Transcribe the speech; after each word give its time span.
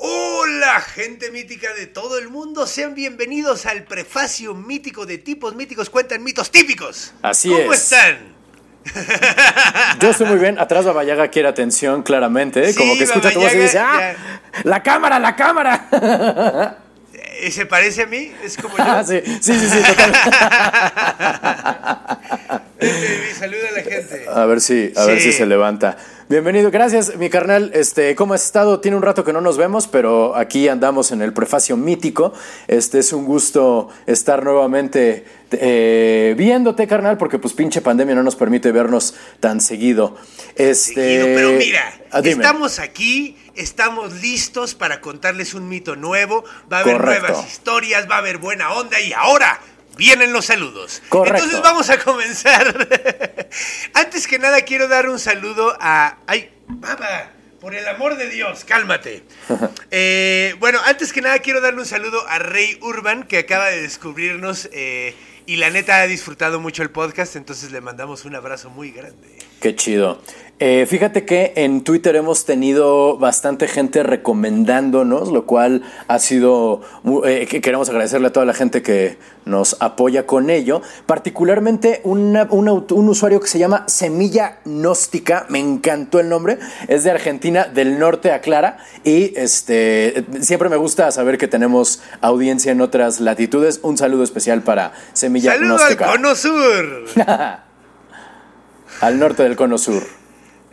Hola, 0.00 0.80
gente 0.80 1.32
mítica 1.32 1.74
de 1.74 1.86
todo 1.88 2.18
el 2.20 2.28
mundo. 2.28 2.68
Sean 2.68 2.94
bienvenidos 2.94 3.66
al 3.66 3.82
prefacio 3.82 4.54
mítico 4.54 5.06
de 5.06 5.18
tipos 5.18 5.56
míticos 5.56 5.90
cuentan 5.90 6.22
mitos 6.22 6.52
típicos. 6.52 7.12
Así 7.20 7.48
¿Cómo 7.48 7.72
es. 7.72 7.82
están? 7.82 8.18
Yo 10.00 10.10
estoy 10.10 10.26
muy 10.28 10.38
bien. 10.38 10.56
Atrás 10.60 10.84
Babayaga 10.84 11.26
quiere 11.28 11.48
atención, 11.48 12.04
claramente. 12.04 12.62
¿eh? 12.62 12.72
Sí, 12.72 12.78
Como 12.78 12.96
que 12.96 13.04
escucha 13.04 13.32
tu 13.32 13.40
voz 13.40 13.52
y 13.52 13.58
dice: 13.58 13.80
¡Ah! 13.80 14.14
¡La 14.62 14.84
cámara, 14.84 15.18
la 15.18 15.34
cámara! 15.34 16.78
Eh, 17.40 17.52
¿Se 17.52 17.66
parece 17.66 18.02
a 18.02 18.06
mí? 18.06 18.32
Es 18.42 18.56
como 18.56 18.76
yo. 18.78 18.82
Ah, 18.84 19.04
sí, 19.04 19.20
sí, 19.24 19.54
sí, 19.54 19.68
sí, 19.68 19.78
total. 19.82 20.12
Ven, 22.80 22.90
baby, 22.90 23.34
saluda 23.38 23.68
a 23.68 23.72
la 23.72 23.82
gente. 23.82 24.26
A 24.28 24.44
ver 24.46 24.60
si, 24.60 24.92
a 24.96 25.04
ver 25.04 25.20
Sí. 25.20 25.30
si 25.32 25.38
se 25.38 25.46
levanta. 25.46 25.96
Bienvenido, 26.28 26.70
gracias, 26.70 27.16
mi 27.16 27.30
carnal. 27.30 27.70
Este, 27.72 28.14
¿cómo 28.14 28.34
has 28.34 28.44
estado? 28.44 28.80
Tiene 28.80 28.98
un 28.98 29.02
rato 29.02 29.24
que 29.24 29.32
no 29.32 29.40
nos 29.40 29.56
vemos, 29.56 29.86
pero 29.86 30.36
aquí 30.36 30.68
andamos 30.68 31.10
en 31.10 31.22
el 31.22 31.32
prefacio 31.32 31.74
mítico. 31.74 32.34
Este 32.66 32.98
es 32.98 33.14
un 33.14 33.24
gusto 33.24 33.88
estar 34.06 34.44
nuevamente 34.44 35.24
eh, 35.52 36.34
viéndote, 36.36 36.86
carnal, 36.86 37.16
porque 37.16 37.38
pues 37.38 37.54
pinche 37.54 37.80
pandemia 37.80 38.14
no 38.14 38.22
nos 38.22 38.36
permite 38.36 38.72
vernos 38.72 39.14
tan 39.40 39.62
seguido. 39.62 40.18
Este, 40.54 40.92
Seguido, 40.92 41.26
pero 41.28 41.52
mira, 41.52 41.94
ah, 42.10 42.20
estamos 42.22 42.78
aquí, 42.78 43.38
estamos 43.54 44.20
listos 44.20 44.74
para 44.74 45.00
contarles 45.00 45.54
un 45.54 45.66
mito 45.66 45.96
nuevo. 45.96 46.44
Va 46.70 46.78
a 46.78 46.80
haber 46.80 46.98
Correcto. 46.98 47.28
nuevas 47.28 47.48
historias, 47.48 48.06
va 48.06 48.16
a 48.16 48.18
haber 48.18 48.36
buena 48.36 48.74
onda 48.74 49.00
y 49.00 49.14
ahora 49.14 49.58
vienen 49.98 50.32
los 50.32 50.46
saludos. 50.46 51.02
Correcto. 51.10 51.42
Entonces 51.42 51.60
vamos 51.62 51.90
a 51.90 51.98
comenzar. 51.98 52.88
Antes 53.92 54.26
que 54.26 54.38
nada 54.38 54.62
quiero 54.62 54.88
dar 54.88 55.10
un 55.10 55.18
saludo 55.18 55.76
a... 55.78 56.18
¡Ay, 56.26 56.50
baba! 56.68 57.32
Por 57.60 57.74
el 57.74 57.86
amor 57.88 58.16
de 58.16 58.30
Dios, 58.30 58.64
cálmate. 58.64 59.24
Eh, 59.90 60.54
bueno, 60.60 60.78
antes 60.84 61.14
que 61.14 61.22
nada 61.22 61.38
quiero 61.38 61.62
darle 61.62 61.80
un 61.80 61.86
saludo 61.86 62.22
a 62.28 62.38
Rey 62.38 62.78
Urban, 62.82 63.22
que 63.22 63.38
acaba 63.38 63.70
de 63.70 63.80
descubrirnos 63.80 64.68
eh, 64.70 65.14
y 65.46 65.56
la 65.56 65.70
neta 65.70 66.02
ha 66.02 66.06
disfrutado 66.06 66.60
mucho 66.60 66.82
el 66.82 66.90
podcast, 66.90 67.36
entonces 67.36 67.72
le 67.72 67.80
mandamos 67.80 68.26
un 68.26 68.34
abrazo 68.34 68.68
muy 68.68 68.90
grande. 68.90 69.38
Qué 69.62 69.74
chido. 69.74 70.22
Eh, 70.60 70.86
fíjate 70.88 71.24
que 71.24 71.52
en 71.54 71.84
Twitter 71.84 72.16
hemos 72.16 72.44
tenido 72.44 73.16
bastante 73.16 73.68
gente 73.68 74.02
recomendándonos, 74.02 75.28
lo 75.30 75.46
cual 75.46 75.82
ha 76.08 76.18
sido, 76.18 76.80
eh, 77.24 77.46
que 77.48 77.60
queremos 77.60 77.88
agradecerle 77.88 78.26
a 78.26 78.32
toda 78.32 78.44
la 78.44 78.54
gente 78.54 78.82
que 78.82 79.18
nos 79.44 79.76
apoya 79.78 80.26
con 80.26 80.50
ello. 80.50 80.82
Particularmente 81.06 82.00
una- 82.02 82.48
un 82.50 83.08
usuario 83.08 83.38
que 83.38 83.46
se 83.46 83.60
llama 83.60 83.84
Semilla 83.86 84.58
Gnóstica, 84.64 85.46
me 85.48 85.60
encantó 85.60 86.18
el 86.18 86.28
nombre, 86.28 86.58
es 86.88 87.04
de 87.04 87.12
Argentina, 87.12 87.66
del 87.66 88.00
norte 88.00 88.32
a 88.32 88.40
Clara, 88.40 88.78
y 89.04 89.32
este, 89.38 90.24
siempre 90.40 90.68
me 90.68 90.76
gusta 90.76 91.12
saber 91.12 91.38
que 91.38 91.46
tenemos 91.46 92.02
audiencia 92.20 92.72
en 92.72 92.80
otras 92.80 93.20
latitudes. 93.20 93.78
Un 93.84 93.96
saludo 93.96 94.24
especial 94.24 94.62
para 94.62 94.92
Semilla 95.12 95.52
¡Saludo 95.52 95.74
al 95.74 95.78
Gnóstica. 95.78 96.06
Cono 96.10 96.34
Sur! 96.34 97.04
al 99.00 99.18
norte 99.20 99.44
del 99.44 99.54
cono 99.54 99.78
sur. 99.78 100.17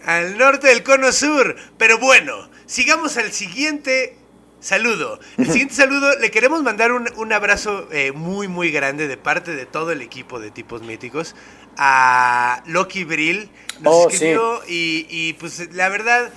Al 0.05 0.37
norte 0.37 0.67
del 0.67 0.83
Cono 0.83 1.11
Sur. 1.11 1.55
Pero 1.77 1.97
bueno, 1.99 2.49
sigamos 2.65 3.17
al 3.17 3.31
siguiente 3.31 4.17
saludo. 4.59 5.19
El 5.37 5.47
siguiente 5.47 5.75
saludo, 5.75 6.17
le 6.19 6.31
queremos 6.31 6.63
mandar 6.63 6.91
un, 6.91 7.07
un 7.17 7.33
abrazo 7.33 7.87
eh, 7.91 8.11
muy, 8.11 8.47
muy 8.47 8.71
grande 8.71 9.07
de 9.07 9.17
parte 9.17 9.55
de 9.55 9.65
todo 9.65 9.91
el 9.91 10.01
equipo 10.01 10.39
de 10.39 10.51
tipos 10.51 10.81
míticos 10.81 11.35
a 11.77 12.63
Loki 12.65 13.03
Brill. 13.03 13.49
Nos 13.81 13.93
Oh, 13.93 14.09
escribió 14.09 14.61
y, 14.67 15.05
y, 15.09 15.33
pues 15.33 15.73
la 15.73 15.89
verdad 15.89 16.31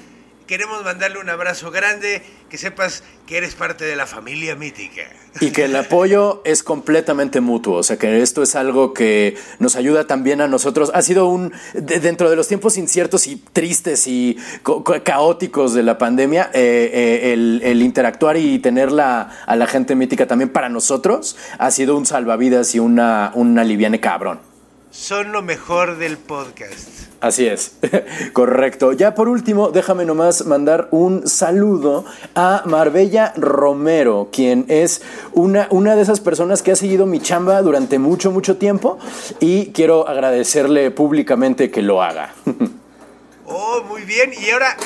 queremos 0.49 0.83
mandarle 0.83 1.21
un 1.21 1.29
abrazo 1.31 1.71
grande, 1.71 2.23
que 2.51 2.59
sepas 2.59 3.05
que 3.27 3.37
eres 3.37 3.55
parte 3.55 3.85
de 3.85 3.95
la 3.95 4.07
familia 4.07 4.57
mítica. 4.57 5.03
Y 5.41 5.51
que 5.53 5.67
el 5.67 5.77
apoyo 5.77 6.41
es 6.45 6.63
completamente 6.65 7.41
mutuo, 7.41 7.77
o 7.77 7.83
sea 7.83 7.99
que 7.99 8.23
esto 8.23 8.43
es 8.43 8.57
algo 8.57 8.95
que 8.95 9.37
nos 9.59 9.77
ayuda 9.77 10.07
también 10.07 10.41
a 10.41 10.49
nosotros. 10.49 10.91
Ha 10.95 11.03
sido 11.03 11.29
un, 11.29 11.53
de- 11.75 12.01
dentro 12.01 12.31
de 12.31 12.37
los 12.37 12.49
tiempos 12.49 12.79
inciertos 12.79 13.27
y 13.27 13.37
tristes 13.37 14.07
y 14.07 14.37
co- 14.63 14.83
co- 14.83 15.01
caóticos 15.05 15.75
de 15.75 15.83
la 15.83 15.99
pandemia, 15.99 16.51
eh, 16.55 16.91
eh, 16.93 17.33
el, 17.35 17.61
el 17.63 17.83
interactuar 17.83 18.39
y 18.39 18.59
tener 18.59 18.91
la- 18.91 19.31
a 19.47 19.55
la 19.55 19.67
gente 19.67 19.95
mítica 19.95 20.27
también 20.27 20.49
para 20.49 20.69
nosotros 20.71 21.37
ha 21.59 21.71
sido 21.71 21.97
un 21.97 22.07
salvavidas 22.07 22.75
y 22.75 22.79
una, 22.79 23.31
un 23.35 23.59
aliviane 23.59 24.01
cabrón. 24.01 24.48
Son 24.91 25.33
lo 25.33 25.43
mejor 25.43 25.99
del 25.99 26.17
podcast. 26.17 26.89
Así 27.21 27.47
es, 27.47 27.73
correcto. 28.33 28.93
Ya 28.93 29.15
por 29.15 29.29
último, 29.29 29.71
déjame 29.71 30.07
nomás 30.07 30.47
mandar 30.47 30.89
un 30.93 31.29
saludo 31.29 32.07
a 32.35 32.63
Marbella 32.65 33.35
Romero, 33.37 34.29
quien 34.33 34.65
es 34.69 35.03
una, 35.35 35.69
una 35.71 35.95
de 35.95 36.03
esas 36.03 36.21
personas 36.21 36.63
que 36.63 36.73
ha 36.73 36.77
seguido 36.77 37.05
mi 37.05 37.21
chamba 37.21 37.61
durante 37.61 37.99
mucho, 37.99 38.31
mucho 38.31 38.57
tiempo 38.57 38.99
y 39.41 39.73
quiero 39.73 40.09
agradecerle 40.09 40.91
públicamente 40.91 41.71
que 41.71 41.83
lo 41.83 42.03
haga. 42.03 42.35
Oh, 43.51 43.83
muy 43.89 44.03
bien. 44.03 44.31
Y 44.39 44.51
ahora, 44.51 44.77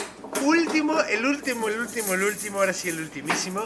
último, 0.41 1.01
el 1.01 1.27
último, 1.27 1.69
el 1.69 1.81
último, 1.81 2.15
el 2.15 2.23
último, 2.23 2.59
ahora 2.59 2.73
sí 2.73 2.89
el 2.89 3.01
ultimísimo. 3.01 3.63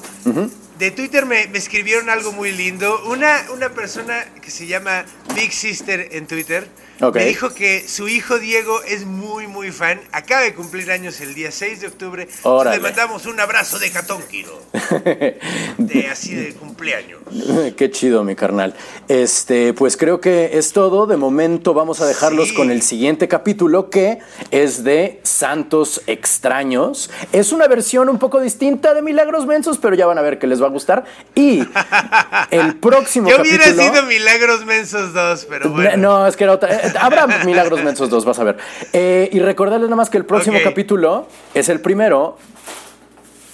De 0.78 0.90
Twitter 0.90 1.24
me, 1.26 1.46
me 1.48 1.58
escribieron 1.58 2.10
algo 2.10 2.32
muy 2.32 2.52
lindo. 2.52 3.02
Una, 3.06 3.44
una 3.54 3.70
persona 3.70 4.24
que 4.42 4.50
se 4.50 4.66
llama 4.66 5.04
Big 5.34 5.52
Sister 5.52 6.08
en 6.12 6.26
Twitter 6.26 6.68
Me 7.12 7.24
dijo 7.26 7.52
que 7.52 7.86
su 7.86 8.08
hijo 8.08 8.38
Diego 8.38 8.82
es 8.84 9.04
muy, 9.04 9.46
muy 9.46 9.70
fan. 9.70 10.00
Acaba 10.12 10.42
de 10.42 10.54
cumplir 10.54 10.90
años 10.90 11.20
el 11.20 11.34
día 11.34 11.52
6 11.52 11.80
de 11.82 11.86
octubre. 11.88 12.26
Le 12.72 12.80
mandamos 12.80 13.26
un 13.26 13.38
abrazo 13.40 13.78
de 13.78 13.90
Catónquiro. 13.90 14.62
De 15.78 16.08
así 16.10 16.34
de 16.34 16.54
cumpleaños. 16.54 17.20
Qué 17.76 17.90
chido, 17.90 18.24
mi 18.24 18.34
carnal. 18.34 18.74
Este, 19.08 19.72
pues 19.74 19.96
creo 19.96 20.20
que 20.20 20.56
es 20.58 20.72
todo. 20.72 21.06
De 21.06 21.16
momento 21.16 21.74
vamos 21.74 22.00
a 22.00 22.06
dejarlos 22.06 22.48
Sí. 22.48 22.54
con 22.54 22.70
el 22.70 22.82
siguiente 22.82 23.28
capítulo 23.28 23.90
que 23.90 24.18
es 24.50 24.84
de 24.84 25.20
Santos 25.22 26.02
Extraños. 26.06 27.10
Es 27.32 27.52
una 27.52 27.66
versión 27.68 28.08
un 28.08 28.18
poco 28.18 28.40
distinta 28.40 28.94
de 28.94 29.02
Milagros 29.02 29.46
Mensos, 29.46 29.78
pero 29.78 29.94
ya 29.96 30.06
van 30.06 30.18
a 30.18 30.22
ver 30.22 30.38
que 30.38 30.46
les 30.46 30.62
va 30.62 30.66
a 30.66 30.70
gustar. 30.70 31.04
Y 31.34 31.60
el 32.50 32.76
próximo 32.76 33.28
Yo 33.28 33.40
hubiera 33.40 33.64
capítulo. 33.64 33.90
sido 33.90 34.02
Milagros 34.04 34.64
Mensos 34.64 35.12
2, 35.12 35.46
pero 35.48 35.70
bueno. 35.70 35.96
No, 35.96 36.26
es 36.26 36.36
que 36.36 36.44
era 36.44 36.54
otra. 36.54 36.85
Habrá 37.00 37.26
Milagros 37.44 37.82
Mensos 37.82 38.08
2, 38.10 38.24
vas 38.24 38.38
a 38.38 38.44
ver. 38.44 38.56
Eh, 38.92 39.28
y 39.32 39.38
recordarles 39.40 39.88
nada 39.88 39.96
más 39.96 40.10
que 40.10 40.18
el 40.18 40.24
próximo 40.24 40.58
capítulo 40.62 41.28
es 41.54 41.68
el 41.68 41.80
primero 41.80 42.38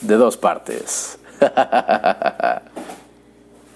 de 0.00 0.14
dos 0.16 0.36
partes. 0.36 1.18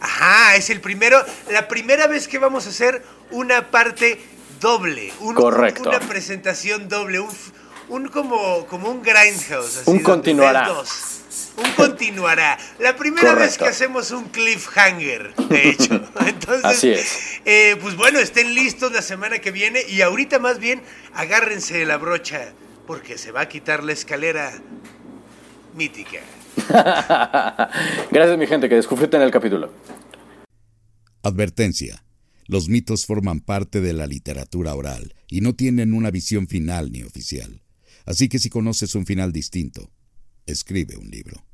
Ajá, 0.01 0.57
es 0.57 0.71
el 0.71 0.81
primero, 0.81 1.19
la 1.51 1.69
primera 1.69 2.07
vez 2.07 2.29
que 2.29 2.39
vamos 2.39 2.67
a 2.67 2.71
hacer 2.71 3.03
una 3.31 3.71
parte 3.71 4.21
doble. 4.61 5.13
un- 5.21 5.35
Correcto. 5.35 5.89
Una 5.89 6.01
presentación 6.01 6.89
doble, 6.89 7.21
un, 7.21 7.29
un 7.89 8.09
como, 8.09 8.67
como 8.67 8.91
un 8.91 9.03
grindhouse. 9.03 9.79
así, 9.79 9.91
Un 9.91 10.01
continuará. 10.01 10.71
Un 11.59 11.71
continuará. 11.77 12.59
La 12.79 12.97
primera 12.97 13.35
vez 13.35 13.57
que 13.57 13.65
hacemos 13.67 14.11
un 14.11 14.25
cliffhanger, 14.29 15.35
de 15.37 15.71
hecho. 15.71 15.95
Entonces, 16.27 16.65
Así 16.65 16.91
es. 16.91 17.41
eh, 17.45 17.77
pues 17.81 17.97
bueno, 17.97 18.19
estén 18.19 18.55
listos 18.55 18.93
la 18.93 19.03
semana 19.03 19.39
que 19.39 19.51
viene 19.51 19.81
y 19.89 20.03
ahorita 20.03 20.39
más 20.39 20.59
bien 20.59 20.83
agárrense 21.15 21.79
de 21.79 21.87
la 21.87 21.97
brocha 21.97 22.53
porque 22.87 23.17
se 23.19 23.33
va 23.33 23.43
a 23.43 23.49
quitar 23.49 23.83
la 23.85 23.93
escalera 23.93 24.53
mítica. 25.75 26.21
Gracias, 28.11 28.39
mi 28.39 28.47
gente, 28.47 28.69
que 28.69 28.77
disfruten 28.77 29.23
el 29.23 29.31
capítulo. 29.31 29.71
Advertencia. 31.23 32.03
Los 32.47 32.69
mitos 32.69 33.07
forman 33.07 33.41
parte 33.41 33.81
de 33.81 33.93
la 33.93 34.07
literatura 34.07 34.75
oral 34.75 35.15
y 35.29 35.41
no 35.41 35.55
tienen 35.55 35.93
una 35.95 36.11
visión 36.11 36.47
final 36.47 36.93
ni 36.93 37.03
oficial. 37.03 37.63
Así 38.07 38.29
que 38.29 38.39
si 38.39 38.49
conoces 38.49 38.95
un 38.95 39.05
final 39.05 39.33
distinto, 39.33 39.91
escribe 40.47 40.97
un 40.97 41.11
libro. 41.11 41.46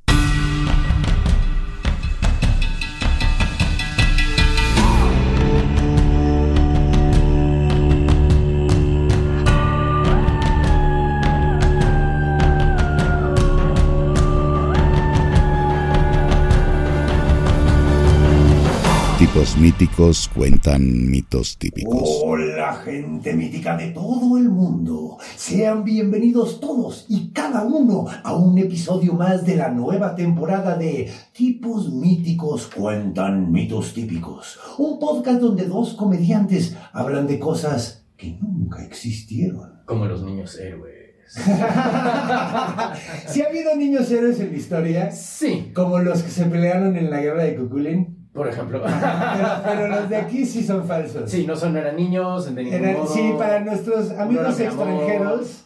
Los 19.35 19.57
míticos 19.57 20.29
cuentan 20.35 21.11
mitos 21.11 21.57
típicos. 21.57 22.21
Hola 22.23 22.75
gente 22.85 23.33
mítica 23.33 23.79
de 23.79 23.89
todo 23.89 24.37
el 24.37 24.51
mundo. 24.51 25.17
Sean 25.37 25.85
bienvenidos 25.85 26.61
todos 26.61 27.07
y 27.09 27.31
cada 27.31 27.65
uno 27.65 28.05
a 28.25 28.35
un 28.35 28.59
episodio 28.59 29.15
más 29.15 29.47
de 29.47 29.57
la 29.57 29.71
nueva 29.71 30.15
temporada 30.15 30.77
de 30.77 31.11
Tipos 31.33 31.91
míticos 31.91 32.67
cuentan 32.77 33.51
mitos 33.51 33.95
típicos. 33.95 34.61
Un 34.77 34.99
podcast 34.99 35.41
donde 35.41 35.65
dos 35.65 35.95
comediantes 35.95 36.77
hablan 36.93 37.27
de 37.27 37.39
cosas 37.39 38.05
que 38.19 38.37
nunca 38.39 38.85
existieron. 38.85 39.81
Como 39.87 40.05
los 40.05 40.23
niños 40.23 40.59
héroes. 40.59 40.93
Si 43.29 43.41
ha 43.41 43.47
habido 43.49 43.75
niños 43.77 44.11
héroes 44.11 44.39
en 44.41 44.51
la 44.51 44.57
historia, 44.59 45.11
Sí, 45.11 45.73
como 45.75 46.01
los 46.01 46.23
que 46.23 46.31
se 46.31 46.45
pelearon 46.45 46.97
en 46.97 47.09
la 47.09 47.23
guerra 47.23 47.45
de 47.45 47.57
Cuculín, 47.57 48.22
por 48.33 48.49
ejemplo. 48.49 48.83
pero, 48.83 49.49
pero 49.65 49.89
los 49.89 50.09
de 50.09 50.17
aquí 50.17 50.45
sí 50.47 50.63
son 50.63 50.87
falsos. 50.87 51.31
Sí, 51.31 51.47
no 51.47 51.55
son, 51.57 51.77
eran 51.77 51.97
niños, 51.97 52.55
de 52.55 52.65
ningún 52.65 52.81
Eran- 52.85 52.95
modo. 53.03 53.13
sí, 53.15 53.33
para 53.39 53.61
nuestros 53.61 54.11
amigos 54.13 54.59
eran 54.61 54.77
mi 54.77 54.83
amor. 54.83 54.89
extranjeros, 55.03 55.65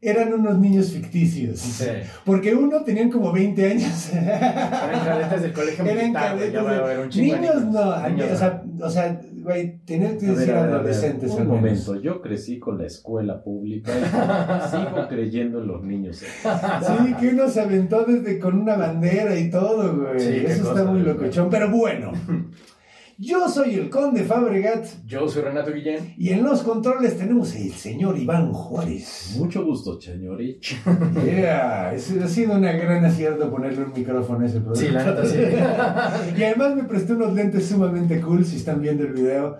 eran 0.00 0.34
unos 0.34 0.58
niños 0.58 0.90
ficticios. 0.90 1.58
Sí. 1.60 1.86
Porque 2.24 2.54
uno 2.54 2.82
tenían 2.84 3.10
como 3.10 3.32
20 3.32 3.70
años. 3.72 4.10
Eran 4.12 5.04
cadetes 5.04 5.42
del 5.42 5.52
colegio 5.54 5.84
Eran 5.84 5.96
militar, 5.96 6.36
güey, 6.36 6.52
cadetes 6.52 6.52
ya 6.52 6.62
va 6.62 6.70
a 6.70 6.74
de- 6.74 6.80
haber 6.80 6.98
un 7.00 7.10
de 7.10 7.22
Niños 7.22 7.64
no, 7.66 8.08
Niños 8.08 8.30
o 8.32 8.36
sea, 8.36 8.62
o 8.82 8.90
sea, 8.90 9.20
güey, 9.44 9.78
tenían 9.84 10.18
que 10.18 10.26
decir 10.26 10.52
a 10.54 10.62
ver, 10.66 10.74
adolescentes 10.74 11.30
Un 11.32 11.42
al 11.42 11.46
menos. 11.46 11.60
momento, 11.62 12.00
yo 12.02 12.20
crecí 12.20 12.58
con 12.58 12.78
la 12.78 12.86
escuela 12.86 13.42
pública 13.44 13.92
y 13.92 14.70
sigo 14.70 15.06
creyendo 15.08 15.60
en 15.60 15.66
los 15.68 15.82
niños. 15.84 16.16
Sí, 16.16 17.14
que 17.20 17.28
uno 17.28 17.48
se 17.48 17.60
aventó 17.60 18.04
desde 18.04 18.38
con 18.38 18.58
una 18.58 18.76
bandera 18.76 19.38
y 19.38 19.50
todo, 19.50 19.96
güey. 19.96 20.18
Sí, 20.18 20.42
Eso 20.46 20.70
está 20.70 20.90
muy 20.90 21.02
locochón. 21.02 21.50
Pero 21.50 21.70
bueno, 21.70 22.12
yo 23.18 23.48
soy 23.48 23.74
el 23.74 23.90
conde 23.90 24.24
Fabregat 24.24 24.86
Yo 25.06 25.28
soy 25.28 25.42
Renato 25.42 25.72
Guillén. 25.72 26.14
y 26.16 26.30
en 26.30 26.42
los 26.42 26.62
controles 26.62 27.16
tenemos 27.16 27.54
el 27.54 27.72
señor 27.72 28.18
Iván 28.18 28.52
Juárez. 28.52 29.36
Mucho 29.38 29.64
gusto, 29.64 30.00
señorich. 30.00 30.76
Yeah, 31.24 31.94
es- 31.94 32.10
ha 32.12 32.28
sido 32.28 32.54
un 32.54 32.62
gran 32.62 33.04
acierto 33.04 33.50
ponerle 33.50 33.84
un 33.84 33.92
micrófono 33.92 34.44
a 34.44 34.46
ese 34.46 34.60
producto. 34.60 34.80
Sí, 34.80 34.88
la 34.90 35.04
neta, 35.04 35.24
sí. 35.26 35.38
y 36.38 36.42
además 36.42 36.76
me 36.76 36.84
prestó 36.84 37.14
unos 37.14 37.32
lentes 37.34 37.66
sumamente 37.66 38.20
cool. 38.20 38.44
Si 38.44 38.56
están 38.56 38.80
viendo 38.80 39.04
el 39.04 39.12
video, 39.12 39.56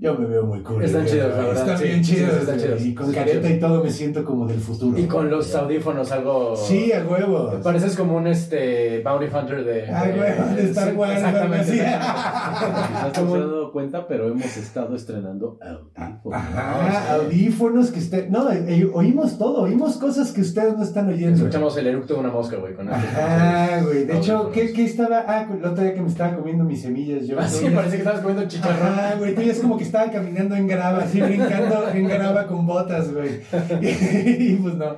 yo 0.00 0.14
me 0.14 0.26
veo 0.26 0.46
muy 0.46 0.60
cool. 0.62 0.82
Están 0.82 1.04
chidos, 1.06 1.28
la 1.30 1.36
verdad, 1.44 1.56
Están 1.62 1.78
sí, 1.78 1.84
bien 1.84 2.04
sí, 2.04 2.14
chidos. 2.14 2.30
sí, 2.32 2.38
están 2.40 2.58
chidos. 2.58 2.80
Y 2.86 2.94
con 2.94 3.04
Sí, 3.06 3.10
están 3.12 3.24
careta 3.26 3.46
chidos. 3.46 3.56
y 3.56 3.60
todo 3.60 3.84
me 3.84 3.90
siento 3.90 4.24
como 4.24 4.46
del 4.46 4.60
futuro. 4.60 4.98
Y 4.98 5.04
con 5.04 5.28
los 5.30 5.54
audífonos 5.54 6.10
algo... 6.10 6.56
Sí, 6.56 6.90
a 6.92 7.04
huevo. 7.04 7.60
Pareces 7.62 7.96
como 7.96 8.16
un 8.16 8.26
este 8.26 9.02
Bounty 9.02 9.26
Hunter 9.26 9.64
de... 9.64 9.90
Ah, 9.90 10.04
güey, 10.08 10.56
de 10.56 10.70
Star 10.70 10.90
Sí, 10.90 10.96
Wars, 10.96 11.12
Exactamente. 11.16 11.72
Quizás 11.72 13.00
no 13.02 13.12
se 13.12 13.20
han 13.20 13.40
dado 13.50 13.72
cuenta, 13.72 14.06
pero 14.08 14.28
hemos 14.28 14.56
estado 14.56 14.96
estrenando 14.96 15.58
audífonos. 15.60 16.34
Ajá, 16.34 17.14
audífonos 17.16 17.90
que 17.90 17.98
usted. 17.98 18.28
No, 18.30 18.50
eh, 18.50 18.90
oímos 18.94 19.36
todo, 19.38 19.62
oímos 19.62 19.96
cosas 19.98 20.32
que 20.32 20.40
ustedes 20.40 20.76
no 20.76 20.82
están 20.82 21.08
oyendo. 21.08 21.36
Escuchamos 21.36 21.76
el 21.76 21.86
eructo 21.86 22.14
de 22.14 22.20
una 22.20 22.30
mosca, 22.30 22.56
güey, 22.56 22.74
con 22.74 22.88
Ajá, 22.88 23.80
güey. 23.84 24.04
De 24.04 24.16
hecho. 24.16 24.50
¿qué, 24.52 24.72
qué 24.72 24.84
estaba? 24.84 25.24
Ah, 25.26 25.46
el 25.52 25.64
otro 25.64 25.82
día 25.84 25.94
que 25.94 26.00
me 26.00 26.08
estaba 26.08 26.36
comiendo 26.36 26.64
mis 26.64 26.82
semillas. 26.82 27.26
Yo, 27.26 27.38
Así 27.38 27.64
Tú 27.64 27.70
ya- 27.70 27.76
parece 27.76 27.96
que 27.96 28.02
estabas 28.02 28.20
comiendo 28.20 28.48
chicharrón. 28.48 28.88
Ajá, 28.88 29.14
güey, 29.18 29.34
tú 29.34 29.42
ya 29.42 29.52
es 29.52 29.58
como 29.60 29.76
que 29.76 29.84
estaba 29.90 30.10
caminando 30.10 30.54
en 30.54 30.68
grava, 30.68 30.98
así 30.98 31.20
brincando 31.20 31.88
en 31.92 32.06
grava 32.06 32.46
con 32.46 32.64
botas, 32.64 33.12
güey. 33.12 33.40
Y, 33.82 34.54
pues 34.54 34.74
no. 34.76 34.96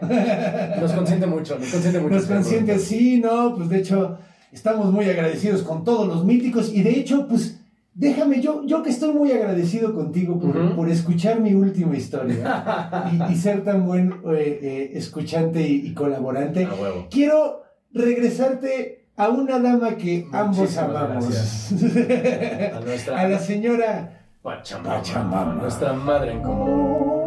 Nos 0.81 0.93
consiente 0.93 1.27
mucho, 1.27 1.59
nos 1.59 1.71
consiente 1.71 1.99
mucho. 1.99 2.15
Nos 2.15 2.23
este 2.25 2.35
consiente, 2.35 2.79
sí, 2.79 3.19
no, 3.19 3.55
pues 3.57 3.71
de 3.71 3.79
hecho, 3.79 4.19
estamos 4.53 4.93
muy 4.93 5.07
agradecidos 5.07 5.63
con 5.63 5.83
todos 5.83 6.07
los 6.07 6.25
míticos 6.25 6.71
y 6.73 6.83
de 6.83 6.91
hecho, 6.91 7.27
pues. 7.27 7.59
Déjame, 7.95 8.41
yo, 8.41 8.65
yo 8.65 8.83
que 8.83 8.89
estoy 8.89 9.13
muy 9.13 9.33
agradecido 9.33 9.95
contigo 9.95 10.41
por, 10.41 10.75
por 10.75 10.89
escuchar 10.89 11.41
mi 11.41 11.53
última 11.53 11.95
historia 11.95 13.05
y, 13.13 13.33
y 13.35 13.37
ser 13.37 13.65
tan 13.65 13.85
buen 13.85 14.15
eh, 14.35 14.61
eh, 14.63 14.91
escuchante 14.95 15.61
y, 15.61 15.89
y 15.89 15.93
colaborante. 15.93 16.65
A 16.65 16.73
huevo. 16.73 17.09
Quiero 17.11 17.65
regresarte 17.93 19.05
a 19.15 19.29
una 19.29 19.59
dama 19.59 19.97
que 19.97 20.27
ambos 20.33 20.77
amamos. 20.79 21.73
A 21.73 22.81
nuestra 22.81 23.21
a 23.21 23.29
la 23.29 23.39
señora 23.39 24.22
Pachamama, 24.43 24.97
Pachamama. 24.97 25.55
nuestra 25.55 25.93
madre 25.93 26.33
en 26.33 26.43
común. 26.43 27.23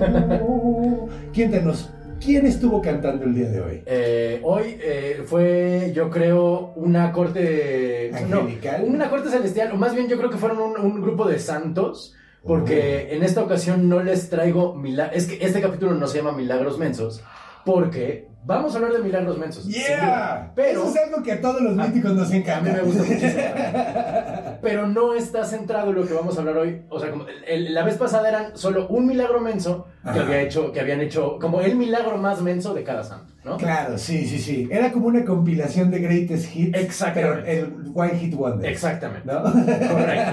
Cuéntanos, 1.34 1.90
¿quién 2.18 2.46
estuvo 2.46 2.80
cantando 2.80 3.24
el 3.24 3.34
día 3.34 3.50
de 3.50 3.60
hoy? 3.60 3.82
Eh, 3.84 4.40
hoy 4.42 4.78
eh, 4.82 5.22
fue, 5.26 5.92
yo 5.94 6.08
creo, 6.08 6.72
una 6.76 7.12
corte. 7.12 8.10
¿Angelical? 8.14 8.86
No, 8.86 8.94
una 8.94 9.10
corte 9.10 9.28
celestial, 9.28 9.72
o 9.72 9.76
más 9.76 9.94
bien 9.94 10.08
yo 10.08 10.16
creo 10.16 10.30
que 10.30 10.38
fueron 10.38 10.60
un, 10.60 10.80
un 10.80 11.02
grupo 11.02 11.26
de 11.28 11.38
santos. 11.38 12.14
Porque 12.42 13.14
en 13.14 13.22
esta 13.22 13.42
ocasión 13.42 13.86
no 13.86 14.02
les 14.02 14.30
traigo 14.30 14.74
milagros. 14.74 15.14
Es 15.14 15.26
que 15.26 15.44
este 15.44 15.60
capítulo 15.60 15.92
no 15.92 16.06
se 16.06 16.16
llama 16.16 16.32
Milagros 16.32 16.78
Mensos. 16.78 17.22
Porque 17.66 18.29
vamos 18.44 18.74
a 18.74 18.78
hablar 18.78 18.92
de 18.94 18.98
milagros 19.00 19.38
mensos. 19.38 19.66
¡Yeah! 19.66 20.52
Pero. 20.54 20.82
Eso 20.82 20.90
es 20.94 20.96
algo 21.06 21.22
que 21.22 21.32
a 21.32 21.40
todos 21.40 21.60
los 21.60 21.74
míticos 21.76 22.12
nos 22.14 22.30
A 22.30 22.36
encanta. 22.36 22.70
mí 22.70 22.76
me 22.76 22.82
gusta 22.82 23.02
muchísimo. 23.02 23.42
Pero 24.62 24.86
no 24.86 25.14
está 25.14 25.44
centrado 25.44 25.90
en 25.90 25.96
lo 25.96 26.06
que 26.06 26.12
vamos 26.14 26.36
a 26.36 26.40
hablar 26.40 26.58
hoy. 26.58 26.82
O 26.90 27.00
sea, 27.00 27.10
como 27.10 27.26
el- 27.28 27.44
el- 27.44 27.74
la 27.74 27.82
vez 27.84 27.96
pasada 27.96 28.28
eran 28.28 28.56
solo 28.56 28.88
un 28.88 29.06
milagro 29.06 29.40
menso 29.40 29.86
que, 30.12 30.18
había 30.18 30.40
hecho, 30.42 30.70
que 30.72 30.80
habían 30.80 31.00
hecho 31.00 31.38
como 31.40 31.60
el 31.62 31.76
milagro 31.76 32.18
más 32.18 32.42
menso 32.42 32.74
de 32.74 32.82
cada 32.84 33.02
santo, 33.02 33.32
¿no? 33.44 33.56
Claro, 33.56 33.96
sí, 33.96 34.26
sí, 34.26 34.38
sí. 34.38 34.68
Era 34.70 34.92
como 34.92 35.06
una 35.06 35.24
compilación 35.24 35.90
de 35.90 35.98
greatest 36.00 36.54
hits. 36.54 36.76
Exactamente. 36.78 37.42
Pero 37.46 37.66
el 37.66 37.92
One 37.94 38.18
Hit 38.18 38.34
Wonder. 38.34 38.70
Exactamente. 38.70 39.26
¿No? 39.26 39.42
Correcto. 39.42 40.30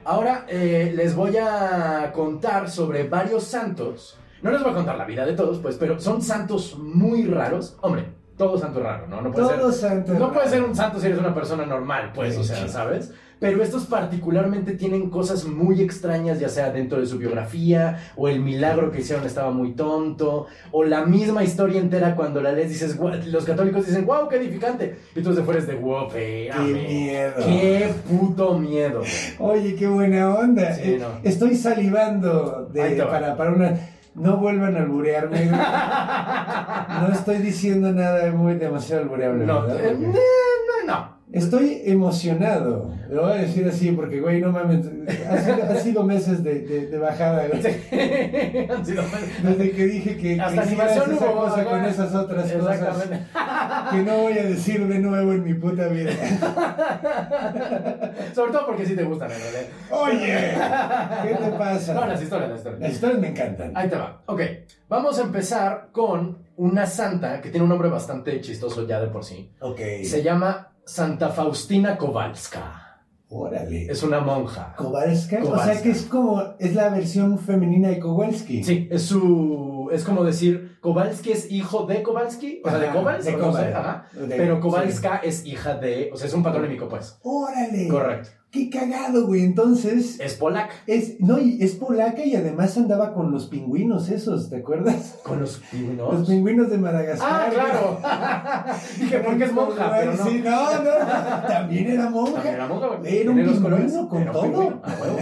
Ahora 0.04 0.44
eh, 0.48 0.92
les 0.94 1.14
voy 1.14 1.36
a 1.36 2.10
contar 2.12 2.70
sobre 2.70 3.08
varios 3.08 3.44
santos. 3.44 4.16
No 4.42 4.50
les 4.50 4.62
voy 4.62 4.72
a 4.72 4.74
contar 4.74 4.96
la 4.96 5.04
vida 5.04 5.26
de 5.26 5.34
todos, 5.34 5.58
pues, 5.58 5.76
pero 5.76 6.00
son 6.00 6.22
santos 6.22 6.76
muy 6.78 7.24
raros. 7.24 7.76
Hombre, 7.82 8.04
todo 8.36 8.56
santo 8.58 8.78
es 8.78 8.84
raro, 8.86 9.06
¿no? 9.06 9.20
No 9.20 9.30
puede 9.32 9.46
Todos 9.48 9.76
ser. 9.76 9.90
santos 9.90 10.18
No 10.18 10.32
puede 10.32 10.48
ser 10.48 10.62
un 10.62 10.74
santo 10.74 10.98
si 10.98 11.06
eres 11.06 11.18
una 11.18 11.34
persona 11.34 11.66
normal, 11.66 12.12
pues, 12.14 12.36
o 12.38 12.44
sea. 12.44 12.66
¿sabes? 12.68 13.12
Pero 13.38 13.62
estos 13.62 13.86
particularmente 13.86 14.72
tienen 14.74 15.08
cosas 15.08 15.46
muy 15.46 15.80
extrañas, 15.80 16.38
ya 16.40 16.50
sea 16.50 16.70
dentro 16.70 17.00
de 17.00 17.06
su 17.06 17.16
biografía, 17.16 18.12
o 18.14 18.28
el 18.28 18.40
milagro 18.40 18.90
que 18.90 19.00
hicieron 19.00 19.24
estaba 19.24 19.50
muy 19.50 19.72
tonto, 19.72 20.46
o 20.72 20.84
la 20.84 21.06
misma 21.06 21.42
historia 21.42 21.80
entera 21.80 22.16
cuando 22.16 22.42
la 22.42 22.52
lees 22.52 22.68
dices, 22.68 22.98
los 22.98 23.44
católicos 23.46 23.86
dicen, 23.86 24.04
wow, 24.04 24.28
qué 24.28 24.36
edificante. 24.36 24.96
Y 25.16 25.22
tú 25.22 25.32
de 25.32 25.42
fuera 25.42 25.58
es 25.58 25.66
de, 25.66 25.74
wow, 25.74 26.08
Qué 26.10 26.50
miedo. 26.86 27.34
Qué 27.46 27.94
puto 28.10 28.58
miedo. 28.58 29.00
güey". 29.38 29.58
Oye, 29.58 29.74
qué 29.74 29.86
buena 29.86 30.34
onda. 30.34 30.74
Sí, 30.74 30.82
Eh, 30.84 30.98
no. 31.00 31.06
Estoy 31.22 31.56
salivando 31.56 32.68
de- 32.72 32.90
te 32.90 33.02
para, 33.04 33.36
para 33.38 33.52
una. 33.52 33.74
No 34.14 34.36
vuelvan 34.38 34.76
a 34.76 34.80
alburearme. 34.80 35.46
güey. 35.46 35.60
No 37.00 37.08
estoy 37.12 37.38
diciendo 37.38 37.92
nada 37.92 38.30
muy 38.32 38.54
demasiado 38.54 39.02
albureable. 39.02 39.46
No, 39.46 39.62
¿verdad? 39.62 39.80
eh, 39.84 39.96
no, 40.86 40.92
no. 40.92 41.19
Estoy 41.32 41.82
emocionado. 41.84 42.92
Lo 43.08 43.22
voy 43.22 43.32
a 43.32 43.36
decir 43.36 43.66
así 43.68 43.92
porque, 43.92 44.20
güey, 44.20 44.40
no 44.40 44.50
mames. 44.50 44.84
Ha 45.28 45.38
sido, 45.38 45.62
ha 45.64 45.76
sido 45.76 46.02
meses 46.04 46.42
de, 46.42 46.60
de- 46.60 46.86
de 46.88 46.98
bajada, 46.98 47.46
güey. 47.46 47.60
Han 48.70 48.84
sido- 48.84 49.02
Desde 49.42 49.70
que 49.70 49.84
dije 49.86 50.16
que, 50.16 50.40
Hasta 50.40 50.62
que 50.64 50.74
esa 50.74 51.04
hubo, 51.08 51.40
cosa 51.42 51.64
con 51.64 51.84
esas 51.84 52.14
otras 52.14 52.50
cosas 52.52 53.08
que 53.92 54.02
no 54.02 54.16
voy 54.22 54.38
a 54.38 54.42
decir 54.44 54.86
de 54.88 54.98
nuevo 54.98 55.32
en 55.32 55.44
mi 55.44 55.54
puta 55.54 55.86
vida. 55.88 56.10
Sobre 58.34 58.52
todo 58.52 58.66
porque 58.66 58.86
sí 58.86 58.96
te 58.96 59.04
gustan, 59.04 59.30
en 59.30 59.38
realidad. 59.38 59.62
Oye, 59.90 60.54
¿qué 61.28 61.34
te 61.44 61.50
pasa? 61.56 61.94
No, 61.94 62.06
las 62.06 62.22
historias, 62.22 62.50
las 62.50 62.58
historias. 62.58 62.80
Las 62.80 62.92
historias 62.92 63.20
me 63.20 63.28
encantan. 63.28 63.72
Ahí 63.74 63.88
te 63.88 63.96
va. 63.96 64.22
Ok, 64.26 64.40
vamos 64.88 65.18
a 65.18 65.22
empezar 65.22 65.88
con 65.92 66.38
una 66.56 66.86
santa 66.86 67.40
que 67.40 67.50
tiene 67.50 67.62
un 67.64 67.70
nombre 67.70 67.88
bastante 67.88 68.40
chistoso 68.40 68.86
ya 68.86 69.00
de 69.00 69.08
por 69.08 69.24
sí. 69.24 69.52
Ok. 69.60 69.80
Se 70.04 70.22
llama 70.22 70.68
Santa 70.90 71.28
Faustina 71.28 71.96
Kowalska. 71.96 72.98
Órale. 73.28 73.86
Es 73.86 74.02
una 74.02 74.18
monja. 74.18 74.74
Kowalska. 74.76 75.38
O 75.44 75.56
sea 75.62 75.80
que 75.80 75.90
es 75.90 76.02
como, 76.02 76.42
es 76.58 76.74
la 76.74 76.88
versión 76.88 77.38
femenina 77.38 77.90
de 77.90 78.00
Kowalski. 78.00 78.64
Sí, 78.64 78.88
es 78.90 79.02
su. 79.02 79.88
Es 79.92 80.02
como 80.02 80.24
decir, 80.24 80.78
Kowalski 80.80 81.32
es 81.32 81.50
hijo 81.50 81.84
de 81.86 82.02
Kowalski, 82.02 82.62
o 82.64 82.70
sea, 82.70 82.78
de 82.78 82.86
Ajá, 82.88 82.96
Kowals, 82.98 83.24
de 83.24 83.34
o 83.34 83.38
no 83.38 83.44
sé, 83.52 83.58
Kowal. 83.58 83.74
ajá. 83.74 84.06
De- 84.12 84.36
Pero 84.36 84.60
Kowalska 84.60 85.16
es 85.18 85.44
hija 85.44 85.74
de. 85.76 86.10
O 86.12 86.16
sea, 86.16 86.26
es 86.26 86.34
un 86.34 86.42
patronímico, 86.42 86.88
pues. 86.88 87.18
Órale. 87.22 87.86
Correcto. 87.88 88.30
Qué 88.50 88.68
cagado, 88.68 89.26
güey. 89.28 89.44
Entonces, 89.44 90.18
Es 90.18 90.34
polaca. 90.34 90.74
es, 90.88 91.20
no, 91.20 91.38
y 91.38 91.62
es 91.62 91.76
polaca 91.76 92.24
y 92.24 92.34
además 92.34 92.76
andaba 92.76 93.12
con 93.14 93.30
los 93.30 93.46
pingüinos 93.46 94.08
esos, 94.08 94.50
¿te 94.50 94.56
acuerdas? 94.56 95.20
Con 95.22 95.38
los 95.38 95.58
pingüinos. 95.70 96.18
Los 96.18 96.28
pingüinos 96.28 96.68
de 96.68 96.78
Madagascar. 96.78 97.28
Ah, 97.30 97.48
claro. 97.52 98.00
Dije, 98.98 99.20
porque 99.20 99.44
es 99.44 99.52
monja, 99.52 99.92
pero 99.96 100.14
no. 100.14 100.24
Sí, 100.24 100.42
no, 100.44 100.82
no. 100.82 101.46
También 101.46 101.90
era 101.92 102.10
monja. 102.10 102.32
También 102.32 102.54
era 102.54 102.66
monja, 102.66 102.86
güey. 102.88 103.18
Era 103.18 103.30
un 103.30 103.36
los 103.38 103.46
pingüino 103.54 103.70
colores. 103.76 103.92
con 104.08 104.22
Era 104.22 104.32
todo. 104.32 104.42
pingüino, 104.42 104.80
a 104.82 104.88
huevo. 105.00 105.18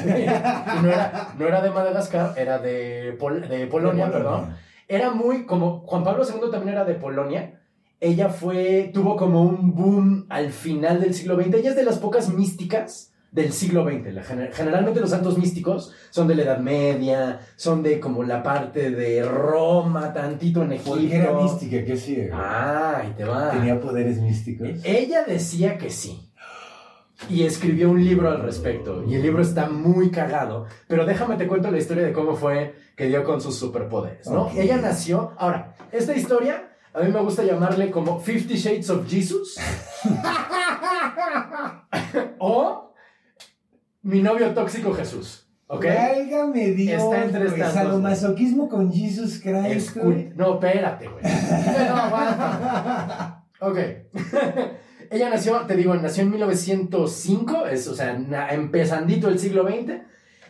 y 0.79 0.83
no 0.83 0.89
era, 0.89 1.29
no 1.39 1.47
era 1.49 1.61
de 1.61 1.71
Madagascar, 1.71 2.33
era 2.37 2.59
de, 2.59 3.15
Pol- 3.19 3.47
de 3.47 3.67
Polonia, 3.67 4.07
De 4.07 4.11
Polonia. 4.11 4.11
perdón. 4.11 4.68
Era 4.89 5.11
muy, 5.11 5.45
como 5.45 5.81
Juan 5.81 6.03
Pablo 6.03 6.25
II 6.25 6.51
también 6.51 6.75
era 6.75 6.85
de 6.85 6.95
Polonia, 6.95 7.61
ella 8.01 8.29
fue, 8.29 8.91
tuvo 8.95 9.17
como 9.17 9.43
un 9.43 9.75
boom 9.75 10.27
al 10.29 10.51
final 10.51 11.01
del 11.01 11.15
siglo 11.15 11.37
XX. 11.37 11.55
Ella 11.55 11.71
es 11.71 11.77
de 11.77 11.85
las 11.85 11.99
pocas 11.99 12.33
místicas 12.33 13.13
del 13.33 13.53
siglo 13.53 13.85
XX. 13.85 14.15
La 14.15 14.23
generalmente 14.23 15.01
los 15.01 15.11
santos 15.11 15.37
místicos 15.37 15.93
son 16.11 16.29
de 16.29 16.37
la 16.37 16.43
Edad 16.43 16.59
Media, 16.61 17.41
son 17.57 17.83
de 17.83 18.01
como 18.01 18.23
la 18.23 18.43
parte 18.43 18.91
de 18.91 19.23
Roma, 19.23 20.13
tantito 20.13 20.63
en 20.63 20.73
Egipto. 20.73 20.93
Porque 20.93 21.15
era 21.17 21.33
mística, 21.33 21.85
que 21.85 21.97
sí. 21.97 22.29
Ah, 22.33 23.01
ahí 23.03 23.13
te 23.17 23.25
va. 23.25 23.51
Tenía 23.51 23.81
poderes 23.81 24.21
místicos. 24.21 24.69
Ella 24.85 25.25
decía 25.25 25.77
que 25.77 25.91
sí. 25.91 26.28
Y 27.29 27.45
escribió 27.45 27.91
un 27.91 28.05
libro 28.05 28.31
al 28.31 28.43
respecto. 28.43 29.05
Y 29.05 29.17
el 29.17 29.23
libro 29.23 29.43
está 29.43 29.69
muy 29.69 30.11
cagado. 30.11 30.67
Pero 30.87 31.05
déjame 31.05 31.37
te 31.37 31.47
cuento 31.47 31.71
la 31.71 31.79
historia 31.79 32.05
de 32.05 32.13
cómo 32.13 32.37
fue 32.37 32.75
que 32.97 33.07
dio 33.07 33.25
con 33.25 33.41
sus 33.41 33.57
superpoderes, 33.57 34.29
¿no? 34.29 34.45
Ok. 34.45 34.53
Ella 34.57 34.77
nació. 34.77 35.33
Ahora, 35.37 35.75
esta 35.93 36.15
historia 36.15 36.77
a 36.95 37.03
mí 37.03 37.13
me 37.13 37.21
gusta 37.21 37.43
llamarle 37.45 37.91
como 37.91 38.19
Fifty 38.19 38.57
Shades 38.57 38.89
of 38.91 39.09
Jesus. 39.09 39.57
o 42.39 42.95
Mi 44.03 44.23
novio 44.23 44.55
tóxico 44.55 44.93
Jesús. 44.95 45.47
¿Ok? 45.67 45.85
Válgame 45.85 46.69
Dios. 46.71 47.03
Está 47.03 47.25
entre 47.25 47.47
estas 47.47 47.75
dos, 47.75 47.83
Sadomasoquismo 47.85 48.69
con 48.69 48.91
Jesus 48.91 49.41
Christ. 49.41 49.97
Escu-. 49.97 50.33
No, 50.35 50.55
espérate, 50.55 51.09
güey. 51.09 51.23
No, 51.89 51.97
aguanta. 51.97 53.45
Ok. 53.61 53.79
Ella 55.11 55.31
nació, 55.31 55.61
te 55.67 55.75
digo, 55.77 55.95
nació 55.95 56.23
en 56.25 56.31
1905, 56.31 57.67
es, 57.67 57.89
o 57.89 57.95
sea, 57.95 58.13
na- 58.19 58.49
empezandito 58.51 59.29
el 59.29 59.39
siglo 59.39 59.65
XX. 59.67 60.03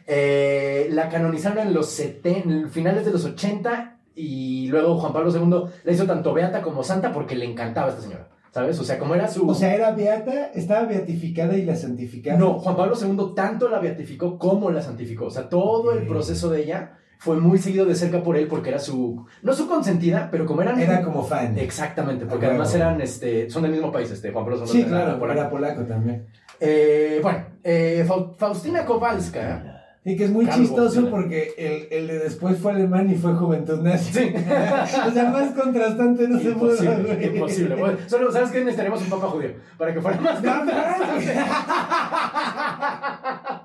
Eh, 0.07 0.89
la 0.91 1.09
canonizaron 1.11 1.59
en 1.59 1.75
los 1.75 1.91
70, 1.91 2.49
en 2.51 2.71
finales 2.71 3.05
de 3.05 3.11
los 3.13 3.25
80 3.25 3.99
y 4.15 4.67
luego 4.69 4.99
Juan 4.99 5.13
Pablo 5.13 5.31
II 5.31 5.71
la 5.85 5.93
hizo 5.93 6.07
tanto 6.07 6.33
beata 6.33 6.63
como 6.63 6.83
santa 6.83 7.13
porque 7.13 7.37
le 7.37 7.45
encantaba 7.45 7.89
a 7.89 7.91
esta 7.91 8.03
señora, 8.03 8.29
¿sabes? 8.51 8.79
O 8.81 8.85
sea, 8.85 8.99
como 8.99 9.15
era 9.15 9.29
su... 9.29 9.47
O 9.47 9.55
sea, 9.55 9.75
era 9.75 9.91
beata, 9.93 10.47
estaba 10.55 10.87
beatificada 10.87 11.57
y 11.57 11.65
la 11.65 11.77
santificaron. 11.77 12.41
No, 12.41 12.59
Juan 12.59 12.77
Pablo 12.77 12.95
II 13.01 13.35
tanto 13.37 13.69
la 13.69 13.81
beatificó 13.81 14.39
como 14.39 14.71
la 14.71 14.81
santificó. 14.81 15.27
O 15.27 15.31
sea, 15.31 15.49
todo 15.51 15.93
el 15.93 16.07
proceso 16.07 16.49
de 16.49 16.63
ella 16.63 16.99
fue 17.19 17.37
muy 17.37 17.59
seguido 17.59 17.85
de 17.85 17.95
cerca 17.95 18.23
por 18.23 18.37
él 18.37 18.47
porque 18.47 18.71
era 18.71 18.79
su... 18.79 19.27
No 19.43 19.53
su 19.53 19.69
consentida, 19.69 20.29
pero 20.31 20.47
como 20.47 20.63
eran... 20.63 20.81
Era 20.81 21.03
como 21.03 21.23
fan. 21.25 21.59
Exactamente, 21.59 22.27
porque 22.27 22.47
Ah, 22.47 22.51
además 22.51 22.75
eran, 22.75 23.01
este, 23.01 23.51
son 23.51 23.63
del 23.63 23.73
mismo 23.73 23.93
país, 23.93 24.11
este, 24.11 24.31
Juan 24.33 24.45
Pablo. 24.45 24.67
Sí, 24.67 24.81
era 24.81 24.89
claro, 24.89 25.19
polaco. 25.19 25.41
era 25.41 25.51
polaco 25.51 25.83
también. 25.83 26.27
Eh, 26.61 27.19
bueno, 27.23 27.45
eh, 27.65 28.05
Fau- 28.09 28.35
Faustina 28.37 28.85
Kowalska. 28.85 29.75
Y 30.05 30.17
que 30.17 30.25
es 30.25 30.31
muy 30.31 30.47
Calvo, 30.47 30.63
chistoso 30.65 31.11
porque 31.11 31.53
el, 31.59 31.89
el 31.99 32.07
de 32.07 32.19
después 32.21 32.57
fue 32.59 32.73
alemán 32.73 33.11
y 33.11 33.17
fue 33.17 33.35
juventud 33.35 33.81
nazi. 33.83 34.13
Sí. 34.13 34.33
o 35.07 35.11
sea, 35.11 35.25
más 35.31 35.51
contrastante 35.51 36.27
no 36.29 36.39
se 36.39 36.53
pudo. 36.53 36.71
Imposible, 36.73 37.15
güey. 37.15 37.37
imposible. 37.37 37.75
Bueno, 37.75 37.99
solo, 38.07 38.33
¿sabes 38.33 38.51
qué? 38.51 38.61
Necesitaríamos 38.61 39.03
un 39.03 39.11
papa 39.11 39.27
judío 39.27 39.51
para 39.77 39.93
que 39.93 40.01
fuera 40.01 40.19
más 40.21 40.35
contrastante. 40.41 41.35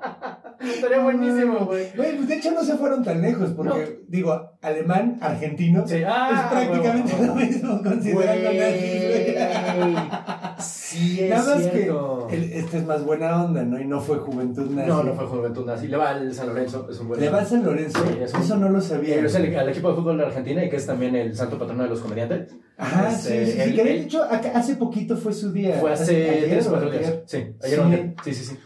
Estaría 0.64 1.00
buenísimo, 1.00 1.66
güey. 1.66 1.88
Güey, 1.96 2.16
pues 2.18 2.28
de 2.28 2.36
hecho 2.36 2.52
no 2.52 2.64
se 2.64 2.76
fueron 2.78 3.04
tan 3.04 3.22
lejos, 3.22 3.52
porque, 3.52 4.04
digo, 4.08 4.52
alemán, 4.62 5.18
argentino, 5.22 5.88
Sí, 5.88 6.02
ah, 6.08 6.30
es 6.34 6.52
prácticamente 6.58 7.26
lo 7.26 7.36
mismo, 7.36 7.82
considerando 7.84 8.50
güey. 8.52 9.96
Sí, 10.60 11.20
es 11.24 11.30
Nada 11.30 11.56
más 11.56 11.64
cierto. 11.72 12.28
que 12.30 12.36
el- 12.36 12.54
este 12.54 12.78
es 12.78 12.86
más 12.86 13.04
buena 13.04 13.44
onda, 13.44 13.64
¿no? 13.64 13.80
Y 13.82 13.86
no 13.86 14.00
fue 14.00 14.18
juventud 14.18 14.70
nazi. 14.70 14.88
No, 14.88 15.04
no 15.04 15.14
fue 15.14 15.26
Juventud 15.26 15.66
Nazi. 15.66 15.88
Le 15.88 15.98
va 15.98 16.12
al 16.12 16.34
San 16.34 16.48
Lorenzo, 16.48 16.88
es 16.90 17.00
un 17.00 17.08
buen. 17.10 17.20
Le 17.20 17.30
va 17.30 17.42
a 17.42 17.46
San 17.46 17.66
Lorenzo. 17.66 18.00
Sí, 18.06 18.20
es 18.22 18.34
un- 18.34 18.42
Eso 18.42 18.58
no 18.58 18.70
lo 18.70 18.80
sabía. 18.80 19.16
Eh, 19.16 19.26
es 19.26 19.36
el, 19.36 19.56
al 19.58 19.70
equipo 19.70 19.90
de 19.90 19.96
fútbol 19.96 20.18
de 20.18 20.26
Argentina 20.26 20.64
y 20.64 20.70
que 20.70 20.76
es 20.78 20.86
también 20.86 21.16
el 21.16 21.36
santo 21.36 21.58
patrono 21.58 21.84
de 21.84 21.90
los 21.90 22.00
comediantes. 22.00 22.54
Ajá, 22.78 23.10
Este, 23.10 23.46
sí, 23.46 23.52
sí, 23.52 23.58
sí. 23.58 23.62
él- 23.62 23.76
que 23.76 23.84
de 23.84 23.94
hecho, 24.02 24.24
hace 24.24 24.76
poquito 24.76 25.18
fue 25.18 25.34
su 25.34 25.52
día. 25.52 25.78
Fue 25.80 25.92
hace 25.92 26.46
tres 26.50 26.68
o 26.68 26.70
cuatro 26.70 26.92
días. 26.92 27.14
Sí, 27.26 27.38
ayer 27.64 28.14
Sí. 28.24 28.32
Sí, 28.32 28.34
sí, 28.34 28.46
sí. 28.52 28.60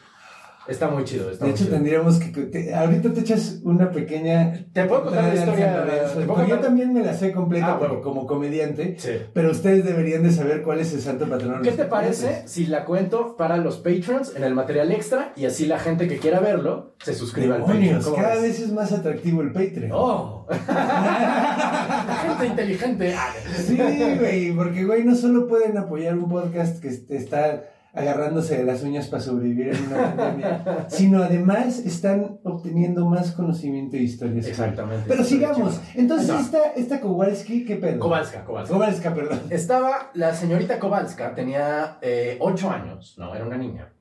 Está 0.68 0.90
muy 0.90 1.04
chido. 1.06 1.30
Está 1.32 1.46
De 1.46 1.52
muy 1.52 1.56
hecho, 1.56 1.66
chido. 1.66 1.76
tendríamos 1.78 2.20
que. 2.20 2.28
te- 2.46 2.74
ahorita 2.76 3.14
te 3.14 3.20
echas 3.22 3.60
una 3.64 3.90
pequeña. 3.92 4.66
Te 4.74 4.86
puedo 4.86 5.04
contar 5.06 5.24
la 5.26 5.36
historia. 5.36 5.84
Te 5.86 5.92
puedo 6.12 6.28
porque 6.28 6.42
yo 6.44 6.48
contar- 6.56 6.62
también 6.62 6.94
me 6.94 7.04
la 7.04 7.14
sé 7.14 7.32
completa 7.32 7.80
Ah, 7.82 7.90
como 8.04 8.26
comediante. 8.28 8.96
Sí. 9.00 9.12
Pero 9.34 9.52
ustedes 9.52 9.86
deberían 9.86 10.24
de 10.24 10.32
saber 10.32 10.64
cuál 10.64 10.80
es 10.80 10.94
el 10.94 11.02
santo 11.02 11.28
patrono. 11.28 11.62
de 11.62 11.70
¿Qué 11.70 11.76
te 11.76 11.86
parece 11.86 12.44
si 12.48 12.66
la 12.68 12.86
cuento 12.86 13.36
para 13.38 13.58
los 13.58 13.78
patrons 13.78 14.34
en 14.36 14.44
el 14.44 14.54
material 14.56 14.92
extra 14.92 15.32
y 15.36 15.46
así 15.46 15.66
la 15.66 15.80
gente 15.80 16.08
que 16.08 16.18
quiera 16.18 16.40
verlo 16.40 16.96
se 17.04 17.14
suscriba 17.14 17.56
al 17.56 17.62
Patreon? 17.62 17.82
Demonios, 17.82 18.06
¿Cómo 18.06 18.18
cada 18.18 18.34
ves? 18.36 18.44
vez 18.44 18.60
es 18.60 18.72
más 18.74 18.92
atractivo 18.92 19.42
el 19.42 19.52
Patreon. 19.54 19.92
¡Oh! 19.94 20.46
gente 22.28 22.46
inteligente. 22.48 23.16
Sí, 23.56 23.78
güey, 24.20 24.52
porque, 24.54 24.86
güey, 24.86 25.04
no 25.04 25.16
solo 25.16 25.48
pueden 25.48 25.78
apoyar 25.78 26.18
un 26.18 26.30
podcast 26.30 26.82
que 26.82 26.90
está 27.16 27.64
agarrándose 27.98 28.58
de 28.58 28.64
las 28.64 28.84
uñas 28.84 29.08
para 29.08 29.24
sobrevivir 29.24 29.70
en 29.70 29.88
una 29.88 30.16
pandemia, 30.16 30.86
sino 30.90 31.24
además 31.24 31.80
están 31.80 32.40
obteniendo 32.44 33.06
más 33.06 33.32
conocimiento 33.32 33.98
e 33.98 34.02
historias. 34.02 34.46
Exactamente. 34.46 35.06
Pero 35.08 35.24
sigamos. 35.24 35.82
Entonces, 35.96 36.30
esta, 36.40 36.74
esta 36.76 37.02
Kowalski, 37.02 37.66
¿qué 37.66 37.78
pedo? 37.78 38.00
Kowalska, 38.00 38.46
Kowalska. 38.46 38.74
Kowalska, 38.74 39.14
perdón. 39.14 39.42
Estaba 39.50 40.12
la 40.14 40.36
señorita 40.36 40.80
Kowalska, 40.80 41.34
tenía 41.34 41.98
eh, 42.02 42.38
ocho 42.40 42.70
años, 42.70 43.16
no, 43.18 43.34
era 43.34 43.46
una 43.46 43.58
niña, 43.58 43.92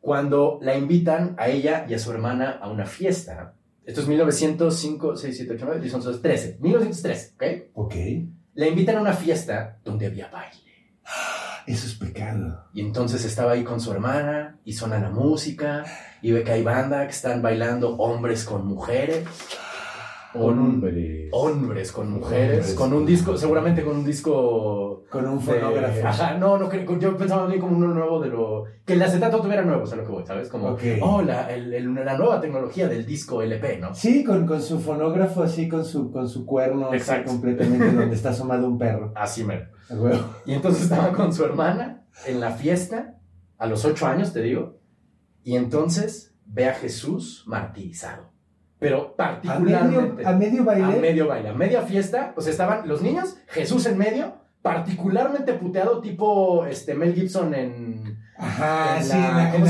cuando 0.00 0.58
la 0.62 0.76
invitan 0.76 1.34
a 1.36 1.48
ella 1.48 1.86
y 1.88 1.94
a 1.94 1.98
su 1.98 2.12
hermana 2.12 2.58
a 2.62 2.70
una 2.70 2.86
fiesta. 2.86 3.54
Esto 3.84 4.02
es 4.02 4.08
1905, 4.08 5.16
6, 5.16 5.36
7, 5.36 5.52
8, 5.54 5.64
9, 5.66 5.80
10, 5.80 5.94
11, 5.94 6.06
12, 6.06 6.22
13. 6.22 6.58
1913, 6.60 7.34
¿ok? 7.34 7.44
Ok. 7.74 7.94
La 8.54 8.68
invitan 8.68 8.96
a 8.96 9.00
una 9.00 9.12
fiesta 9.12 9.78
donde 9.84 10.06
había 10.06 10.28
baile. 10.28 10.69
Eso 11.70 11.86
es 11.86 11.94
pecado. 11.94 12.64
Y 12.74 12.80
entonces 12.80 13.24
estaba 13.24 13.52
ahí 13.52 13.62
con 13.62 13.80
su 13.80 13.92
hermana 13.92 14.58
y 14.64 14.72
suena 14.72 14.98
la 14.98 15.10
música 15.10 15.84
y 16.20 16.32
ve 16.32 16.42
que 16.42 16.50
hay 16.50 16.64
banda 16.64 17.04
que 17.04 17.12
están 17.12 17.42
bailando 17.42 17.94
hombres 17.96 18.42
con 18.42 18.66
mujeres. 18.66 19.24
Con 20.32 20.58
un- 20.58 20.74
Hombre. 20.74 21.28
Hombres 21.32 21.92
con 21.92 22.10
mujeres, 22.10 22.58
Hombres 22.58 22.74
con 22.74 22.92
un 22.92 23.06
disco, 23.06 23.36
seguramente 23.36 23.82
con 23.84 23.96
un 23.96 24.04
disco 24.04 25.04
Con 25.10 25.26
un 25.26 25.38
de- 25.38 25.44
fonógrafo. 25.44 26.06
Ajá, 26.06 26.38
no, 26.38 26.56
no, 26.58 26.68
creo- 26.68 26.98
yo 26.98 27.16
pensaba 27.16 27.46
bien 27.46 27.60
como 27.60 27.76
uno 27.76 27.88
nuevo 27.88 28.20
de 28.20 28.28
lo... 28.28 28.64
Que 28.84 28.92
el 28.94 29.02
acetato 29.02 29.40
tuviera 29.40 29.62
nuevos, 29.62 29.92
a 29.92 29.96
lo 29.96 30.04
que 30.04 30.10
voy, 30.12 30.24
¿sabes? 30.26 30.48
Como, 30.48 30.68
Ok. 30.70 30.82
oh, 31.02 31.22
la, 31.22 31.52
el- 31.52 31.72
el- 31.74 31.94
la 31.94 32.16
nueva 32.16 32.40
tecnología 32.40 32.88
del 32.88 33.04
disco 33.06 33.42
LP, 33.42 33.78
¿no? 33.78 33.94
Sí, 33.94 34.22
con, 34.24 34.46
con 34.46 34.62
su 34.62 34.78
fonógrafo 34.80 35.42
así, 35.42 35.68
con 35.68 35.84
su, 35.84 36.10
con 36.12 36.28
su 36.28 36.46
cuerno 36.46 36.90
así 36.92 37.12
completamente 37.24 37.90
donde 37.92 38.14
está 38.14 38.30
asomado 38.30 38.66
un 38.68 38.78
perro. 38.78 39.12
Así 39.16 39.44
mero. 39.44 39.66
Y 40.46 40.52
entonces 40.52 40.82
estaba 40.84 41.12
con 41.12 41.32
su 41.32 41.44
hermana 41.44 42.06
en 42.26 42.38
la 42.40 42.52
fiesta, 42.52 43.16
a 43.58 43.66
los 43.66 43.84
ocho 43.84 44.06
años, 44.06 44.32
te 44.32 44.42
digo, 44.42 44.78
y 45.42 45.56
entonces 45.56 46.34
ve 46.46 46.68
a 46.68 46.74
Jesús 46.74 47.44
martirizado. 47.46 48.29
Pero 48.80 49.14
A 49.18 49.58
medio, 49.58 49.76
particularmente... 49.76 50.26
a 50.26 50.32
medio 50.32 50.64
baile. 50.64 50.84
A 50.84 51.00
medio 51.00 51.28
baile, 51.28 51.48
a 51.50 51.52
media 51.54 51.82
fiesta, 51.82 52.32
o 52.36 52.40
sea, 52.40 52.50
estaban 52.50 52.88
los 52.88 53.02
niños, 53.02 53.36
Jesús 53.48 53.84
en 53.86 53.98
medio, 53.98 54.34
particularmente 54.62 55.52
puteado, 55.52 56.00
tipo 56.00 56.64
este, 56.66 56.94
Mel 56.94 57.14
Gibson 57.14 57.54
en... 57.54 58.18
Ajá, 58.38 58.96
en 58.96 59.04
sí, 59.04 59.10
la- 59.10 59.28
en 59.28 59.36
la, 59.36 59.52
¿cómo 59.52 59.66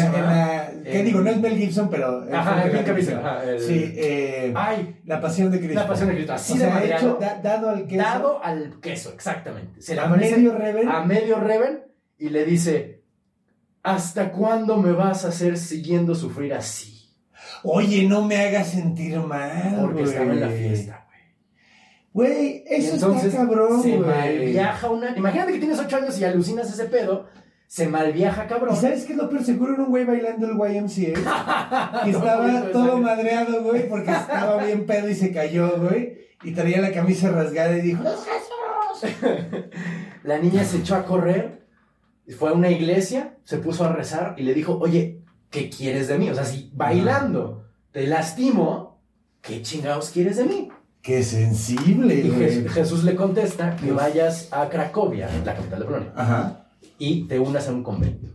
en 0.84 1.04
digo? 1.04 1.20
No 1.22 1.30
es 1.30 1.40
Mel 1.40 1.56
Gibson, 1.58 1.90
pero... 1.90 2.24
Ajá, 2.32 2.62
el 2.66 3.16
ajá, 3.18 3.44
el- 3.44 3.60
Sí, 3.60 3.92
eh, 3.96 4.52
¡Ay! 4.54 5.00
La 5.06 5.20
Pasión 5.20 5.50
de 5.50 5.58
Cristo. 5.58 5.80
La 5.80 5.88
pasión 5.88 6.08
de 6.08 6.14
Cristo, 6.14 6.32
así 6.34 6.52
o 6.52 6.56
de 6.56 6.94
hecho, 6.94 7.18
da- 7.20 7.40
dado 7.42 7.70
al 7.70 7.86
queso. 7.88 8.02
dado 8.02 8.44
al 8.44 8.78
queso, 8.80 9.12
exactamente. 9.12 9.82
Se 9.82 9.98
a 9.98 10.06
medio 10.06 10.56
reven. 10.56 10.88
a 10.88 11.04
medio 11.04 11.40
Reven 11.40 11.82
y 12.16 12.28
le 12.28 12.44
dice, 12.44 13.02
¿hasta 13.82 14.30
cuándo 14.30 14.76
me 14.76 14.92
vas 14.92 15.24
a 15.24 15.28
hacer 15.28 15.58
siguiendo 15.58 16.14
sufrir 16.14 16.54
así? 16.54 16.99
Oye, 17.64 18.06
no 18.08 18.22
me 18.24 18.36
hagas 18.36 18.68
sentir 18.70 19.18
mal, 19.18 19.76
Porque 19.80 20.02
güey. 20.02 20.12
estaba 20.12 20.32
en 20.32 20.40
la 20.40 20.48
fiesta, 20.48 21.06
güey. 21.06 21.20
Güey, 22.12 22.64
Y 22.68 22.74
eso 22.74 22.94
entonces 22.94 23.24
está 23.32 23.46
cabrón, 23.46 23.82
se 23.82 23.96
güey. 23.96 24.08
malviaja 24.08 24.90
una... 24.90 25.16
Imagínate 25.16 25.52
que 25.52 25.58
tienes 25.58 25.78
ocho 25.78 25.96
años 25.96 26.18
y 26.18 26.24
alucinas 26.24 26.72
ese 26.72 26.84
pedo, 26.86 27.26
se 27.66 27.86
malviaja 27.88 28.46
cabrón. 28.48 28.74
¿Y 28.74 28.78
sabes 28.78 29.04
qué 29.04 29.12
es 29.12 29.18
lo 29.18 29.28
peor? 29.28 29.44
Seguro 29.44 29.74
era 29.74 29.82
un 29.84 29.90
güey 29.90 30.04
bailando 30.04 30.46
el 30.46 30.56
YMCA. 30.56 32.00
que 32.04 32.10
No, 32.12 32.18
estaba 32.18 32.48
güey, 32.60 32.72
todo 32.72 32.98
madreado, 32.98 33.62
güey, 33.62 33.88
porque 33.88 34.10
estaba 34.10 34.62
bien 34.64 34.86
pedo 34.86 35.08
y 35.08 35.14
se 35.14 35.32
cayó, 35.32 35.78
güey. 35.78 36.18
Y 36.42 36.52
traía 36.52 36.80
la 36.80 36.90
camisa 36.92 37.30
rasgada 37.30 37.76
y 37.76 37.82
dijo, 37.82 38.02
¡Los 38.02 38.24
Jesús! 38.24 39.16
La 40.24 40.38
niña 40.38 40.64
se 40.64 40.78
echó 40.78 40.96
a 40.96 41.04
correr, 41.04 41.62
fue 42.38 42.50
a 42.50 42.52
una 42.52 42.70
iglesia, 42.70 43.36
se 43.44 43.58
puso 43.58 43.84
a 43.84 43.92
rezar 43.92 44.34
y 44.36 44.42
le 44.42 44.52
dijo, 44.54 44.78
oye, 44.78 45.19
¿qué 45.50 45.68
quieres 45.70 46.08
de 46.08 46.18
mí? 46.18 46.30
O 46.30 46.34
sea, 46.34 46.44
si 46.44 46.70
bailando 46.74 47.64
te 47.92 48.06
lastimo, 48.06 49.00
¿qué 49.42 49.62
chingados 49.62 50.10
quieres 50.10 50.36
de 50.36 50.44
mí? 50.44 50.68
¡Qué 51.02 51.22
sensible, 51.22 52.14
Y 52.16 52.68
Jesús 52.68 53.04
le 53.04 53.14
contesta 53.16 53.74
que 53.76 53.90
vayas 53.90 54.48
a 54.52 54.68
Cracovia, 54.68 55.28
la 55.44 55.54
capital 55.56 55.78
de 55.80 55.84
Polonia, 55.86 56.12
Ajá. 56.14 56.66
y 56.98 57.24
te 57.26 57.38
unas 57.38 57.66
a 57.68 57.72
un 57.72 57.82
convento. 57.82 58.26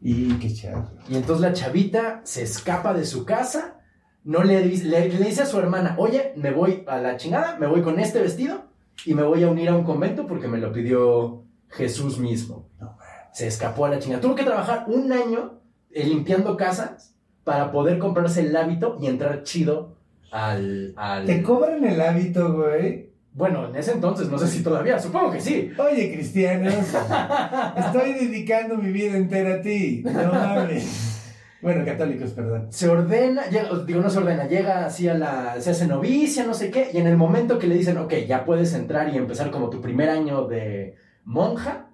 Y 0.00 0.34
qué 0.34 0.52
chavo. 0.54 0.88
Y 1.08 1.16
entonces 1.16 1.40
la 1.42 1.52
chavita 1.52 2.20
se 2.24 2.42
escapa 2.42 2.94
de 2.94 3.04
su 3.04 3.24
casa, 3.24 3.80
no 4.24 4.44
le, 4.44 4.62
dice- 4.62 4.84
le, 4.86 5.08
le 5.08 5.24
dice 5.26 5.42
a 5.42 5.46
su 5.46 5.58
hermana, 5.58 5.96
oye, 5.98 6.32
me 6.36 6.52
voy 6.52 6.84
a 6.86 6.98
la 6.98 7.16
chingada, 7.16 7.56
me 7.58 7.66
voy 7.66 7.82
con 7.82 7.98
este 7.98 8.20
vestido 8.20 8.62
y 9.04 9.14
me 9.14 9.22
voy 9.24 9.42
a 9.42 9.48
unir 9.48 9.68
a 9.68 9.76
un 9.76 9.82
convento 9.84 10.26
porque 10.28 10.46
me 10.48 10.58
lo 10.58 10.72
pidió 10.72 11.44
Jesús 11.70 12.18
mismo. 12.18 12.68
Se 13.32 13.48
escapó 13.48 13.86
a 13.86 13.90
la 13.90 13.98
chingada. 13.98 14.20
Tuvo 14.22 14.34
que 14.36 14.44
trabajar 14.44 14.84
un 14.88 15.10
año 15.12 15.60
limpiando 15.94 16.56
casas 16.56 17.14
para 17.44 17.70
poder 17.72 17.98
comprarse 17.98 18.40
el 18.40 18.56
hábito 18.56 18.98
y 19.00 19.06
entrar 19.06 19.42
chido 19.42 19.96
al... 20.30 20.92
al- 20.96 21.26
¿Te 21.26 21.42
cobran 21.42 21.84
el 21.84 22.00
hábito, 22.00 22.52
güey? 22.54 23.10
Bueno, 23.34 23.68
en 23.68 23.76
ese 23.76 23.92
entonces, 23.92 24.28
no 24.28 24.38
sé 24.38 24.46
si 24.46 24.62
todavía, 24.62 24.98
supongo 24.98 25.30
que 25.32 25.40
sí. 25.40 25.70
Oye, 25.78 26.12
cristianos, 26.12 26.74
estoy 27.76 28.12
dedicando 28.12 28.76
mi 28.76 28.92
vida 28.92 29.16
entera 29.16 29.54
a 29.56 29.60
ti. 29.62 30.02
No 30.04 30.32
mames. 30.32 31.08
Bueno, 31.62 31.84
católicos, 31.84 32.30
perdón. 32.32 32.66
Se 32.70 32.88
ordena, 32.88 33.46
llega- 33.48 33.84
digo, 33.86 34.00
no 34.00 34.10
se 34.10 34.18
ordena, 34.18 34.46
llega 34.48 34.84
así 34.84 35.08
a 35.08 35.14
la, 35.14 35.60
se 35.60 35.70
hace 35.70 35.86
novicia, 35.86 36.44
no 36.44 36.54
sé 36.54 36.70
qué, 36.70 36.90
y 36.92 36.98
en 36.98 37.06
el 37.06 37.16
momento 37.16 37.58
que 37.58 37.68
le 37.68 37.76
dicen, 37.76 37.98
ok, 37.98 38.14
ya 38.26 38.44
puedes 38.44 38.74
entrar 38.74 39.08
y 39.14 39.16
empezar 39.16 39.50
como 39.50 39.70
tu 39.70 39.80
primer 39.80 40.10
año 40.10 40.46
de 40.48 40.96
monja, 41.24 41.86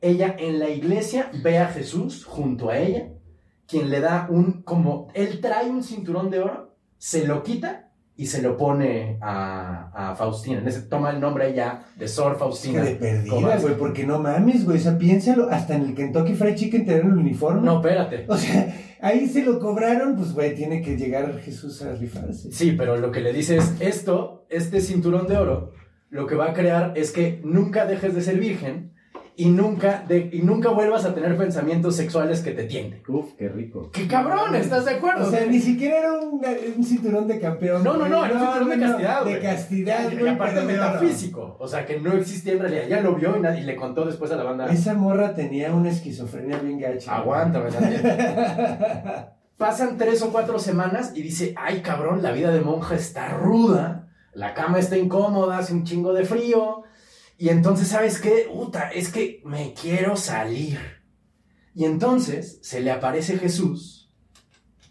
ella 0.00 0.34
en 0.38 0.58
la 0.58 0.70
iglesia 0.70 1.30
ve 1.42 1.58
a 1.58 1.66
Jesús 1.68 2.24
junto 2.24 2.70
a 2.70 2.78
ella, 2.78 3.08
quien 3.70 3.90
le 3.90 4.00
da 4.00 4.26
un, 4.30 4.62
como, 4.62 5.08
él 5.14 5.40
trae 5.40 5.70
un 5.70 5.82
cinturón 5.82 6.30
de 6.30 6.40
oro, 6.40 6.74
se 6.98 7.26
lo 7.26 7.42
quita 7.42 7.90
y 8.16 8.26
se 8.26 8.42
lo 8.42 8.56
pone 8.58 9.16
a, 9.22 10.10
a 10.10 10.14
Faustina. 10.16 10.58
En 10.58 10.68
ese, 10.68 10.82
toma 10.82 11.10
el 11.10 11.20
nombre 11.20 11.48
ella 11.48 11.84
de 11.96 12.06
Sor 12.06 12.34
Que 12.34 12.38
Faustina. 12.40 12.82
de 12.82 12.96
perdida, 12.96 13.56
güey, 13.56 13.78
porque 13.78 14.04
no 14.04 14.18
mames, 14.18 14.66
güey. 14.66 14.76
O 14.76 14.80
sea, 14.80 14.98
piénsalo, 14.98 15.48
hasta 15.48 15.76
en 15.76 15.82
el 15.82 15.94
Kentucky 15.94 16.34
Fried 16.34 16.56
Chicken 16.56 16.84
te 16.84 16.98
dan 16.98 17.10
el 17.12 17.16
uniforme. 17.16 17.62
No, 17.62 17.76
espérate. 17.76 18.26
O 18.28 18.36
sea, 18.36 18.76
ahí 19.00 19.26
se 19.26 19.42
lo 19.42 19.58
cobraron, 19.58 20.16
pues, 20.16 20.34
güey, 20.34 20.54
tiene 20.54 20.82
que 20.82 20.98
llegar 20.98 21.38
Jesús 21.38 21.80
a 21.80 21.92
rifarse. 21.94 22.52
Sí, 22.52 22.72
pero 22.72 22.98
lo 22.98 23.10
que 23.10 23.20
le 23.20 23.32
dice 23.32 23.56
es 23.56 23.74
esto, 23.80 24.44
este 24.50 24.82
cinturón 24.82 25.26
de 25.26 25.38
oro, 25.38 25.72
lo 26.10 26.26
que 26.26 26.34
va 26.34 26.50
a 26.50 26.52
crear 26.52 26.92
es 26.96 27.12
que 27.12 27.40
nunca 27.42 27.86
dejes 27.86 28.14
de 28.14 28.20
ser 28.20 28.38
virgen 28.38 28.89
y 29.40 29.46
nunca, 29.48 30.04
de, 30.06 30.28
y 30.32 30.42
nunca 30.42 30.68
vuelvas 30.68 31.06
a 31.06 31.14
tener 31.14 31.34
pensamientos 31.34 31.96
sexuales 31.96 32.42
que 32.42 32.50
te 32.50 32.64
tienten. 32.64 33.02
Uf, 33.08 33.32
qué 33.38 33.48
rico. 33.48 33.88
¡Qué 33.90 34.06
cabrón! 34.06 34.54
¿Estás 34.54 34.84
de 34.84 34.90
acuerdo? 34.96 35.26
O 35.26 35.30
sea, 35.30 35.46
ni 35.46 35.58
siquiera 35.58 35.98
era 36.00 36.12
un, 36.12 36.42
un 36.76 36.84
cinturón 36.84 37.26
de 37.26 37.40
campeón. 37.40 37.82
no, 37.82 37.96
no, 37.96 38.06
no, 38.06 38.22
era 38.22 38.34
un 38.34 38.40
cinturón 38.40 38.68
de 38.68 38.86
castidad. 38.86 39.24
De 39.24 39.40
castidad, 39.40 40.12
Y- 40.12 40.22
y, 40.22 40.28
aparte 40.28 40.60
metafísico. 40.60 41.56
O 41.58 41.66
sea, 41.66 41.86
que 41.86 41.98
no 41.98 42.12
existía 42.12 42.52
en 42.52 42.58
realidad. 42.58 42.82
Ya 42.86 43.00
lo 43.00 43.14
vio 43.14 43.34
y, 43.34 43.40
nadie, 43.40 43.62
y 43.62 43.64
le 43.64 43.76
contó 43.76 44.04
después 44.04 44.30
a 44.30 44.36
la 44.36 44.44
banda. 44.44 44.66
Esa 44.66 44.92
morra 44.92 45.34
tenía 45.34 45.72
una 45.72 45.88
esquizofrenia 45.88 46.58
bien 46.58 46.78
gacha. 46.78 47.16
Aguántame 47.16 47.70
también. 47.70 48.02
Pasan 49.56 49.96
tres 49.96 50.20
o 50.22 50.30
cuatro 50.32 50.58
semanas 50.58 51.12
y 51.14 51.22
dice, 51.22 51.54
ay 51.56 51.80
cabrón, 51.80 52.22
la 52.22 52.32
vida 52.32 52.50
de 52.50 52.60
monja 52.60 52.94
está 52.94 53.28
ruda, 53.30 54.08
la 54.34 54.52
cama 54.54 54.78
está 54.78 54.96
incómoda, 54.98 55.58
hace 55.58 55.72
un 55.72 55.84
chingo 55.84 56.12
de 56.12 56.24
frío. 56.24 56.82
Y 57.40 57.48
entonces, 57.48 57.88
¿sabes 57.88 58.20
qué? 58.20 58.48
Uta, 58.52 58.90
es 58.90 59.08
que 59.10 59.40
me 59.46 59.72
quiero 59.72 60.14
salir. 60.14 60.78
Y 61.74 61.86
entonces 61.86 62.58
se 62.62 62.80
le 62.82 62.90
aparece 62.90 63.38
Jesús 63.38 64.12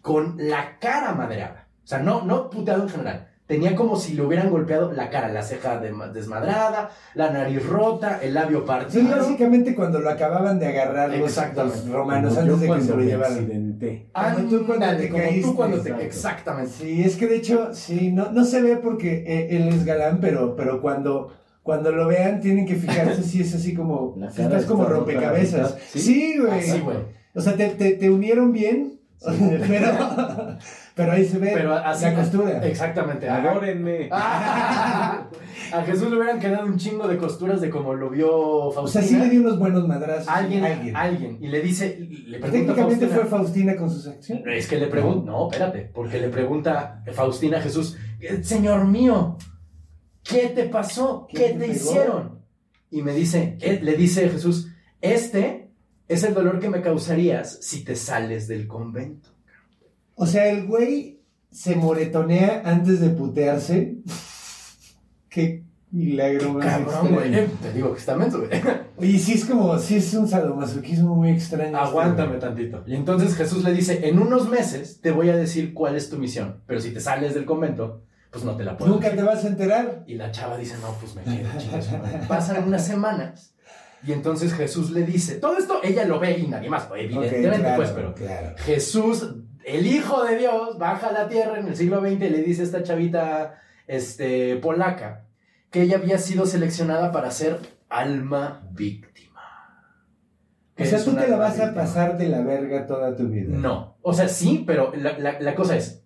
con 0.02 0.34
la 0.36 0.80
cara 0.80 1.14
maderada. 1.14 1.68
O 1.84 1.86
sea, 1.86 2.00
no, 2.00 2.22
no 2.22 2.50
puteado 2.50 2.82
en 2.82 2.88
general. 2.88 3.28
Tenía 3.46 3.76
como 3.76 3.94
si 3.96 4.14
le 4.14 4.22
hubieran 4.22 4.50
golpeado 4.50 4.90
la 4.90 5.10
cara, 5.10 5.28
la 5.28 5.44
ceja 5.44 5.78
de- 5.78 5.92
desmadrada, 6.12 6.90
la 7.14 7.30
nariz 7.30 7.64
rota, 7.64 8.18
el 8.20 8.34
labio 8.34 8.60
Sí, 8.62 8.66
partido. 8.66 9.16
básicamente 9.16 9.76
cuando 9.76 10.00
lo 10.00 10.10
acaban 10.10 10.58
de 10.58 10.66
agarrar 10.66 11.10
los, 11.10 11.36
los 11.54 11.88
romanos 11.88 12.34
Como 12.34 12.40
antes 12.52 12.60
de 12.60 12.74
que 12.74 12.80
se 12.80 12.96
lo 12.96 13.02
llevaran. 13.02 13.78
Como 14.12 14.48
tú 14.48 14.66
cuando 14.66 14.86
Ándale, 14.86 15.02
te 15.02 15.08
como 15.10 15.22
caíste, 15.22 15.42
tú 15.48 15.54
cuando 15.54 15.80
te... 15.82 16.04
Exactamente. 16.04 16.72
Sí, 16.72 17.02
es 17.04 17.14
que 17.14 17.28
de 17.28 17.36
hecho, 17.36 17.74
sí, 17.74 18.10
no, 18.10 18.32
no 18.32 18.44
se 18.44 18.60
ve 18.60 18.76
porque 18.76 19.22
eh, 19.24 19.56
él 19.56 19.68
es 19.68 19.84
galán, 19.84 20.18
pero, 20.20 20.54
pero 20.56 20.80
cuando, 20.80 21.32
cuando 21.62 21.92
lo 21.92 22.06
vean 22.08 22.40
tienen 22.40 22.66
que 22.66 22.76
fijarse 22.76 23.22
si 23.22 23.42
es 23.42 23.54
así 23.54 23.74
como, 23.74 24.16
si 24.34 24.42
estás 24.42 24.64
como 24.64 24.84
rompecabezas. 24.84 25.60
la 25.60 25.66
mitad, 25.76 25.80
¿sí? 25.92 25.98
Sí, 26.00 26.38
güey. 26.38 26.58
Así, 26.60 26.80
güey. 26.80 26.96
O 27.34 27.40
sea, 27.40 27.54
te, 27.56 27.68
te, 27.70 27.92
te 27.92 28.10
unieron 28.10 28.52
bien, 28.52 28.98
pero, 29.68 30.56
pero 30.94 31.12
ahí 31.12 31.26
se 31.26 31.38
ve 31.38 31.50
Pero 31.54 31.74
así... 31.74 32.06
la 32.06 32.14
costura. 32.14 32.66
Exactamente. 32.66 33.28
Adórenme. 33.28 34.08
Ah, 34.10 35.28
a 35.74 35.82
Jesús 35.82 36.10
le 36.10 36.16
hubieran 36.16 36.40
quedado 36.40 36.64
un 36.66 36.78
chingo 36.78 37.06
de 37.06 37.18
costuras 37.18 37.60
de 37.60 37.68
como 37.68 37.92
lo 37.94 38.08
vio 38.08 38.30
O 38.34 38.72
sea, 38.88 39.02
Faustina. 39.02 39.04
sí 39.04 39.16
le 39.16 39.28
dio 39.28 39.40
unos 39.42 39.58
buenos 39.58 39.86
madrazos. 39.86 40.26
alguien, 40.28 40.64
alguien. 40.64 40.96
alguien. 40.96 41.38
Y 41.40 41.48
le 41.48 41.60
dice, 41.60 41.98
le 42.00 42.38
Técnicamente 42.38 43.06
Faustina. 43.06 43.08
fue 43.14 43.24
Faustina 43.26 43.76
con 43.76 43.90
sus 43.90 44.06
acciones. 44.08 44.44
Es 44.46 44.66
que 44.66 44.78
le 44.78 44.86
pregunta, 44.86 45.30
no, 45.30 45.50
espérate, 45.50 45.90
porque 45.94 46.18
le 46.18 46.28
pregunta 46.30 47.02
Faustina 47.12 47.58
a 47.58 47.60
Jesús, 47.60 47.98
"Eh, 48.20 48.42
Señor 48.42 48.86
mío, 48.86 49.36
¿qué 50.22 50.48
te 50.48 50.64
pasó? 50.64 51.26
¿Qué, 51.28 51.36
¿Quién 51.36 51.58
te, 51.58 51.66
te 51.66 51.72
pegó?" 51.72 51.90
hicieron? 51.90 52.40
Y 52.90 53.02
me 53.02 53.12
dice, 53.12 53.56
eh, 53.60 53.80
le 53.82 53.96
dice 53.96 54.28
Jesús, 54.28 54.68
este 55.00 55.70
es 56.08 56.24
el 56.24 56.34
dolor 56.34 56.58
que 56.58 56.68
me 56.68 56.82
causarías 56.82 57.58
si 57.60 57.84
te 57.84 57.94
sales 57.94 58.48
del 58.48 58.66
convento. 58.66 59.28
O 60.16 60.26
sea, 60.26 60.50
el 60.50 60.66
güey 60.66 61.20
se 61.50 61.76
moretonea 61.76 62.62
antes 62.64 63.00
de 63.00 63.10
putearse. 63.10 63.98
Qué 65.28 65.62
milagro 65.92 66.54
más 66.54 66.66
Cabrón, 66.66 67.14
güey. 67.14 67.46
Te 67.62 67.72
digo 67.72 67.92
que 67.92 67.98
está 67.98 68.16
menso, 68.16 68.38
güey. 68.38 68.50
Oye, 68.96 69.18
sí 69.18 69.34
es 69.34 69.44
como, 69.44 69.78
sí 69.78 69.96
es 69.96 70.12
un 70.14 70.28
sadomasoquismo 70.28 71.14
muy 71.14 71.30
extraño. 71.30 71.78
Aguántame 71.78 72.38
tantito. 72.38 72.82
Y 72.86 72.94
entonces 72.94 73.34
Jesús 73.36 73.64
le 73.64 73.72
dice, 73.72 74.08
en 74.08 74.18
unos 74.18 74.48
meses 74.48 75.00
te 75.00 75.10
voy 75.10 75.30
a 75.30 75.36
decir 75.36 75.72
cuál 75.72 75.96
es 75.96 76.10
tu 76.10 76.18
misión, 76.18 76.60
pero 76.66 76.80
si 76.80 76.90
te 76.90 77.00
sales 77.00 77.34
del 77.34 77.44
convento, 77.44 78.02
pues 78.30 78.44
no 78.44 78.56
te 78.56 78.64
la 78.64 78.76
puedo 78.76 78.92
Nunca 78.92 79.08
decir". 79.10 79.20
te 79.20 79.26
vas 79.26 79.44
a 79.44 79.48
enterar. 79.48 80.04
Y 80.06 80.14
la 80.14 80.30
chava 80.30 80.56
dice, 80.56 80.76
no, 80.80 80.92
pues 81.00 81.14
me 81.14 81.22
quedo, 81.24 81.48
madre". 82.02 82.20
Pasan 82.28 82.64
unas 82.64 82.86
semanas 82.86 83.54
y 84.02 84.12
entonces 84.12 84.54
Jesús 84.54 84.90
le 84.92 85.02
dice, 85.04 85.34
todo 85.36 85.58
esto 85.58 85.80
ella 85.82 86.04
lo 86.06 86.18
ve 86.18 86.38
y 86.38 86.46
nadie 86.46 86.70
más, 86.70 86.88
evidentemente, 86.96 87.48
Ok, 87.50 87.56
claro, 87.60 87.76
pues, 87.76 87.90
pero 87.90 88.14
claro. 88.14 88.54
Jesús, 88.58 89.34
el 89.64 89.86
Hijo 89.86 90.24
de 90.24 90.36
Dios, 90.38 90.78
baja 90.78 91.08
a 91.08 91.12
la 91.12 91.28
tierra 91.28 91.58
en 91.60 91.68
el 91.68 91.76
siglo 91.76 92.00
XX 92.00 92.12
y 92.12 92.30
le 92.30 92.42
dice 92.42 92.62
a 92.62 92.64
esta 92.64 92.82
chavita 92.82 93.60
este, 93.86 94.56
polaca 94.56 95.26
que 95.70 95.82
ella 95.82 95.98
había 95.98 96.16
sido 96.18 96.46
seleccionada 96.46 97.12
para 97.12 97.30
ser 97.30 97.58
alma 97.90 98.66
víctima. 98.72 99.40
O 100.72 100.76
¿Qué 100.76 100.86
sea, 100.86 101.04
tú 101.04 101.14
te 101.14 101.28
la 101.28 101.36
vas 101.36 101.60
a 101.60 101.64
víctima? 101.66 101.82
pasar 101.82 102.16
de 102.16 102.28
la 102.28 102.40
verga 102.40 102.86
toda 102.86 103.14
tu 103.14 103.28
vida. 103.28 103.54
No, 103.54 103.98
o 104.00 104.14
sea, 104.14 104.28
sí, 104.28 104.64
pero 104.66 104.92
la, 104.96 105.18
la- 105.18 105.38
la 105.40 105.54
cosa 105.54 105.76
es, 105.76 106.02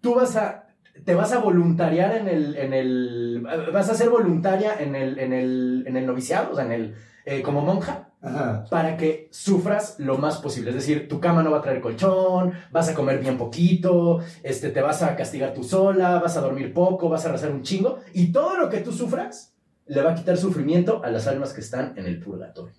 tú 0.00 0.16
vas 0.16 0.34
a, 0.36 0.59
te 1.04 1.14
vas 1.14 1.32
a 1.32 1.38
voluntariar 1.38 2.16
en 2.16 2.28
el, 2.28 2.56
en 2.56 2.72
el, 2.72 3.46
vas 3.72 3.88
a 3.88 3.94
ser 3.94 4.10
voluntaria 4.10 4.74
en 4.78 4.94
el, 4.94 5.18
en 5.18 5.32
el, 5.32 5.84
en 5.86 5.96
el 5.96 6.06
noviciado, 6.06 6.52
o 6.52 6.54
sea, 6.54 6.64
en 6.64 6.72
el, 6.72 6.94
eh, 7.24 7.42
como 7.42 7.60
monja, 7.62 8.10
Ajá. 8.22 8.64
para 8.70 8.96
que 8.96 9.28
sufras 9.30 9.96
lo 9.98 10.18
más 10.18 10.38
posible. 10.38 10.70
Es 10.70 10.76
decir, 10.76 11.08
tu 11.08 11.20
cama 11.20 11.42
no 11.42 11.50
va 11.50 11.58
a 11.58 11.62
traer 11.62 11.80
colchón, 11.80 12.52
vas 12.70 12.88
a 12.88 12.94
comer 12.94 13.18
bien 13.18 13.38
poquito, 13.38 14.20
este, 14.42 14.70
te 14.70 14.80
vas 14.80 15.02
a 15.02 15.16
castigar 15.16 15.54
tú 15.54 15.64
sola, 15.64 16.18
vas 16.18 16.36
a 16.36 16.40
dormir 16.40 16.72
poco, 16.72 17.08
vas 17.08 17.24
a 17.26 17.32
rezar 17.32 17.50
un 17.50 17.62
chingo, 17.62 18.00
y 18.12 18.32
todo 18.32 18.56
lo 18.56 18.68
que 18.68 18.78
tú 18.78 18.92
sufras 18.92 19.54
le 19.86 20.02
va 20.02 20.12
a 20.12 20.14
quitar 20.14 20.36
sufrimiento 20.36 21.02
a 21.02 21.10
las 21.10 21.26
almas 21.26 21.52
que 21.52 21.60
están 21.60 21.94
en 21.96 22.06
el 22.06 22.20
purgatorio. 22.20 22.74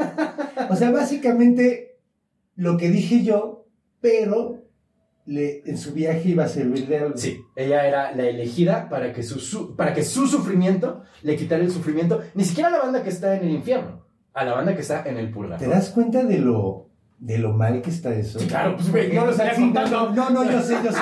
O 0.70 0.76
sea, 0.76 0.90
básicamente 0.90 1.98
lo 2.56 2.76
que 2.76 2.88
dije 2.88 3.22
yo, 3.22 3.66
pero 4.00 4.59
le, 5.30 5.62
en 5.64 5.78
su 5.78 5.92
viaje 5.92 6.28
iba 6.30 6.44
a 6.44 6.48
servir 6.48 6.86
de 6.88 6.98
algo. 6.98 7.16
Sí, 7.16 7.40
ella 7.56 7.86
era 7.86 8.12
la 8.14 8.24
elegida 8.24 8.88
para 8.88 9.12
que 9.12 9.22
su, 9.22 9.38
su- 9.38 9.76
para 9.76 9.94
que 9.94 10.02
su 10.02 10.26
sufrimiento 10.26 11.02
le 11.22 11.36
quitara 11.36 11.62
el 11.62 11.70
sufrimiento, 11.70 12.20
ni 12.34 12.44
siquiera 12.44 12.68
a 12.68 12.72
la 12.72 12.78
banda 12.80 13.02
que 13.02 13.10
está 13.10 13.36
en 13.36 13.44
el 13.44 13.50
infierno, 13.50 14.04
a 14.34 14.44
la 14.44 14.52
banda 14.54 14.74
que 14.74 14.80
está 14.82 15.04
en 15.06 15.16
el 15.18 15.26
¿Te 15.28 15.32
purgatorio. 15.32 15.72
das 15.74 15.90
cuenta 15.90 16.24
de 16.24 16.38
lo, 16.38 16.88
de 17.18 17.38
lo 17.38 17.52
mal 17.52 17.80
que 17.80 17.90
está 17.90 18.12
eso? 18.14 18.38
Sí, 18.40 18.46
claro, 18.46 18.76
pues 18.76 18.90
güey, 18.90 19.12
no 19.12 19.24
lo 19.26 19.30
estaría 19.32 19.54
contando. 19.54 20.10
no, 20.12 20.30
no, 20.30 20.44
yo 20.50 20.60
sé, 20.62 20.76
yo 20.84 20.90
sé. 20.92 21.00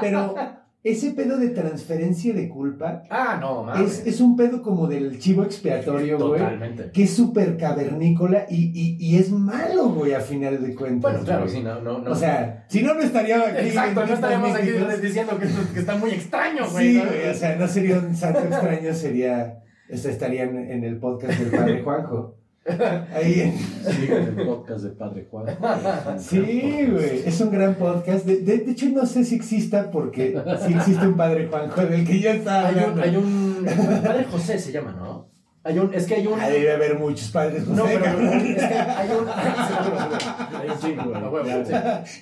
Pero 0.00 0.34
ese 0.84 1.12
pedo 1.12 1.36
de 1.38 1.50
transferencia 1.50 2.34
de 2.34 2.48
culpa 2.48 3.04
Ah, 3.08 3.38
no, 3.40 3.62
mames. 3.64 4.00
es, 4.00 4.06
es 4.14 4.20
un 4.20 4.36
pedo 4.36 4.62
como 4.62 4.88
del 4.88 5.18
chivo 5.20 5.44
expiatorio, 5.44 6.18
güey. 6.18 6.40
Totalmente. 6.40 6.90
Que 6.90 7.04
es 7.04 7.14
súper 7.14 7.56
cavernícola 7.56 8.46
y, 8.50 8.72
y, 8.74 8.96
y 8.98 9.16
es 9.16 9.30
malo, 9.30 9.90
güey, 9.90 10.12
a 10.12 10.20
final 10.20 10.60
de 10.60 10.74
cuentas. 10.74 11.12
Bueno, 11.12 11.24
claro, 11.24 11.42
güey. 11.44 11.54
sí, 11.56 11.62
no, 11.62 11.80
no, 11.80 12.00
no. 12.00 12.10
O 12.10 12.14
sea, 12.16 12.64
si 12.68 12.82
no, 12.82 12.94
no 12.94 13.00
estaría 13.00 13.40
aquí. 13.40 13.68
Exacto, 13.68 14.04
no 14.06 14.12
estaríamos 14.14 14.54
aquí 14.56 14.70
diciendo 15.00 15.38
que, 15.38 15.46
que 15.72 15.80
está 15.80 15.96
muy 15.96 16.10
extraño, 16.10 16.68
güey. 16.70 16.94
Sí, 16.94 16.98
güey, 16.98 17.28
o 17.30 17.34
sea, 17.34 17.56
no 17.56 17.68
sería 17.68 17.98
un 17.98 18.16
santo 18.16 18.40
extraño, 18.40 18.92
sería. 18.92 19.62
este, 19.88 20.10
estarían 20.10 20.56
en 20.56 20.82
el 20.84 20.98
podcast 20.98 21.38
del 21.38 21.50
padre 21.50 21.82
Juanjo. 21.82 22.38
Ahí 23.14 23.40
en- 23.40 24.12
el 24.12 24.46
podcast 24.46 24.84
de 24.84 24.90
Padre 24.90 25.26
Juan. 25.30 25.46
Sí, 26.18 26.86
güey, 26.90 27.22
es 27.26 27.40
un 27.40 27.50
gran 27.50 27.74
podcast. 27.74 28.24
De, 28.24 28.36
de- 28.36 28.58
de 28.58 28.70
hecho, 28.72 28.86
no 28.90 29.04
sé 29.04 29.24
si 29.24 29.34
exista 29.34 29.90
porque 29.90 30.40
sí 30.66 30.72
existe 30.74 31.06
un 31.06 31.16
padre 31.16 31.48
Juanjo 31.48 31.80
del 31.86 32.06
que 32.06 32.20
yo 32.20 32.30
estaba 32.30 32.68
Hay 32.68 32.76
un, 32.76 33.00
hay 33.00 33.16
un. 33.16 33.66
Padre 34.04 34.24
José 34.30 34.58
se 34.58 34.70
llama, 34.70 34.92
¿no? 34.92 35.28
Hay 35.64 35.78
un. 35.78 35.92
Es 35.92 36.06
que 36.06 36.14
hay 36.14 36.26
un. 36.26 36.38
Ah, 36.40 36.48
debe 36.48 36.72
haber 36.72 36.98
muchos 36.98 37.30
padres 37.32 37.64
José, 37.64 37.76
No, 37.76 37.84
pero 37.84 38.04
cabrón. 38.04 38.28
es 38.28 38.62
que 38.64 38.74
hay 38.74 39.08
un. 39.10 39.28
Hay 40.62 40.68
chingo, 40.80 41.04
güey, 41.10 41.16
a 41.24 41.28
huevo, 41.28 41.64
sí. 41.64 41.72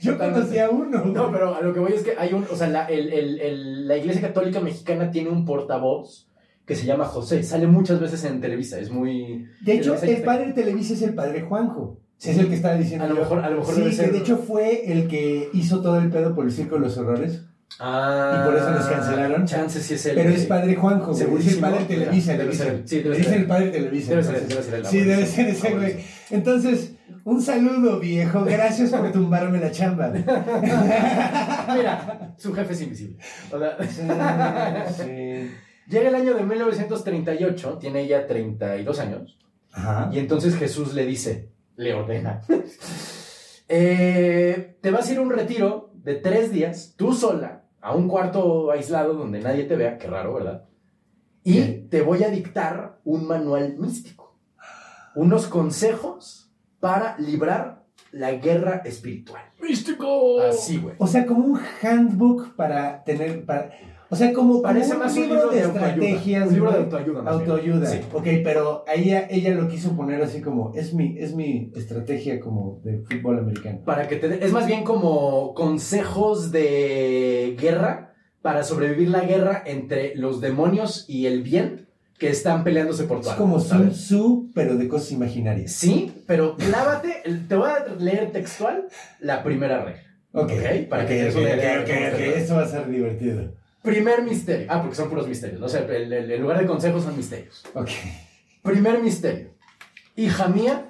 Yo 0.00 0.16
conocí 0.18 0.58
a 0.58 0.70
uno. 0.70 1.04
No, 1.04 1.22
güey. 1.24 1.32
pero 1.32 1.54
a 1.54 1.60
lo 1.60 1.74
que 1.74 1.80
voy 1.80 1.92
es 1.92 2.02
que 2.02 2.14
hay 2.18 2.32
un, 2.32 2.44
o 2.50 2.56
sea, 2.56 2.68
la, 2.68 2.86
el- 2.86 3.12
el- 3.12 3.40
el- 3.40 3.88
la 3.88 3.96
Iglesia 3.98 4.22
Católica 4.22 4.60
Mexicana 4.60 5.10
tiene 5.10 5.28
un 5.28 5.44
portavoz 5.44 6.26
que 6.70 6.76
se 6.76 6.86
llama 6.86 7.04
José. 7.04 7.42
Sale 7.42 7.66
muchas 7.66 8.00
veces 8.00 8.24
en 8.24 8.40
Televisa, 8.40 8.78
es 8.78 8.90
muy... 8.90 9.46
De 9.60 9.72
hecho, 9.74 9.94
es- 9.94 10.02
es- 10.04 10.18
el 10.18 10.22
padre 10.22 10.46
de 10.46 10.52
Televisa 10.52 10.94
es 10.94 11.02
el 11.02 11.14
padre 11.14 11.42
Juanjo. 11.42 12.00
Es 12.22 12.38
el 12.38 12.48
que 12.48 12.54
estaba 12.54 12.74
diciendo. 12.76 13.04
A 13.06 13.08
lo 13.08 13.14
mejor- 13.16 13.40
a 13.44 13.50
lo 13.50 13.58
mejor 13.58 13.74
sí, 13.74 13.80
debe 13.80 13.90
que 13.90 13.96
ser- 13.96 14.12
de 14.12 14.18
hecho 14.18 14.36
fue 14.38 14.92
el 14.92 15.08
que 15.08 15.48
hizo 15.52 15.80
todo 15.82 15.98
el 15.98 16.10
pedo 16.10 16.34
por 16.34 16.44
el 16.46 16.52
circo 16.52 16.76
de 16.76 16.82
los 16.82 16.96
horrores. 16.98 17.42
Ah, 17.78 18.42
Y 18.42 18.46
por 18.48 18.56
eso 18.58 18.70
los 18.70 18.84
cancelaron. 18.84 19.46
Chance 19.46 19.80
sí 19.80 19.94
es 19.94 20.04
el... 20.06 20.14
Pero 20.16 20.30
es 20.30 20.44
padre 20.46 20.74
Juanjo, 20.76 21.12
güey. 21.14 21.38
Es 21.46 21.54
el 21.54 21.60
padre 21.60 21.78
de 21.80 21.84
Televisa. 21.86 22.36
Debe 22.36 22.54
ser- 22.54 22.82
sí, 22.84 23.00
ser. 23.02 23.16
dicen 23.16 23.34
el 23.34 23.46
padre 23.46 23.68
Televisa. 23.70 24.10
Debe 24.10 24.22
ser, 24.22 24.46
debe 24.48 24.62
ser 24.62 24.74
el 24.74 24.86
Sí, 24.86 25.00
debe 25.00 25.26
ser 25.26 25.48
ese 25.48 25.70
güey. 25.74 25.96
Entonces, 26.30 26.92
un 27.24 27.40
saludo, 27.42 27.98
viejo. 28.00 28.44
Gracias 28.44 28.90
por 28.90 29.10
tumbarme 29.12 29.58
la 29.58 29.70
chamba. 29.70 30.10
Mira, 31.74 32.34
su 32.36 32.52
jefe 32.52 32.72
es 32.74 32.82
invisible. 32.82 33.16
O 33.52 33.58
sea, 33.58 33.76
Sí. 34.96 35.50
Llega 35.90 36.08
el 36.08 36.14
año 36.14 36.34
de 36.34 36.44
1938, 36.44 37.78
tiene 37.78 38.02
ella 38.02 38.28
32 38.28 39.00
años, 39.00 39.38
Ajá. 39.72 40.08
y 40.12 40.20
entonces 40.20 40.54
Jesús 40.56 40.94
le 40.94 41.04
dice, 41.04 41.50
le 41.74 41.94
ordena, 41.94 42.42
eh, 43.68 44.76
te 44.80 44.90
vas 44.92 45.08
a 45.08 45.12
ir 45.12 45.18
a 45.18 45.22
un 45.22 45.30
retiro 45.30 45.90
de 45.94 46.14
tres 46.14 46.52
días, 46.52 46.94
tú 46.96 47.12
sola, 47.12 47.64
a 47.80 47.96
un 47.96 48.06
cuarto 48.06 48.70
aislado 48.70 49.14
donde 49.14 49.40
nadie 49.40 49.64
te 49.64 49.74
vea, 49.74 49.98
qué 49.98 50.06
raro, 50.06 50.34
¿verdad? 50.34 50.64
Y 51.42 51.88
te 51.88 52.02
voy 52.02 52.22
a 52.22 52.28
dictar 52.28 53.00
un 53.04 53.26
manual 53.26 53.76
místico, 53.76 54.38
unos 55.16 55.48
consejos 55.48 56.52
para 56.78 57.18
librar 57.18 57.82
la 58.12 58.30
guerra 58.32 58.82
espiritual. 58.84 59.42
¡Místico! 59.60 60.40
Así, 60.40 60.78
güey. 60.78 60.94
O 60.98 61.06
sea, 61.08 61.26
como 61.26 61.44
un 61.44 61.60
handbook 61.82 62.54
para 62.54 63.02
tener. 63.04 63.44
Para, 63.44 63.70
o 64.10 64.16
sea, 64.16 64.32
como, 64.32 64.50
como 64.54 64.62
Parece 64.62 64.92
un 64.94 64.98
más 64.98 65.14
un 65.16 65.22
libro, 65.22 65.36
libro 65.36 65.50
de, 65.50 65.56
de 65.56 65.62
autoayuda. 65.64 65.88
estrategias. 65.88 66.48
Un 66.48 66.54
libro 66.54 66.70
de 66.72 66.78
autoayuda, 66.78 67.22
más 67.22 67.38
bien. 67.38 67.50
Autoayuda. 67.50 67.86
Sí. 67.86 67.98
Ok, 68.12 68.26
pero 68.44 68.84
ella, 68.92 69.26
ella 69.30 69.54
lo 69.54 69.68
quiso 69.68 69.96
poner 69.96 70.20
así 70.22 70.40
como: 70.40 70.72
es 70.74 70.92
mi, 70.94 71.16
es 71.18 71.34
mi 71.34 71.70
estrategia 71.76 72.40
como 72.40 72.80
de 72.84 72.98
fútbol 73.08 73.38
americano. 73.38 73.80
Para 73.84 74.08
que 74.08 74.16
te 74.16 74.28
dé- 74.28 74.44
es 74.44 74.52
más 74.52 74.66
bien 74.66 74.82
como 74.84 75.54
consejos 75.54 76.50
de 76.52 77.56
guerra 77.60 78.14
para 78.42 78.62
sobrevivir 78.64 79.10
la 79.10 79.20
guerra 79.20 79.62
entre 79.66 80.14
los 80.16 80.40
demonios 80.40 81.04
y 81.08 81.26
el 81.26 81.42
bien 81.42 81.86
que 82.18 82.28
están 82.30 82.64
peleándose 82.64 83.04
por 83.04 83.20
tu 83.22 83.28
Es 83.30 83.34
como 83.34 83.60
Sun. 83.60 83.90
Tzu, 83.90 84.50
pero 84.54 84.76
de 84.76 84.88
cosas 84.88 85.12
imaginarias. 85.12 85.72
Sí, 85.72 86.12
pero 86.26 86.56
clávate, 86.56 87.22
te 87.48 87.54
voy 87.56 87.70
a 87.70 87.94
leer 87.98 88.30
textual 88.32 88.88
la 89.20 89.42
primera 89.42 89.84
regla. 89.84 90.02
Ok, 90.32 90.50
Ok, 90.52 90.88
para 90.88 91.02
ok, 91.04 91.08
que 91.08 91.14
te 91.16 91.24
des 91.24 91.34
ok, 91.34 91.40
una 91.40 91.50
ok, 91.50 91.56
idea 91.56 91.72
de 91.72 91.80
ok, 91.80 91.86
cómo 91.86 91.98
ok, 92.00 92.20
está. 92.20 92.38
Esto 92.38 92.54
va 92.56 92.62
a 92.62 92.68
ser 92.68 92.88
divertido. 92.88 93.54
Primer 93.82 94.22
misterio. 94.22 94.66
Ah, 94.70 94.80
porque 94.80 94.96
son 94.96 95.08
puros 95.08 95.26
misterios. 95.26 95.60
No 95.60 95.68
sé, 95.68 95.78
el, 95.84 96.12
el- 96.12 96.30
el 96.30 96.40
lugar 96.40 96.58
de 96.60 96.66
consejos 96.66 97.02
son 97.04 97.16
misterios. 97.16 97.64
Ok. 97.74 97.88
Primer 98.62 99.02
misterio. 99.02 99.50
Hija 100.16 100.48
mía, 100.48 100.86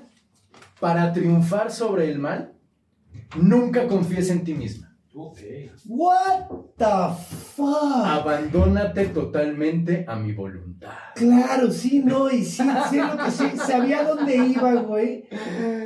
para 0.80 1.12
triunfar 1.12 1.70
sobre 1.70 2.10
el 2.10 2.18
mal, 2.18 2.52
nunca 3.36 3.86
confíes 3.86 4.30
en 4.30 4.42
ti 4.44 4.54
misma. 4.54 4.88
What 5.86 6.48
the 6.76 7.14
fuck? 7.54 8.04
Abandónate 8.04 9.06
totalmente 9.06 10.04
a 10.08 10.16
mi 10.16 10.32
voluntad. 10.32 10.90
Claro, 11.14 11.70
sí, 11.70 12.00
no, 12.04 12.30
y 12.30 12.44
sí, 12.44 12.62
sí, 12.88 12.96
lo 12.96 13.16
que 13.24 13.30
sí, 13.30 13.44
sabía 13.56 14.04
dónde 14.04 14.36
iba, 14.36 14.72
güey. 14.82 15.28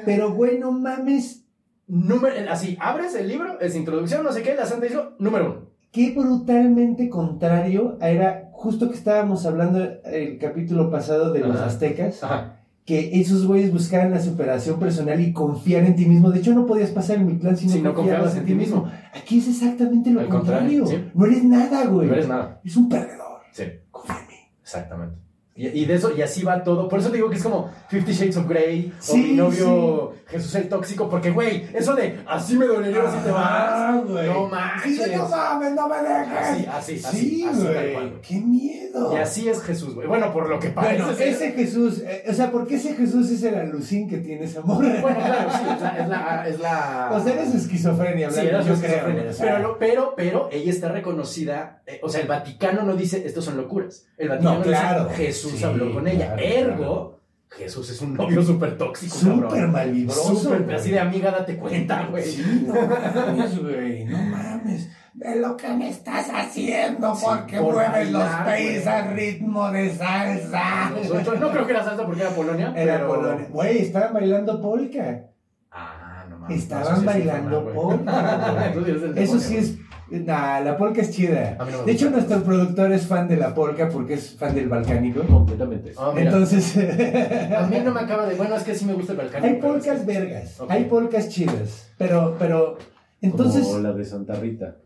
Pero, 0.05 0.33
güey, 0.33 0.59
no 0.59 0.73
mames, 0.73 1.41
Número, 1.87 2.35
así, 2.51 2.79
abres 2.81 3.15
el 3.15 3.29
libro, 3.29 3.61
es 3.61 3.77
introducción, 3.77 4.25
no 4.25 4.33
sé 4.33 4.43
qué, 4.43 4.55
la 4.55 4.65
santa 4.65 4.87
hizo, 4.87 5.15
número 5.19 5.47
uno. 5.51 5.64
Qué 5.95 6.11
brutalmente 6.11 7.09
contrario 7.09 7.97
era 8.03 8.51
justo 8.53 8.89
que 8.91 8.97
estábamos 8.97 9.47
hablando 9.47 9.79
el 10.05 10.39
capítulo 10.39 10.91
pasado 10.91 11.33
de 11.33 11.39
los 11.41 11.55
Ajá. 11.57 11.67
aztecas, 11.67 12.23
Ajá. 12.25 12.57
que 12.85 13.21
esos 13.21 13.47
güeyes 13.47 13.73
buscaban 13.73 14.11
la 14.11 14.21
superación 14.21 14.81
personal 14.81 15.21
y 15.21 15.33
confiar 15.33 15.85
en 15.85 15.95
ti 15.95 16.07
mismo. 16.07 16.31
De 16.33 16.41
hecho, 16.41 16.53
no 16.53 16.67
podías 16.67 16.91
pasar 16.91 17.19
el 17.19 17.25
Mictlán 17.27 17.57
si 17.57 17.67
no, 17.67 17.73
Si 17.73 17.81
no 17.81 17.95
confiabas 17.95 18.37
en 18.37 18.45
ti 18.45 18.55
mismo. 18.55 18.91
Aquí 19.15 19.39
es 19.39 19.47
exactamente 19.49 20.11
lo 20.11 20.21
Al 20.21 20.29
contrario. 20.29 20.83
contrario, 20.83 21.05
sí. 21.07 21.11
No 21.15 21.27
eres 21.27 21.45
nada, 21.45 21.87
güey. 21.87 22.09
No 22.09 22.13
eres 22.15 22.29
nada. 22.29 22.61
Es 22.65 22.77
un 22.77 22.89
perdedor. 22.89 23.39
Sí, 23.53 23.63
Confía 23.93 24.17
en 24.21 24.27
mí. 24.27 24.35
exactamente. 24.63 25.17
Y, 25.57 25.69
y 25.69 25.85
de 25.85 25.95
eso, 25.95 26.13
y 26.17 26.21
así 26.21 26.43
va 26.43 26.65
todo. 26.65 26.89
Por 26.89 26.99
eso 26.99 27.11
te 27.11 27.17
digo 27.17 27.31
que 27.31 27.37
es 27.37 27.43
como 27.43 27.71
Fifty 27.89 28.13
Shades 28.13 28.37
of 28.39 28.49
Grey 28.49 28.93
o 28.99 29.03
Sí, 29.03 29.17
mi 29.19 29.33
novio 29.35 30.13
Jesús 30.27 30.53
el 30.57 30.69
Tóxico, 30.69 31.09
porque, 31.09 31.31
güey, 31.31 31.67
eso 31.73 31.95
de 31.95 32.19
así 32.27 32.57
me 32.57 32.67
dolería 32.67 33.03
si 33.09 33.19
te 33.19 33.31
Ah, 33.33 33.93
vas. 34.03 34.11
güey. 34.11 34.27
No 34.29 34.49
manches. 34.49 35.17
No 35.17 35.29
mames, 35.29 35.73
no 35.75 35.89
me 35.89 35.97
dejes. 35.97 36.69
Así, 36.69 36.99
así, 36.99 36.99
Sí, 36.99 37.45
así, 37.49 37.63
güey. 37.63 38.21
Qué 38.21 38.35
miedo. 38.41 39.13
Y 39.13 39.17
así 39.17 39.49
es 39.49 39.63
Jesús, 39.63 39.95
güey. 39.95 40.09
Bueno, 40.09 40.33
por 40.33 40.49
lo 40.49 40.59
que 40.59 40.71
parece. 40.71 41.03
Bueno, 41.03 41.17
ser. 41.17 41.29
ese 41.29 41.53
Jesús, 41.53 42.01
eh, 42.01 42.25
o 42.29 42.33
sea, 42.33 42.51
¿por 42.51 42.67
qué 42.67 42.75
ese 42.75 42.95
Jesús 42.95 43.31
es 43.31 43.43
el 43.45 43.55
alucín 43.55 44.09
que 44.09 44.19
tiene 44.19 44.45
ese 44.47 44.59
amor? 44.59 44.85
Bueno, 45.01 45.19
claro, 45.25 45.51
sí, 45.53 45.65
es 45.75 45.81
la. 45.81 45.99
Es 45.99 46.09
la, 46.09 46.49
es 46.49 46.59
la... 46.61 47.11
O 47.13 47.23
sea, 47.23 47.33
eres 47.33 47.55
esquizofrenia, 47.55 48.29
Sí, 48.31 48.41
era 48.41 48.61
yo 48.63 48.75
creo. 48.75 49.31
o 49.31 49.33
sea. 49.33 49.57
pero, 49.57 49.77
pero, 49.79 50.15
pero 50.17 50.49
ella 50.51 50.71
está 50.71 50.89
reconocida. 50.89 51.83
eh, 51.87 52.01
o 52.03 52.09
sea, 52.09 52.23
el 52.23 52.27
Vaticano 52.27 52.83
no 52.83 52.97
dice 52.97 53.23
estos 53.25 53.45
son 53.45 53.57
locuras. 53.57 54.07
El 54.19 54.31
Vaticano 54.31 54.59
No, 54.59 54.63
claro. 54.65 55.05
dice 55.11 55.27
Jesús 55.27 55.44
Sí, 55.51 55.65
habló 55.65 55.93
con 55.93 56.07
ella. 56.09 56.35
claro, 56.35 56.43
Ergo, 56.43 56.75
claro. 56.77 57.15
Jesús 57.51 57.91
es 57.91 58.01
un 58.03 58.15
novio 58.15 58.43
súper 58.45 58.77
tóxico, 58.77 59.15
Súper 59.17 59.69
malvibroso, 59.69 60.35
Súper, 60.37 60.75
así 60.75 60.91
de 60.91 61.01
amiga, 61.01 61.31
date 61.31 61.57
cuenta, 61.57 62.07
güey. 62.11 62.25
Sí, 62.25 62.65
no 62.67 62.75
mames, 62.75 63.59
güey, 63.63 64.05
no 64.05 64.19
mames. 64.23 64.89
Ve 65.17 65.37
lo 65.37 65.57
que 65.57 65.69
me 65.69 65.91
estás 65.91 66.29
haciendo 66.29 67.15
Sí, 67.15 67.25
porque 67.25 67.59
por 67.59 67.75
mueves 67.75 68.11
los 68.11 68.29
pies 68.57 68.85
al 68.85 69.15
ritmo 69.15 69.71
de 69.71 69.95
salsa. 69.95 70.91
Nosotros- 70.91 71.39
no 71.39 71.51
creo 71.53 71.67
que 71.67 71.73
era 71.73 71.85
salsa 71.85 72.05
porque 72.05 72.23
era 72.23 72.31
Polonia. 72.31 72.73
Era 72.77 72.95
pero... 72.97 73.09
Polonia. 73.09 73.47
Güey, 73.49 73.79
estaban 73.79 74.13
bailando 74.13 74.61
polka. 74.61 75.27
Ah, 75.71 76.25
no 76.29 76.39
mames. 76.39 76.59
Estaban 76.59 77.05
bailando 77.05 77.73
polka. 77.73 78.73
Eso 79.15 79.39
sí 79.39 79.57
es 79.57 79.77
Nah, 80.21 80.61
la 80.61 80.77
polka 80.77 81.01
es 81.01 81.11
chida. 81.11 81.57
No 81.59 81.85
De 81.85 81.93
hecho, 81.93 82.11
nuestro 82.11 82.43
productor 82.43 82.93
es 82.93 83.07
fan 83.07 83.29
de 83.29 83.37
la 83.37 83.55
polka 83.55 83.89
porque 83.89 84.15
es 84.15 84.37
fan 84.37 84.55
del 84.55 84.69
balcánico. 84.69 85.23
Completamente. 85.23 85.93
Ah. 85.97 86.13
Entonces. 86.17 86.77
A 86.77 87.67
mí 87.67 87.79
no 87.85 87.93
me 87.93 88.01
acaba 88.05 88.27
de. 88.27 88.35
Bueno, 88.35 88.57
es 88.57 88.63
que 88.63 88.75
sí 88.75 88.85
me 88.85 88.95
gusta 88.95 89.13
el 89.13 89.19
balcán. 89.19 89.45
Hay 89.45 89.55
polcas 89.55 90.07
vergas, 90.07 90.61
hay 90.69 90.85
polcas 90.85 91.29
chidas, 91.29 91.91
pero, 91.99 92.37
pero, 92.39 92.79
entonces... 93.21 93.67
Como 93.67 93.79
la 93.79 93.93
de 93.93 94.05
Santa 94.05 94.35
Rita. 94.35 94.77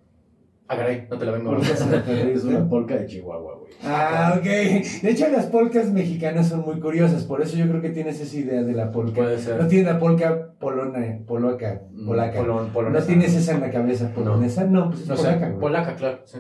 Ah, 0.71 0.77
caray, 0.77 1.07
no 1.11 1.17
te 1.17 1.25
la 1.25 1.33
vengo 1.33 1.53
a 1.53 1.59
Es 1.61 2.45
una 2.45 2.69
polca 2.69 2.95
de 2.97 3.07
Chihuahua, 3.07 3.55
güey. 3.59 3.73
Ah, 3.83 4.35
ok. 4.37 4.45
De 4.45 5.11
hecho, 5.11 5.29
las 5.31 5.47
polcas 5.47 5.91
mexicanas 5.91 6.49
son 6.49 6.61
muy 6.61 6.79
curiosas, 6.79 7.25
por 7.25 7.41
eso 7.41 7.57
yo 7.57 7.67
creo 7.69 7.81
que 7.81 7.89
tienes 7.89 8.21
esa 8.21 8.37
idea 8.37 8.63
de 8.63 8.73
la 8.75 8.91
polca. 8.91 9.15
Puede 9.23 9.39
ser. 9.39 9.61
No 9.63 9.67
tienes 9.67 9.87
la 9.91 9.99
polca 9.99 10.53
polona, 10.59 11.21
polaca, 11.27 11.81
polaca. 12.07 12.41
Polon- 12.41 12.91
no 12.93 13.03
tienes 13.03 13.35
esa 13.35 13.55
en 13.55 13.61
la 13.63 13.71
cabeza, 13.71 14.13
polonesa, 14.15 14.65
no, 14.65 14.91
pues 14.91 15.03
es 15.03 15.09
No 15.09 15.17
polaca. 15.17 15.57
polaca, 15.59 15.97
claro. 15.97 16.19
sí. 16.27 16.39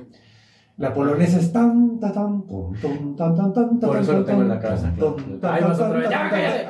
La 0.78 0.94
polonesa 0.94 1.38
es 1.40 1.52
tan, 1.52 1.98
ta, 1.98 2.12
tan, 2.12 2.46
tum, 2.46 2.72
tum, 2.80 3.16
tan, 3.16 3.34
tan, 3.34 3.52
tan, 3.52 3.80
Por 3.80 3.90
tan, 3.94 4.00
eso 4.02 4.12
lo 4.12 4.18
tan, 4.18 4.26
tengo 4.26 4.42
en 4.42 4.48
la 4.48 4.60
tan, 4.60 4.62
cabeza. 4.62 4.92
Ahí 5.52 5.64
vas 5.64 5.78
tan, 5.78 5.86
otra 5.88 5.98
vez. 6.00 6.08
tan, 6.08 6.10
¡Ya, 6.10 6.18
tan. 6.20 6.30
cállate! 6.30 6.68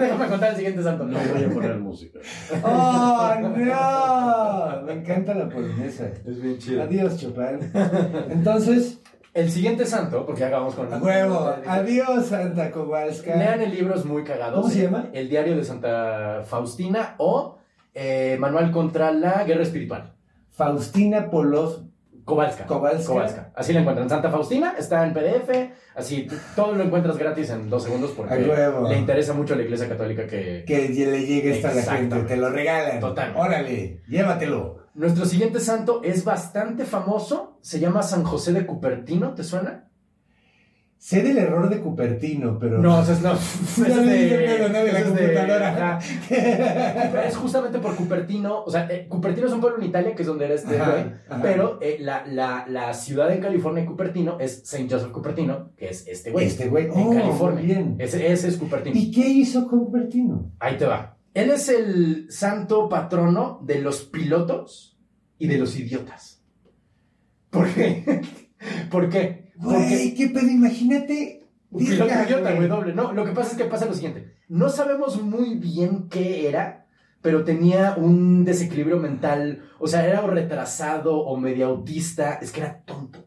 Déjame 0.00 0.26
contar 0.26 0.50
el 0.50 0.56
siguiente 0.56 0.82
santo. 0.82 1.04
No 1.06 1.18
voy 1.32 1.44
a 1.44 1.48
poner 1.50 1.78
música. 1.78 2.18
¡Oh, 2.64 3.30
no! 3.40 4.82
Me 4.86 4.92
encanta 4.94 5.34
la 5.34 5.48
polonesa. 5.48 6.06
Es 6.26 6.42
bien 6.42 6.58
chido. 6.58 6.82
Adiós, 6.82 7.16
Chopin. 7.18 7.70
Entonces, 8.30 9.00
El 9.32 9.48
siguiente 9.48 9.86
santo, 9.86 10.26
porque 10.26 10.40
ya 10.40 10.48
acabamos 10.48 10.74
con 10.74 10.92
huevo. 11.00 11.54
Adiós, 11.68 12.26
Santa 12.26 12.72
Kowalska. 12.72 13.36
Lean 13.36 13.60
el 13.62 13.70
libro, 13.70 13.94
es 13.94 14.04
muy 14.04 14.24
cagado. 14.24 14.56
¿Cómo 14.56 14.68
se 14.68 14.82
llama? 14.82 15.08
El 15.12 15.28
diario 15.28 15.54
de 15.56 15.62
Santa 15.62 16.42
Faustina 16.44 17.14
o 17.18 17.58
eh, 17.94 18.36
Manual 18.40 18.72
contra 18.72 19.12
la 19.12 19.44
Guerra 19.44 19.62
Espiritual. 19.62 20.14
Faustina 20.50 21.30
Polov. 21.30 21.89
Kowalska. 22.30 22.66
Kowalska. 22.66 23.52
Así 23.54 23.72
la 23.72 23.80
encuentran. 23.80 24.08
Santa 24.08 24.30
Faustina 24.30 24.74
está 24.78 25.06
en 25.06 25.12
PDF. 25.12 25.72
Así 25.94 26.28
todo 26.54 26.72
lo 26.72 26.84
encuentras 26.84 27.18
gratis 27.18 27.50
en 27.50 27.68
dos 27.68 27.84
segundos 27.84 28.12
porque 28.16 28.38
le 28.88 28.98
interesa 28.98 29.34
mucho 29.34 29.54
a 29.54 29.56
la 29.56 29.62
iglesia 29.64 29.88
católica 29.88 30.26
que. 30.26 30.64
Que 30.66 30.88
le 30.88 31.26
llegue 31.26 31.52
esto 31.52 31.68
a 31.68 31.74
la 31.74 31.82
gente. 31.82 32.22
Te 32.22 32.36
lo 32.36 32.50
regalan. 32.50 33.00
Totalmente. 33.00 33.40
Órale, 33.40 34.02
llévatelo. 34.08 34.78
Nuestro 34.94 35.24
siguiente 35.24 35.60
santo 35.60 36.02
es 36.02 36.24
bastante 36.24 36.84
famoso. 36.84 37.58
Se 37.60 37.78
llama 37.78 38.02
San 38.02 38.24
José 38.24 38.52
de 38.52 38.66
Cupertino. 38.66 39.34
¿Te 39.34 39.44
suena? 39.44 39.89
Sé 41.02 41.22
del 41.22 41.38
error 41.38 41.70
de 41.70 41.80
Cupertino, 41.80 42.58
pero. 42.58 42.76
No, 42.78 42.98
o 42.98 43.04
sea, 43.04 43.14
es- 43.14 43.22
no. 43.22 43.32
Es 43.86 43.96
de 43.96 44.04
de 44.04 44.90
es 44.98 45.04
computadora. 45.04 45.96
ajá. 45.96 45.98
Es 47.26 47.36
justamente 47.36 47.78
por 47.78 47.96
Cupertino, 47.96 48.62
o 48.64 48.70
sea, 48.70 48.86
eh, 48.90 49.06
Cupertino 49.08 49.46
es 49.46 49.52
un 49.54 49.62
pueblo 49.62 49.78
en 49.78 49.84
Italia, 49.88 50.14
que 50.14 50.20
es 50.22 50.28
donde 50.28 50.44
era 50.44 50.54
este 50.54 50.76
güey, 50.76 51.40
pero 51.40 51.78
eh, 51.80 51.96
la, 52.00 52.26
la, 52.26 52.66
la 52.68 52.92
ciudad 52.92 53.32
en 53.32 53.40
California, 53.40 53.86
Cupertino, 53.86 54.38
es 54.38 54.60
Saint 54.66 54.92
Joseph 54.92 55.10
Cupertino, 55.10 55.70
que 55.74 55.88
es 55.88 56.06
este 56.06 56.32
güey. 56.32 56.46
Este 56.46 56.68
güey. 56.68 56.84
En 56.84 56.90
Oh, 56.94 57.10
California. 57.14 57.62
bien. 57.62 57.96
Ese, 57.98 58.30
ese 58.30 58.48
es 58.48 58.58
Cupertino. 58.58 58.94
¿Y 58.94 59.10
qué 59.10 59.26
hizo 59.26 59.66
Cupertino? 59.66 60.52
Ahí 60.58 60.76
te 60.76 60.84
va. 60.84 61.16
Él 61.32 61.48
es 61.50 61.70
el 61.70 62.26
santo 62.30 62.90
patrono 62.90 63.60
de 63.64 63.78
los 63.80 64.02
pilotos 64.04 64.98
y 65.38 65.46
de 65.46 65.56
los 65.56 65.78
idiotas. 65.78 66.42
¿Por 67.48 67.68
qué? 67.70 68.20
¿Por 68.90 69.08
qué? 69.08 69.49
Güey, 69.60 70.14
qué 70.14 70.28
pedo, 70.28 70.48
imagínate. 70.48 71.46
Idiota, 71.72 72.52
güey. 72.54 72.68
doble. 72.68 72.94
No, 72.94 73.12
lo 73.12 73.24
que 73.24 73.32
pasa 73.32 73.52
es 73.52 73.56
que 73.56 73.64
pasa 73.64 73.86
lo 73.86 73.94
siguiente. 73.94 74.34
No 74.48 74.68
sabemos 74.68 75.22
muy 75.22 75.54
bien 75.54 76.08
qué 76.08 76.48
era, 76.48 76.86
pero 77.22 77.44
tenía 77.44 77.94
un 77.96 78.44
desequilibrio 78.44 78.98
mental. 78.98 79.62
O 79.78 79.86
sea, 79.86 80.06
era 80.06 80.22
o 80.24 80.26
retrasado 80.28 81.18
o 81.18 81.36
medio 81.36 81.66
autista. 81.66 82.34
Es 82.42 82.50
que 82.50 82.60
era 82.60 82.80
tonto. 82.84 83.24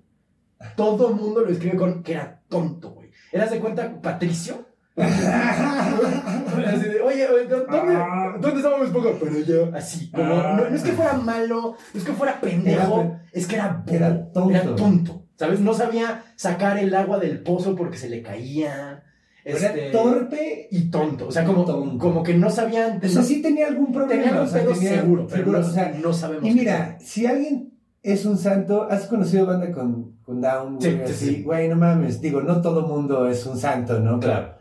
Todo 0.75 1.09
el 1.09 1.15
mundo 1.15 1.41
lo 1.41 1.49
escribe 1.51 1.77
con 1.77 2.03
que 2.03 2.13
era 2.13 2.41
tonto, 2.49 2.91
güey. 2.91 3.11
¿Eras 3.31 3.51
de 3.51 3.59
cuenta 3.59 4.01
Patricio? 4.01 4.67
Así 4.95 6.87
de, 6.87 7.01
oye, 7.01 7.27
oye, 7.27 7.47
¿dó- 7.47 7.65
¿dónde, 7.65 7.93
¿dónde 8.39 8.57
estaba 8.57 8.77
mi? 8.77 8.89
Pero 8.91 9.39
yo, 9.39 9.75
así, 9.75 10.11
como, 10.11 10.23
no, 10.27 10.69
no 10.69 10.75
es 10.75 10.83
que 10.83 10.91
fuera 10.91 11.13
malo, 11.13 11.75
no 11.93 11.99
es 11.99 12.05
que 12.05 12.13
fuera 12.13 12.39
pendejo, 12.39 13.01
Era- 13.01 13.25
es 13.31 13.47
que 13.47 13.55
era, 13.55 13.83
era 13.87 14.31
tonto. 14.31 14.49
era 14.51 14.75
tonto, 14.75 15.22
¿sabes? 15.35 15.59
No 15.59 15.73
sabía 15.73 16.23
sacar 16.35 16.77
el 16.77 16.93
agua 16.95 17.19
del 17.19 17.41
pozo 17.41 17.75
porque 17.75 17.97
se 17.97 18.09
le 18.09 18.21
caía. 18.21 19.03
este, 19.45 19.87
Era 19.89 19.91
torpe. 19.91 20.67
y 20.71 20.89
tonto, 20.89 21.27
o 21.27 21.31
sea, 21.31 21.43
como, 21.43 21.65
Tonto. 21.65 21.97
como 21.97 22.23
que 22.23 22.33
no 22.33 22.49
sabía 22.49 22.99
O 23.03 23.07
sea, 23.09 23.23
sí 23.23 23.41
tenía 23.41 23.67
algún 23.67 23.91
problema. 23.91 24.23
tenía 24.23 24.41
o 24.41 24.47
sea, 24.47 24.63
tenía- 24.65 25.01
seguro, 25.01 25.27
pero 25.27 25.37
seguro, 25.43 25.59
no, 25.59 25.67
o 25.67 25.69
sea, 25.69 25.93
no 26.01 26.13
sabemos. 26.13 26.45
Y 26.45 26.53
qué 26.53 26.59
mira, 26.59 26.97
si 27.01 27.25
alguien 27.25 27.73
es 28.01 28.25
un 28.25 28.37
santo, 28.37 28.87
¿has 28.89 29.05
conocido 29.07 29.45
banda 29.45 29.71
con, 29.71 30.17
con 30.23 30.39
Down? 30.41 30.81
Sí, 30.81 30.91
güey? 30.91 31.07
sí, 31.07 31.13
así, 31.13 31.25
sí. 31.35 31.43
güey, 31.43 31.67
no 31.67 31.75
mames, 31.75 32.21
digo, 32.21 32.41
no 32.41 32.61
todo 32.61 32.87
mundo 32.87 33.27
es 33.27 33.45
un 33.45 33.57
santo, 33.57 33.99
¿no? 33.99 34.19
Claro. 34.19 34.55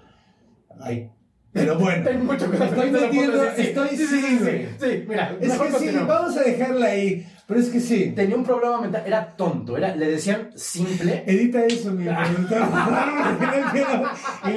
Ay, 0.80 1.11
pero 1.52 1.78
bueno. 1.78 2.02
Ten 2.04 2.24
mucho. 2.26 2.46
Estoy 2.52 2.90
metiendo, 2.90 3.44
estoy 3.44 3.88
sí, 3.90 3.96
sí, 4.06 4.20
sí, 4.20 4.66
sí, 4.80 5.04
mira, 5.06 5.37
Es 5.40 5.52
que 5.58 5.70
sí, 5.78 5.96
vamos 6.08 6.37
a 6.37 6.42
dejarla 6.42 6.87
ahí. 6.87 7.26
Pero 7.53 7.65
es 7.67 7.71
que 7.71 7.81
sí. 7.81 8.12
Tenía 8.17 8.35
un 8.37 8.45
problema 8.45 8.81
mental, 8.81 9.03
era 9.07 9.37
tonto, 9.37 9.77
era, 9.77 9.95
le 9.95 10.07
decían 10.12 10.49
simple. 10.57 11.23
Edita 11.27 11.62
eso, 11.67 11.91
mi 11.93 12.05
y 12.05 12.07
me 12.09 12.15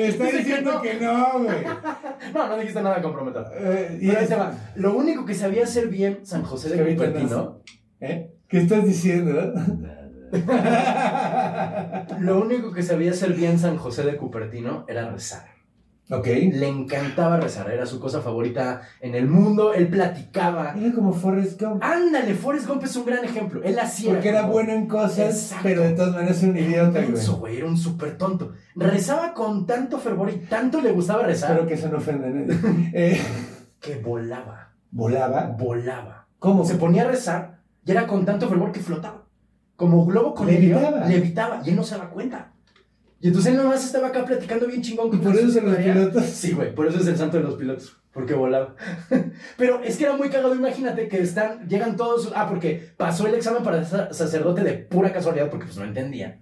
está 0.08 0.24
Dice 0.24 0.38
diciendo 0.38 0.82
que 0.82 0.94
no, 0.94 1.40
güey. 1.44 1.58
No, 2.34 2.48
no 2.48 2.58
dijiste 2.58 2.82
nada 2.82 3.02
comprometedor. 3.02 3.52
Eh, 3.60 3.98
y 4.00 4.08
Pero 4.08 4.20
ahí 4.20 4.24
es- 4.24 4.30
te 4.30 4.36
va. 4.38 4.54
Lo 4.76 4.96
único 4.96 5.26
que 5.26 5.34
sabía 5.34 5.64
hacer 5.66 5.90
bien 5.90 6.26
San 6.26 6.44
José 6.44 6.70
de 6.70 6.96
Cupertino, 6.96 7.60
¿Eh? 8.00 8.32
¿Qué 8.48 8.60
estás 8.60 8.86
diciendo? 8.86 9.52
lo 12.20 12.42
único 12.42 12.72
que 12.72 12.82
sabía 12.82 13.12
hacer 13.12 13.34
bien 13.34 13.60
San 13.60 13.76
José 13.78 14.04
de 14.04 14.16
Cupertino 14.16 14.86
era 14.88 15.10
rezar. 15.12 15.55
Ok. 16.10 16.26
Le 16.54 16.68
encantaba 16.68 17.38
rezar, 17.40 17.70
era 17.72 17.86
su 17.86 18.00
cosa 18.00 18.22
favorita 18.22 18.82
en 19.02 19.16
el 19.16 19.28
mundo. 19.28 19.74
Él 19.74 19.88
platicaba. 19.88 20.74
Era 20.78 20.94
como 20.94 21.14
Forrest 21.14 21.62
Gump. 21.62 21.84
Ándale, 21.84 22.34
Forrest 22.36 22.68
Gump 22.68 22.84
es 22.84 22.96
un 22.96 23.06
gran 23.06 23.24
ejemplo. 23.26 23.62
Él 23.64 23.78
hacía. 23.80 24.12
Porque 24.12 24.30
era 24.30 24.42
como- 24.42 24.54
bueno 24.54 24.74
en 24.74 24.88
cosas, 24.88 25.20
Exacto. 25.36 25.64
pero 25.64 25.82
de 25.82 25.92
todas 25.94 26.14
maneras 26.14 26.42
era 26.44 26.52
un 26.52 26.58
idiota, 26.58 27.00
güey. 27.00 27.08
Menso, 27.08 27.38
güey, 27.38 27.58
era 27.58 27.66
un 27.68 27.78
súper 27.78 28.18
tonto. 28.18 28.54
Rezaba 28.76 29.34
con 29.34 29.66
tanto 29.66 29.98
fervor 30.00 30.30
y 30.30 30.38
tanto 30.46 30.82
le 30.82 30.92
gustaba 30.92 31.24
rezar 31.24 31.52
Espero 31.52 31.68
que 31.68 31.74
eso 31.76 31.90
no 31.90 31.98
ofenda 31.98 32.28
a 32.28 32.30
nadie. 32.32 32.58
Eh, 32.94 33.22
que 33.80 33.96
volaba. 33.98 34.74
¿Volaba? 34.92 35.56
Volaba. 35.58 36.28
¿Cómo? 36.40 36.64
Se 36.66 36.76
ponía 36.76 37.04
a 37.04 37.08
rezar 37.08 37.60
y 37.86 37.92
era 37.92 38.08
con 38.08 38.26
tanto 38.26 38.48
fervor 38.48 38.72
que 38.72 38.80
flotaba. 38.80 39.24
Como 39.76 40.06
globo 40.06 40.34
con 40.34 40.48
Levitaba. 40.48 41.06
levitaba 41.06 41.62
y 41.66 41.70
él 41.70 41.76
no 41.76 41.84
se 41.84 41.96
daba 41.98 42.10
cuenta. 42.10 42.54
Y 43.26 43.30
entonces 43.30 43.54
él 43.54 43.58
nomás 43.58 43.84
estaba 43.84 44.10
acá 44.10 44.24
platicando 44.24 44.68
bien 44.68 44.84
chingón. 44.84 45.08
¿Y 45.08 45.10
con 45.10 45.20
por 45.22 45.34
su 45.34 45.40
eso 45.40 45.52
son 45.60 45.66
los 45.66 45.78
pilotos? 45.78 46.26
Sí, 46.26 46.52
güey, 46.52 46.76
por 46.76 46.86
eso 46.86 47.00
es 47.00 47.08
el 47.08 47.18
santo 47.18 47.38
de 47.38 47.44
los 47.44 47.56
pilotos. 47.56 47.98
Porque 48.14 48.36
volaba. 48.36 48.76
Pero 49.58 49.82
es 49.84 49.98
que 49.98 50.04
era 50.04 50.16
muy 50.16 50.30
cagado, 50.30 50.54
imagínate 50.54 51.08
que 51.08 51.20
están, 51.24 51.68
llegan 51.68 51.96
todos. 51.96 52.32
Ah, 52.36 52.48
porque 52.48 52.92
pasó 52.98 53.26
el 53.26 53.34
examen 53.34 53.64
para 53.64 53.84
sacerdote 54.14 54.64
de 54.64 54.74
pura 54.74 55.12
casualidad, 55.12 55.50
porque 55.50 55.66
pues 55.66 55.76
no 55.78 55.86
entendía. 55.86 56.40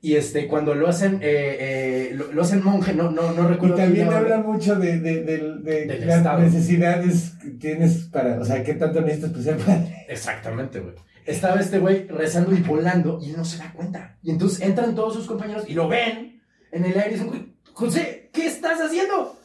Y 0.00 0.16
este, 0.16 0.48
cuando 0.48 0.74
lo 0.74 0.88
hacen, 0.88 1.20
eh, 1.22 1.56
eh, 1.60 2.10
lo, 2.16 2.32
lo 2.32 2.42
hacen 2.42 2.64
monje, 2.64 2.94
no, 2.94 3.12
no, 3.12 3.32
no 3.32 3.44
Y 3.44 3.52
recuerdo. 3.52 3.76
quién 3.76 3.86
también 3.86 4.12
habla 4.12 4.38
mucho 4.38 4.74
de, 4.74 4.98
de, 4.98 5.22
de- 5.22 5.98
las 6.04 6.16
Estado. 6.18 6.40
necesidades 6.40 7.34
que 7.40 7.50
tienes 7.50 8.08
para, 8.10 8.40
o 8.40 8.44
sea, 8.44 8.64
qué 8.64 8.74
tanto 8.74 9.00
necesitas 9.02 9.30
para 9.30 9.42
ser 9.44 9.56
padre. 9.56 10.04
Exactamente, 10.08 10.80
güey. 10.80 10.94
Estaba 11.28 11.60
este 11.60 11.78
güey 11.78 12.06
rezando 12.08 12.54
y 12.54 12.60
volando 12.62 13.18
y 13.20 13.30
él 13.30 13.36
no 13.36 13.44
se 13.44 13.58
da 13.58 13.72
cuenta. 13.72 14.16
Y 14.22 14.30
entonces 14.30 14.60
entran 14.62 14.94
todos 14.94 15.14
sus 15.14 15.26
compañeros 15.26 15.64
y 15.68 15.74
lo 15.74 15.86
ven 15.88 16.40
en 16.72 16.84
el 16.84 16.96
aire 16.98 17.10
y 17.10 17.12
dicen, 17.14 17.26
"Güey, 17.28 17.54
José, 17.72 18.30
¿qué 18.32 18.46
estás 18.46 18.80
haciendo? 18.80 19.36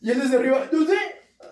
Y 0.00 0.10
él 0.10 0.20
desde 0.20 0.36
arriba, 0.36 0.66
no 0.72 0.84
sé. 0.86 0.94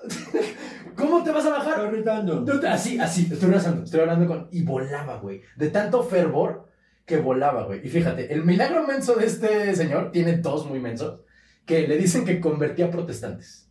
¿Cómo 0.96 1.22
te 1.24 1.30
vas 1.32 1.44
a 1.46 1.50
bajar? 1.50 1.90
gritando. 1.90 2.40
No 2.40 2.60
te- 2.60 2.68
Así, 2.68 2.98
así, 2.98 3.28
estoy 3.32 3.50
rezando, 3.50 3.82
estoy 3.84 4.00
hablando 4.00 4.26
con... 4.26 4.48
Y 4.52 4.62
volaba, 4.62 5.18
güey. 5.18 5.42
De 5.56 5.68
tanto 5.70 6.02
fervor 6.04 6.68
que 7.04 7.16
volaba, 7.18 7.64
güey. 7.66 7.84
Y 7.84 7.88
fíjate, 7.88 8.32
el 8.32 8.44
milagro 8.44 8.86
menso 8.86 9.14
de 9.16 9.26
este 9.26 9.74
señor 9.74 10.10
tiene 10.12 10.36
dos 10.38 10.66
muy 10.68 10.78
mensos 10.80 11.20
que 11.66 11.88
le 11.88 11.96
dicen 11.98 12.24
que 12.24 12.40
convertía 12.40 12.86
a 12.86 12.90
protestantes. 12.90 13.68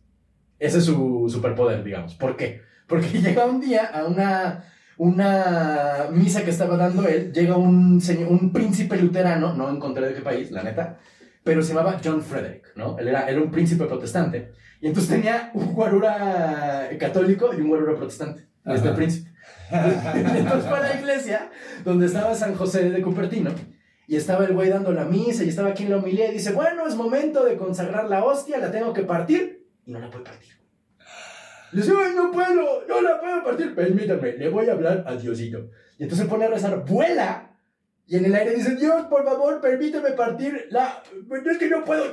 Ese 0.58 0.78
es 0.78 0.84
su 0.84 1.28
superpoder, 1.30 1.82
digamos. 1.82 2.14
¿Por 2.14 2.36
qué? 2.36 2.60
Porque 2.86 3.08
llega 3.20 3.46
un 3.46 3.60
día 3.60 3.86
a 3.86 4.04
una, 4.04 4.64
una 4.96 6.06
misa 6.12 6.44
que 6.44 6.50
estaba 6.50 6.76
dando 6.76 7.06
él, 7.06 7.32
llega 7.32 7.56
un, 7.56 8.00
señor, 8.00 8.30
un 8.30 8.52
príncipe 8.52 8.96
luterano, 8.96 9.54
no 9.54 9.70
encontré 9.70 10.08
de 10.08 10.14
qué 10.14 10.20
país, 10.20 10.50
la 10.50 10.62
neta, 10.62 10.98
pero 11.42 11.62
se 11.62 11.74
llamaba 11.74 12.00
John 12.02 12.22
Frederick, 12.22 12.72
¿no? 12.76 12.98
Él 12.98 13.08
era, 13.08 13.28
era 13.28 13.40
un 13.40 13.50
príncipe 13.50 13.84
protestante. 13.84 14.52
Y 14.80 14.88
entonces 14.88 15.10
tenía 15.10 15.50
un 15.54 15.72
guarura 15.72 16.88
católico 16.98 17.50
y 17.52 17.60
un 17.60 17.68
guarura 17.68 17.96
protestante, 17.96 18.46
este 18.64 18.88
Ajá. 18.88 18.96
príncipe. 18.96 19.30
Entonces 19.70 20.68
fue 20.68 20.78
a 20.78 20.82
la 20.82 20.94
iglesia 20.94 21.50
donde 21.84 22.06
estaba 22.06 22.34
San 22.34 22.54
José 22.54 22.90
de 22.90 23.02
Cupertino 23.02 23.50
y 24.06 24.16
estaba 24.16 24.44
el 24.44 24.52
güey 24.52 24.68
dando 24.68 24.92
la 24.92 25.04
misa 25.04 25.42
y 25.44 25.48
estaba 25.48 25.70
aquí 25.70 25.84
en 25.84 25.90
la 25.90 25.96
homilía 25.96 26.30
y 26.30 26.34
dice, 26.34 26.52
bueno, 26.52 26.86
es 26.86 26.94
momento 26.96 27.44
de 27.44 27.56
consagrar 27.56 28.08
la 28.08 28.24
hostia, 28.24 28.58
la 28.58 28.70
tengo 28.70 28.92
que 28.92 29.02
partir 29.02 29.66
y 29.86 29.90
no 29.90 29.98
la 29.98 30.10
puede 30.10 30.24
partir. 30.24 30.52
Dice, 31.74 31.92
"Ay, 31.96 32.12
no 32.14 32.30
puedo, 32.30 32.86
no 32.86 33.02
la 33.02 33.20
puedo 33.20 33.42
partir, 33.44 33.74
permítame, 33.74 34.32
le 34.32 34.48
voy 34.48 34.68
a 34.68 34.72
hablar 34.72 35.04
a 35.06 35.16
Diosito. 35.16 35.70
Y 35.98 36.04
entonces 36.04 36.26
pone 36.26 36.44
a 36.44 36.48
rezar, 36.48 36.84
vuela 36.84 37.54
y 38.06 38.16
en 38.16 38.26
el 38.26 38.34
aire 38.34 38.54
dice, 38.54 38.76
Dios, 38.76 39.06
por 39.06 39.24
favor, 39.24 39.60
permíteme 39.60 40.10
partir 40.10 40.66
la... 40.70 41.02
Es 41.46 41.58
que 41.58 41.68
no 41.68 41.84
puedo. 41.84 42.04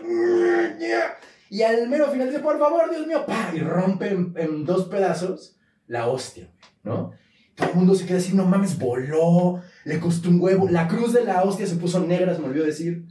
Y 1.49 1.61
al 1.63 1.89
mero 1.89 2.09
final 2.09 2.29
dice, 2.29 2.39
por 2.39 2.57
favor, 2.57 2.89
Dios 2.89 3.05
mío, 3.05 3.25
y 3.53 3.59
rompe 3.59 4.07
en, 4.07 4.33
en 4.37 4.63
dos 4.63 4.85
pedazos 4.87 5.57
la 5.87 6.07
hostia, 6.07 6.49
¿no? 6.83 7.11
Todo 7.55 7.69
el 7.71 7.75
mundo 7.75 7.95
se 7.95 8.05
queda 8.05 8.19
así, 8.19 8.33
no 8.33 8.45
mames, 8.45 8.79
voló, 8.79 9.61
le 9.83 9.99
costó 9.99 10.29
un 10.29 10.39
huevo. 10.39 10.69
La 10.69 10.87
cruz 10.87 11.11
de 11.11 11.25
la 11.25 11.43
hostia 11.43 11.67
se 11.67 11.75
puso 11.75 11.99
negra, 11.99 12.33
se 12.33 12.39
me 12.39 12.47
olvidó 12.47 12.63
decir. 12.63 13.05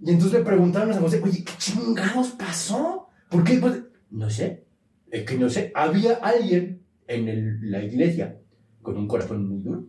Y 0.00 0.10
entonces 0.10 0.38
le 0.38 0.44
preguntaron 0.44 0.90
a 0.90 0.94
San 0.94 1.02
José, 1.02 1.20
oye, 1.24 1.42
¿qué 1.44 1.52
chingados 1.58 2.28
pasó? 2.30 3.08
¿Por 3.28 3.42
qué? 3.42 3.56
Pues, 3.56 3.80
no 4.10 4.30
sé, 4.30 4.64
es 5.14 5.22
que 5.24 5.36
no 5.38 5.48
sé. 5.48 5.70
Había 5.74 6.14
alguien 6.14 6.82
en 7.06 7.28
el- 7.28 7.70
la 7.70 7.82
iglesia 7.82 8.38
con 8.82 8.96
un 8.96 9.06
corazón 9.08 9.48
muy 9.48 9.62
duro. 9.62 9.84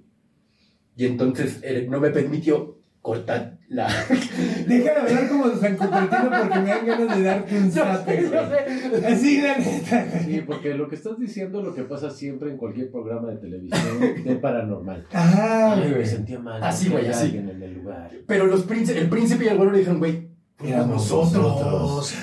Y 0.96 1.06
entonces 1.06 1.60
él 1.64 1.90
no 1.90 2.00
me 2.00 2.10
permitió 2.12 2.80
cortar 3.02 3.58
la... 3.68 3.88
Deja 4.68 4.94
de 4.94 5.00
hablar 5.00 5.28
como 5.30 5.50
de 5.50 5.58
San 5.60 5.76
Cupertino 5.78 6.30
porque 6.30 6.60
me 6.60 6.70
dan 6.70 6.86
ganas 6.88 7.18
de 7.18 7.24
darte 7.24 7.58
un 7.58 7.72
zape, 7.76 8.22
sé. 8.30 9.06
Así, 9.06 9.42
la 9.42 9.58
neta. 9.58 10.20
Sí, 10.24 10.42
porque 10.46 10.74
lo 10.74 10.88
que 10.90 10.96
estás 10.96 11.20
diciendo 11.20 11.60
es 11.60 11.66
lo 11.66 11.76
que 11.76 11.84
pasa 11.84 12.10
siempre 12.10 12.50
en 12.50 12.58
cualquier 12.58 12.90
programa 12.92 13.30
de 13.32 13.38
televisión 13.38 14.00
de 14.24 14.36
paranormal. 14.38 15.06
Ah, 15.14 15.76
Ay, 15.78 15.94
me 15.98 16.06
sentía 16.06 16.40
mal. 16.40 16.64
Así, 16.64 16.90
güey, 16.90 17.08
así. 17.08 17.36
en 17.38 17.50
el 17.50 17.74
lugar. 17.76 18.10
Pero 18.26 18.46
los 18.48 18.64
príncipes, 18.64 19.02
el 19.02 19.10
príncipe 19.10 19.46
y 19.46 19.48
el 19.50 19.58
güero 19.58 19.72
le 19.72 19.80
dijeron, 19.80 20.00
güey, 20.00 20.30
Éramos 20.64 21.12
nosotros. 21.12 21.44
nosotros. 21.44 22.16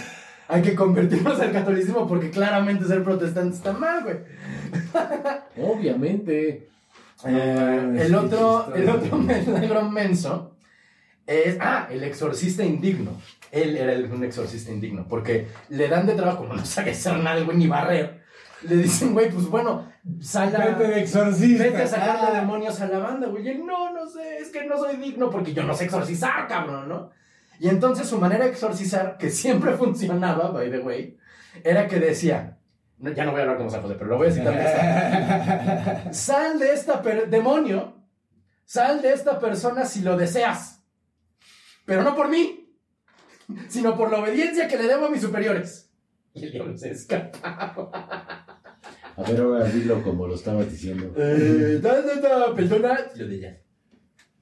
Hay 0.52 0.62
que 0.62 0.74
convertirnos 0.74 1.40
al 1.40 1.50
catolicismo 1.52 2.06
porque 2.06 2.30
claramente 2.30 2.84
ser 2.84 3.02
protestante 3.02 3.56
está 3.56 3.72
mal, 3.72 4.02
güey. 4.04 4.16
Obviamente. 5.60 6.68
Eh, 7.24 7.98
el 8.00 8.16
otro, 8.16 8.74
el 8.74 8.88
otro 8.90 9.16
milagro 9.18 9.88
menso 9.88 10.56
es, 11.24 11.56
ah, 11.60 11.86
el 11.88 12.02
exorcista 12.02 12.64
indigno. 12.64 13.12
Él 13.52 13.76
era 13.76 13.92
el- 13.92 14.10
un 14.12 14.24
exorcista 14.24 14.72
indigno 14.72 15.06
porque 15.08 15.46
le 15.68 15.86
dan 15.86 16.04
de 16.04 16.14
trabajo, 16.14 16.38
como 16.38 16.54
no 16.54 16.64
sabe 16.64 16.90
hacer 16.90 17.16
nada, 17.18 17.40
güey, 17.44 17.56
ni 17.58 17.68
barrer. 17.68 18.22
Le 18.62 18.74
dicen, 18.74 19.12
güey, 19.12 19.30
pues 19.30 19.46
bueno, 19.46 19.86
sal 20.20 20.52
a, 20.56 20.66
Vete 20.74 20.88
de 20.88 21.00
exorcista. 21.00 21.62
vete 21.62 21.82
a 21.82 21.86
sacarle 21.86 22.26
Ah. 22.36 22.40
demonios 22.40 22.80
a 22.80 22.88
la 22.88 22.98
banda, 22.98 23.28
güey. 23.28 23.46
Y 23.46 23.50
él, 23.50 23.64
no, 23.64 23.92
no 23.92 24.04
sé, 24.08 24.38
es 24.38 24.48
que 24.48 24.64
no 24.66 24.76
soy 24.76 24.96
digno 24.96 25.30
porque 25.30 25.54
yo 25.54 25.62
no 25.62 25.74
sé 25.76 25.84
exorcizar, 25.84 26.48
cabrón, 26.48 26.88
¿no? 26.88 27.10
Y 27.62 27.68
entonces 27.68 28.08
su 28.08 28.18
manera 28.18 28.44
de 28.44 28.50
exorcizar, 28.50 29.16
que 29.18 29.30
siempre 29.30 29.72
funcionaba, 29.76 30.50
by 30.50 30.68
the 30.68 30.80
way, 30.80 31.16
era 31.62 31.86
que 31.86 32.00
decía, 32.00 32.58
no, 32.98 33.12
ya 33.12 33.24
no 33.24 33.30
voy 33.30 33.38
a 33.38 33.42
hablar 33.44 33.56
como 33.58 33.70
San 33.70 33.82
José, 33.82 33.94
pero 33.94 34.10
lo 34.10 34.16
voy 34.18 34.26
a 34.28 34.32
citar. 34.32 34.52
textual. 34.58 36.12
Sal 36.12 36.58
de 36.58 36.72
esta 36.72 37.00
per- 37.02 37.28
demonio, 37.30 38.02
sal 38.64 39.00
de 39.00 39.12
esta 39.12 39.38
persona 39.38 39.84
si 39.84 40.00
lo 40.00 40.16
deseas. 40.16 40.82
Pero 41.84 42.02
no 42.02 42.16
por 42.16 42.28
mí, 42.28 42.74
sino 43.68 43.96
por 43.96 44.10
la 44.10 44.18
obediencia 44.18 44.66
que 44.66 44.76
le 44.76 44.88
debo 44.88 45.06
a 45.06 45.10
mis 45.10 45.20
superiores. 45.22 45.88
Y 46.34 46.46
el 46.46 46.50
diablo 46.50 46.76
se 46.76 46.90
escapaba. 46.90 47.90
A 49.14 49.22
ver, 49.22 49.40
ahora 49.40 49.66
dilo 49.66 50.02
como 50.02 50.26
lo 50.26 50.34
estabas 50.34 50.68
diciendo. 50.68 51.12
Eh, 51.16 51.78
da, 51.80 52.00
da, 52.02 52.16
da, 52.16 52.54
persona, 52.56 52.98
si 53.12 53.20
lo 53.20 53.28
deseas. 53.28 53.61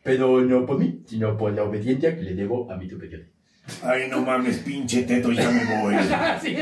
Pero 0.02 0.40
no 0.40 0.64
por 0.66 0.78
mí, 0.78 1.02
sino 1.06 1.36
por 1.36 1.52
la 1.52 1.64
obediencia 1.64 2.14
que 2.16 2.22
le 2.22 2.34
debo 2.34 2.70
a 2.70 2.76
mi 2.76 2.88
superior. 2.88 3.22
Ay, 3.82 4.08
no 4.10 4.22
mames, 4.22 4.58
pinche 4.58 5.02
teto, 5.02 5.30
ya 5.32 5.50
me 5.50 5.64
voy. 5.80 5.94
Sí, 6.40 6.56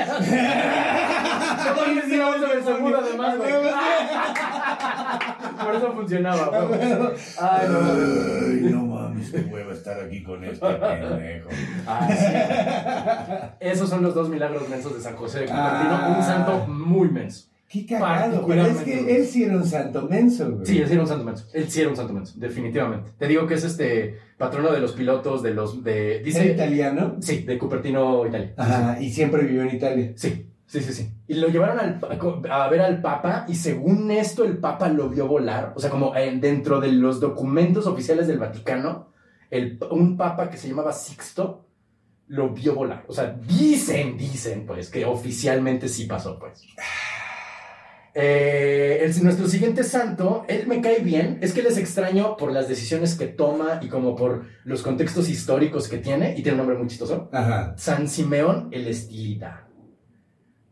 Totalmente 1.64 2.10
sí, 2.10 2.18
vamos 2.18 2.42
a 2.42 2.48
ver 2.48 2.64
seguro 2.64 2.98
además, 2.98 3.36
güey. 3.38 3.52
Por 5.64 5.74
eso 5.74 5.92
funcionaba, 5.92 6.60
güey. 6.60 6.80
Ay, 6.82 6.96
no. 7.68 7.80
Ay, 7.80 8.60
no 8.70 8.86
mames, 8.86 9.30
qué 9.30 9.40
hueva 9.40 9.72
estar 9.72 9.98
aquí 10.00 10.22
con 10.22 10.44
este 10.44 10.66
pendejo. 10.66 11.48
Ah, 11.86 12.08
sí. 12.08 12.26
Esos 13.60 13.88
son 13.88 14.02
los 14.02 14.14
dos 14.14 14.28
milagros 14.28 14.68
mensos 14.68 14.94
de 14.94 15.00
San 15.00 15.16
José 15.16 15.40
de 15.40 15.46
Cupertino. 15.46 15.94
Ah. 15.94 16.14
Un 16.16 16.22
santo 16.22 16.66
muy 16.66 17.08
menso. 17.08 17.47
Qué 17.68 17.84
cagado, 17.84 18.46
pero 18.46 18.64
es 18.64 18.78
que 18.78 19.16
él 19.16 19.26
sí 19.26 19.44
era 19.44 19.56
un 19.56 19.66
santo 19.66 20.08
menso, 20.08 20.50
güey. 20.52 20.64
Sí, 20.64 20.78
él 20.78 20.86
sí 20.86 20.92
era 20.94 21.02
un 21.02 21.08
santo 21.08 21.24
menso. 21.24 21.46
Él 21.52 21.70
sí 21.70 21.80
era 21.82 21.90
un 21.90 21.96
santo 21.96 22.14
menso, 22.14 22.32
definitivamente. 22.38 23.10
Te 23.18 23.28
digo 23.28 23.46
que 23.46 23.54
es 23.54 23.64
este 23.64 24.18
patrono 24.38 24.72
de 24.72 24.80
los 24.80 24.92
pilotos, 24.92 25.42
de 25.42 25.52
los. 25.52 25.84
de 25.84 26.16
¿Era 26.16 26.24
Dice. 26.24 26.52
italiano? 26.52 27.16
Sí, 27.20 27.42
de 27.42 27.58
Cupertino, 27.58 28.26
Italia. 28.26 28.48
Sí. 28.48 28.54
Ajá, 28.56 29.02
y 29.02 29.10
siempre 29.12 29.42
vivió 29.42 29.62
en 29.64 29.76
Italia. 29.76 30.12
Sí, 30.16 30.46
sí, 30.64 30.80
sí, 30.80 30.92
sí. 30.94 31.10
Y 31.26 31.34
lo 31.34 31.48
llevaron 31.48 31.78
al, 31.78 32.00
a 32.50 32.68
ver 32.68 32.80
al 32.80 33.02
Papa 33.02 33.44
y 33.46 33.54
según 33.54 34.10
esto 34.12 34.44
el 34.44 34.56
Papa 34.56 34.88
lo 34.88 35.10
vio 35.10 35.28
volar. 35.28 35.74
O 35.76 35.80
sea, 35.80 35.90
como 35.90 36.16
eh, 36.16 36.38
dentro 36.40 36.80
de 36.80 36.90
los 36.92 37.20
documentos 37.20 37.86
oficiales 37.86 38.26
del 38.28 38.38
Vaticano, 38.38 39.12
el, 39.50 39.78
un 39.90 40.16
Papa 40.16 40.48
que 40.48 40.56
se 40.56 40.68
llamaba 40.68 40.94
Sixto 40.94 41.66
lo 42.28 42.48
vio 42.48 42.74
volar. 42.74 43.04
O 43.08 43.12
sea, 43.12 43.38
dicen, 43.46 44.16
dicen, 44.16 44.64
pues, 44.66 44.88
que 44.88 45.04
oficialmente 45.04 45.86
sí 45.86 46.06
pasó, 46.06 46.38
pues. 46.38 46.62
Eh, 48.20 49.00
el- 49.04 49.22
nuestro 49.22 49.46
siguiente 49.48 49.84
santo, 49.84 50.44
él 50.48 50.66
me 50.66 50.80
cae 50.80 51.00
bien, 51.00 51.38
es 51.40 51.52
que 51.52 51.60
él 51.60 51.66
es 51.66 51.76
extraño 51.78 52.36
por 52.36 52.50
las 52.52 52.68
decisiones 52.68 53.14
que 53.14 53.26
toma 53.26 53.78
y 53.80 53.86
como 53.88 54.16
por 54.16 54.44
los 54.64 54.82
contextos 54.82 55.28
históricos 55.28 55.88
que 55.88 55.98
tiene, 55.98 56.32
y 56.36 56.42
tiene 56.42 56.52
un 56.52 56.58
nombre 56.58 56.76
muy 56.76 56.88
chistoso. 56.88 57.28
Ajá. 57.32 57.74
San 57.76 58.08
Simeón 58.08 58.68
el 58.72 58.86
Estilita. 58.88 59.64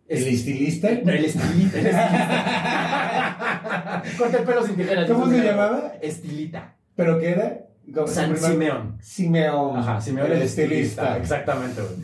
¿El 0.09 0.22
estilista? 0.28 0.88
No, 1.04 1.11
el 1.11 1.24
estilita, 1.24 1.78
el 1.80 1.87
estilita. 1.87 4.02
Corta 4.18 4.38
el 4.38 4.44
pelo 4.44 4.64
sin 4.64 4.76
tijeras. 4.76 5.11
¿Cómo 5.11 5.28
se 5.28 5.42
llamaba? 5.42 5.94
Estilita. 6.00 6.76
¿Pero 6.94 7.18
qué 7.18 7.30
era? 7.30 7.59
¿Cómo- 7.92 8.06
San 8.06 8.37
Simeón. 8.37 8.98
Simeón. 9.00 9.76
Ajá, 9.76 10.00
Simeón 10.00 10.30
el, 10.30 10.42
estilista. 10.42 11.16
Exactamente, 11.16 11.80
güey. 11.82 11.94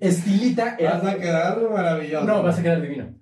Estilita 0.00 0.76
era... 0.78 0.98
Vas 0.98 1.14
a 1.14 1.18
quedar 1.18 1.60
maravilloso. 1.70 2.24
No, 2.26 2.42
vas 2.42 2.58
a 2.58 2.62
quedar 2.62 2.80
divino. 2.80 3.14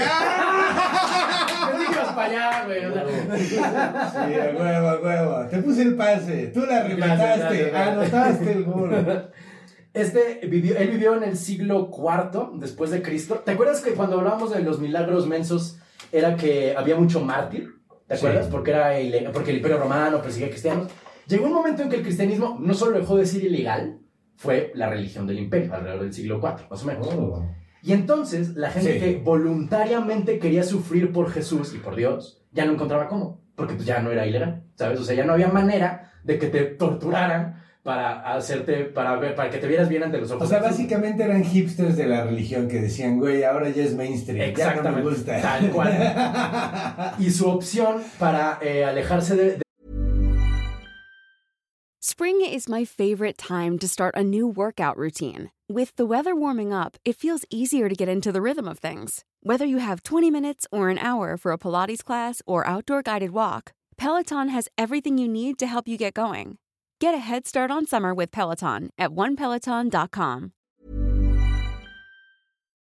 ¡Ah! 0.00 1.70
No 1.72 1.78
digas 1.78 2.08
para 2.14 2.24
allá, 2.28 2.64
güey. 2.66 2.84
o 2.84 2.92
sea. 2.92 3.06
Sí, 4.10 4.34
a 4.34 4.62
huevo, 4.62 4.88
a 4.88 5.00
huevo. 5.00 5.46
Te 5.50 5.58
puse 5.58 5.82
el 5.82 5.94
pase. 5.96 6.48
Tú 6.48 6.60
la 6.66 6.82
remataste. 6.84 7.76
Anotaste 7.76 8.52
el 8.52 8.64
gol. 8.64 9.30
Este 9.94 10.40
vivió, 10.48 10.76
él 10.76 10.88
vivió 10.90 11.16
en 11.16 11.24
el 11.24 11.36
siglo 11.36 11.90
IV 11.92 12.58
después 12.60 12.90
de 12.90 13.02
Cristo. 13.02 13.42
¿Te 13.44 13.52
acuerdas 13.52 13.80
que 13.80 13.92
cuando 13.92 14.18
hablábamos 14.18 14.52
de 14.52 14.60
los 14.62 14.78
milagros 14.80 15.26
mensos 15.26 15.78
era 16.12 16.36
que 16.36 16.74
había 16.76 16.96
mucho 16.96 17.20
mártir? 17.20 17.70
¿Te 18.06 18.16
Sí. 18.16 18.24
acuerdas? 18.26 18.48
Porque, 18.48 18.70
era 18.70 19.00
ile- 19.00 19.30
porque 19.32 19.50
el 19.50 19.56
imperio 19.58 19.78
romano 19.78 20.22
perseguía 20.22 20.48
cristianos. 20.50 20.88
Llegó 21.26 21.46
un 21.46 21.52
momento 21.52 21.82
en 21.82 21.88
que 21.90 21.96
el 21.96 22.02
cristianismo 22.02 22.56
no 22.60 22.72
solo 22.74 22.98
dejó 22.98 23.16
de 23.16 23.26
ser 23.26 23.44
ilegal, 23.44 23.98
fue 24.36 24.70
la 24.74 24.88
religión 24.88 25.26
del 25.26 25.38
imperio, 25.40 25.74
alrededor 25.74 26.02
del 26.02 26.12
siglo 26.14 26.38
IV, 26.38 26.68
más 26.70 26.82
o 26.82 26.86
menos. 26.86 27.06
Oh. 27.12 27.44
Y 27.82 27.92
entonces 27.92 28.56
la 28.56 28.70
gente 28.70 28.94
Sí. 28.94 28.98
que 29.00 29.16
voluntariamente 29.22 30.38
quería 30.38 30.62
sufrir 30.64 31.12
por 31.12 31.30
Jesús 31.30 31.72
y 31.74 31.78
por 31.78 31.94
Dios, 31.96 32.42
ya 32.52 32.64
no 32.64 32.72
encontraba 32.72 33.08
cómo, 33.08 33.40
porque 33.54 33.74
pues 33.74 33.86
ya 33.86 34.00
no 34.00 34.10
era 34.10 34.26
ilegal, 34.26 34.64
¿sabes? 34.74 34.98
O 35.00 35.04
sea, 35.04 35.14
ya 35.14 35.24
no 35.24 35.32
había 35.34 35.48
manera 35.48 36.12
de 36.24 36.38
que 36.38 36.48
te 36.48 36.64
torturaran 36.64 37.62
para 37.84 38.34
hacerte, 38.34 38.84
para 38.84 39.16
ver, 39.16 39.34
para 39.34 39.48
que 39.48 39.58
te 39.58 39.66
vieras 39.66 39.88
bien 39.88 40.02
ante 40.02 40.18
los 40.18 40.30
ojos. 40.30 40.44
O 40.44 40.46
sea, 40.50 40.58
básicamente 40.60 41.22
eran 41.22 41.42
hipsters 41.44 41.96
de 41.96 42.06
la 42.06 42.24
religión 42.24 42.68
que 42.68 42.80
decían, 42.82 43.18
güey, 43.18 43.44
ahora 43.44 43.70
ya 43.70 43.82
es 43.84 43.94
mainstream. 43.94 44.40
Exactamente, 44.50 44.82
Ya 44.84 44.90
no 44.90 44.96
me 44.96 45.02
gusta. 45.10 45.40
tal 45.40 45.70
cual. 45.70 47.14
Y 47.18 47.30
su 47.30 47.48
opción 47.48 48.02
para 48.18 48.58
eh, 48.60 48.84
alejarse 48.84 49.36
de, 49.36 49.44
de 49.56 49.62
Spring 52.00 52.40
is 52.42 52.68
my 52.68 52.84
favorite 52.84 53.36
time 53.38 53.78
to 53.78 53.86
start 53.88 54.14
a 54.16 54.22
new 54.22 54.46
workout 54.48 54.96
routine. 54.96 55.50
With 55.70 55.96
the 55.96 56.06
weather 56.06 56.34
warming 56.34 56.72
up, 56.72 56.96
it 57.04 57.16
feels 57.16 57.44
easier 57.50 57.90
to 57.90 57.94
get 57.94 58.08
into 58.08 58.32
the 58.32 58.40
rhythm 58.40 58.66
of 58.66 58.78
things. 58.78 59.26
Whether 59.42 59.66
you 59.66 59.76
have 59.76 60.02
20 60.02 60.30
minutes 60.30 60.66
or 60.72 60.88
an 60.88 60.96
hour 60.96 61.36
for 61.36 61.52
a 61.52 61.58
Pilates 61.58 62.02
class 62.02 62.40
or 62.46 62.66
outdoor 62.66 63.02
guided 63.02 63.32
walk, 63.32 63.72
Peloton 63.98 64.48
has 64.48 64.70
everything 64.78 65.18
you 65.18 65.28
need 65.28 65.58
to 65.58 65.66
help 65.66 65.86
you 65.86 65.98
get 65.98 66.14
going. 66.14 66.56
Get 67.00 67.12
a 67.12 67.18
head 67.18 67.46
start 67.46 67.70
on 67.70 67.86
summer 67.86 68.14
with 68.14 68.30
Peloton 68.32 68.88
at 68.96 69.10
onepeloton.com. 69.10 70.52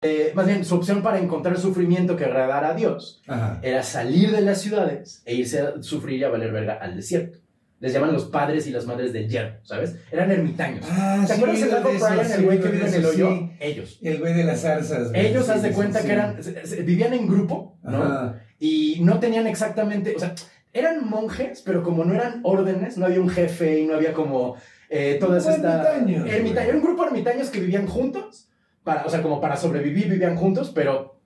eh, 0.02 0.32
más 0.34 0.46
bien, 0.46 0.64
su 0.64 0.76
opción 0.76 1.02
para 1.02 1.18
encontrar 1.18 1.58
sufrimiento 1.58 2.16
que 2.16 2.24
agradara 2.24 2.70
a 2.70 2.74
Dios 2.74 3.20
Ajá. 3.28 3.60
era 3.62 3.82
salir 3.82 4.30
de 4.30 4.40
las 4.40 4.62
ciudades 4.62 5.22
e 5.26 5.34
irse 5.34 5.60
a 5.60 5.82
sufrir 5.82 6.18
y 6.20 6.24
a 6.24 6.30
valer 6.30 6.50
verga 6.50 6.78
al 6.80 6.96
desierto. 6.96 7.40
Les 7.80 7.92
llaman 7.94 8.12
los 8.12 8.26
padres 8.26 8.66
y 8.66 8.70
las 8.70 8.86
madres 8.86 9.12
del 9.12 9.26
hierro, 9.28 9.54
¿sabes? 9.62 9.96
Eran 10.12 10.30
ermitaños. 10.30 10.84
Ah, 10.90 11.24
¿Te 11.26 11.34
sí, 11.34 11.40
acuerdas 11.40 11.60
Lago 11.68 11.88
de 11.90 11.98
Brian, 11.98 12.26
sí, 12.26 12.32
el 12.34 12.44
güey 12.44 12.58
que 12.60 12.68
oído 12.68 12.72
vive 12.78 12.90
de 12.90 12.96
en 12.96 13.02
el 13.02 13.06
hoyo? 13.06 13.28
sí. 13.30 13.50
Ellos. 13.60 13.98
El 14.02 14.18
güey 14.18 14.34
de 14.34 14.44
las 14.44 14.60
zarzas. 14.60 15.10
Ellos, 15.14 15.46
Sí, 15.46 15.50
haz 15.52 15.62
de 15.62 15.68
sí, 15.70 15.74
cuenta 15.74 16.00
sí. 16.00 16.06
que 16.06 16.12
eran, 16.12 16.36
vivían 16.84 17.14
en 17.14 17.26
grupo, 17.26 17.78
¿no? 17.82 18.02
Ajá. 18.02 18.40
Y 18.58 18.98
no 19.00 19.18
tenían 19.18 19.46
exactamente, 19.46 20.14
o 20.14 20.18
sea, 20.18 20.34
eran 20.74 21.08
monjes, 21.08 21.62
pero 21.64 21.82
como 21.82 22.04
no 22.04 22.14
eran 22.14 22.40
órdenes, 22.44 22.98
no 22.98 23.06
había 23.06 23.20
un 23.20 23.30
jefe 23.30 23.80
y 23.80 23.86
no 23.86 23.94
había 23.94 24.12
como 24.12 24.56
eh, 24.90 25.16
todas 25.18 25.46
estas... 25.46 25.86
ermitaños, 25.96 26.28
Ermita- 26.28 26.52
güey. 26.56 26.68
Era 26.68 26.76
un 26.76 26.82
grupo 26.82 27.02
de 27.04 27.08
ermitaños 27.08 27.48
que 27.48 27.60
vivían 27.60 27.86
juntos, 27.86 28.50
para, 28.84 29.04
o 29.06 29.08
sea, 29.08 29.22
como 29.22 29.40
para 29.40 29.56
sobrevivir 29.56 30.08
vivían 30.10 30.36
juntos, 30.36 30.70
pero 30.74 31.18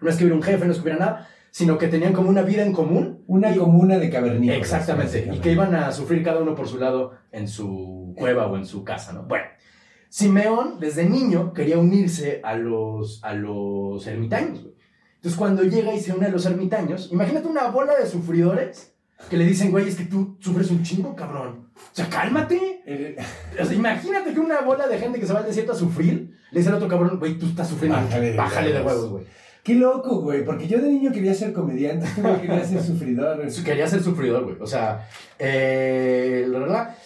no 0.00 0.10
es 0.10 0.16
que 0.16 0.24
hubiera 0.24 0.36
un 0.36 0.42
jefe, 0.42 0.64
no 0.64 0.72
es 0.72 0.78
que 0.78 0.82
hubiera 0.82 0.98
nada, 0.98 1.28
sino 1.50 1.78
que 1.78 1.88
tenían 1.88 2.12
como 2.12 2.28
una 2.30 2.42
vida 2.42 2.62
en 2.62 2.72
común. 2.72 3.24
Una 3.26 3.54
Y- 3.54 3.58
comuna 3.58 3.98
de 3.98 4.10
cavernícolas. 4.10 4.58
Exactamente, 4.60 5.30
y 5.32 5.38
que 5.38 5.52
iban 5.52 5.74
a 5.74 5.90
sufrir 5.92 6.22
cada 6.22 6.40
uno 6.40 6.54
por 6.54 6.68
su 6.68 6.78
lado 6.78 7.12
en 7.32 7.48
su 7.48 8.14
cueva 8.16 8.46
o 8.46 8.56
en 8.56 8.66
su 8.66 8.84
casa, 8.84 9.12
¿no? 9.12 9.22
Bueno, 9.24 9.44
Simeón 10.08 10.80
desde 10.80 11.04
niño 11.08 11.52
quería 11.52 11.78
unirse 11.78 12.40
a 12.42 12.54
los, 12.56 13.22
a 13.22 13.34
los 13.34 14.06
ermitaños, 14.06 14.62
güey. 14.62 14.74
Entonces 15.16 15.38
cuando 15.38 15.62
llega 15.62 15.94
y 15.94 16.00
se 16.00 16.12
une 16.12 16.26
a 16.26 16.30
los 16.30 16.46
ermitaños, 16.46 17.10
imagínate 17.12 17.46
una 17.46 17.68
bola 17.68 17.94
de 17.96 18.06
sufridores 18.06 18.94
que 19.28 19.36
le 19.36 19.44
dicen, 19.44 19.70
güey, 19.70 19.86
es 19.86 19.96
que 19.96 20.06
tú 20.06 20.36
sufres 20.40 20.70
un 20.70 20.82
chingo, 20.82 21.14
cabrón. 21.14 21.68
O 21.76 21.80
sea, 21.94 22.08
cálmate. 22.08 23.18
O 23.60 23.64
sea, 23.64 23.74
imagínate 23.76 24.32
que 24.32 24.40
una 24.40 24.62
bola 24.62 24.88
de 24.88 24.98
gente 24.98 25.20
que 25.20 25.26
se 25.26 25.32
va 25.34 25.40
al 25.40 25.46
desierto 25.46 25.72
a 25.72 25.76
sufrir, 25.76 26.34
le 26.50 26.58
dice 26.58 26.70
al 26.70 26.76
otro 26.76 26.88
cabrón, 26.88 27.18
güey, 27.18 27.38
tú 27.38 27.46
estás 27.46 27.68
sufriendo. 27.68 27.98
Bájale 28.00 28.30
de 28.30 28.36
Bájale 28.36 28.72
de 28.72 28.78
huevos. 28.78 28.92
huevos, 28.94 29.10
güey. 29.10 29.24
Qué 29.62 29.74
loco, 29.74 30.20
güey, 30.22 30.44
porque 30.44 30.66
yo 30.66 30.80
de 30.80 30.88
niño 30.88 31.12
quería 31.12 31.34
ser 31.34 31.52
comediante, 31.52 32.06
tú 32.14 32.22
güey, 32.22 32.40
querías 32.40 32.68
ser 32.68 32.82
sufridor. 32.82 33.36
güey. 33.42 33.64
Quería 33.64 33.86
ser 33.86 34.02
sufridor, 34.02 34.44
güey. 34.44 34.56
O 34.60 34.66
sea, 34.66 35.08
eh, 35.38 36.46
la 36.48 36.58
verdad, 36.58 36.96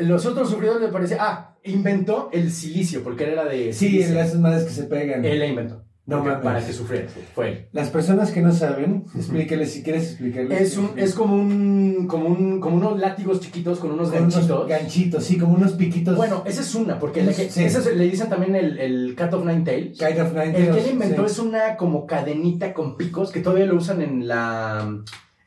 los 0.00 0.26
otros 0.26 0.50
sufridores 0.50 0.82
le 0.82 0.88
parecía, 0.88 1.18
ah, 1.20 1.56
inventó 1.64 2.28
el 2.32 2.50
silicio, 2.50 3.02
porque 3.02 3.24
él 3.24 3.30
era 3.30 3.44
de 3.46 3.72
Sí, 3.72 3.88
silicio. 3.90 4.14
las 4.14 4.34
madres 4.34 4.64
que 4.64 4.70
se 4.70 4.84
pegan. 4.84 5.24
Él 5.24 5.38
la 5.38 5.46
inventó. 5.46 5.82
No 6.06 6.22
mames. 6.22 6.42
Para 6.42 6.66
que 6.66 6.72
sufrieras, 6.74 7.14
güey. 7.14 7.26
Fue. 7.34 7.68
Las 7.72 7.88
personas 7.88 8.30
que 8.30 8.42
no 8.42 8.52
saben, 8.52 9.04
explíqueles 9.16 9.72
si 9.72 9.82
quieres 9.82 10.10
explicarles. 10.10 10.60
Es, 10.60 10.76
un, 10.76 10.90
es 10.96 11.14
como 11.14 11.34
un, 11.34 12.06
como 12.06 12.26
un, 12.28 12.60
como 12.60 12.76
unos 12.76 12.98
látigos 12.98 13.40
chiquitos 13.40 13.78
con 13.78 13.90
unos 13.92 14.10
Con 14.10 14.18
unos 14.24 14.34
ganchitos. 14.34 14.68
ganchitos, 14.68 15.24
sí, 15.24 15.38
como 15.38 15.54
unos 15.54 15.72
piquitos. 15.72 16.14
Bueno, 16.16 16.42
esa 16.44 16.60
es 16.60 16.74
una, 16.74 16.98
porque 16.98 17.22
la 17.24 17.32
que- 17.32 17.50
Sí. 17.50 17.64
esa 17.64 17.78
es- 17.78 17.96
le 17.96 18.04
dicen 18.04 18.28
también 18.28 18.54
el, 18.54 18.78
el 18.78 19.14
Cat 19.16 19.32
of 19.32 19.46
Nine 19.46 19.62
Tails. 19.64 19.98
Kind 19.98 20.20
of 20.20 20.32
Nine 20.32 20.44
El 20.48 20.52
que 20.52 20.70
Tails, 20.72 20.84
él 20.86 20.92
inventó 20.92 21.26
sí. 21.26 21.32
es 21.32 21.38
una 21.38 21.76
como 21.78 22.06
cadenita 22.06 22.74
con 22.74 22.98
picos 22.98 23.32
que 23.32 23.40
todavía 23.40 23.64
lo 23.64 23.76
usan 23.76 24.02
en 24.02 24.28
la 24.28 24.86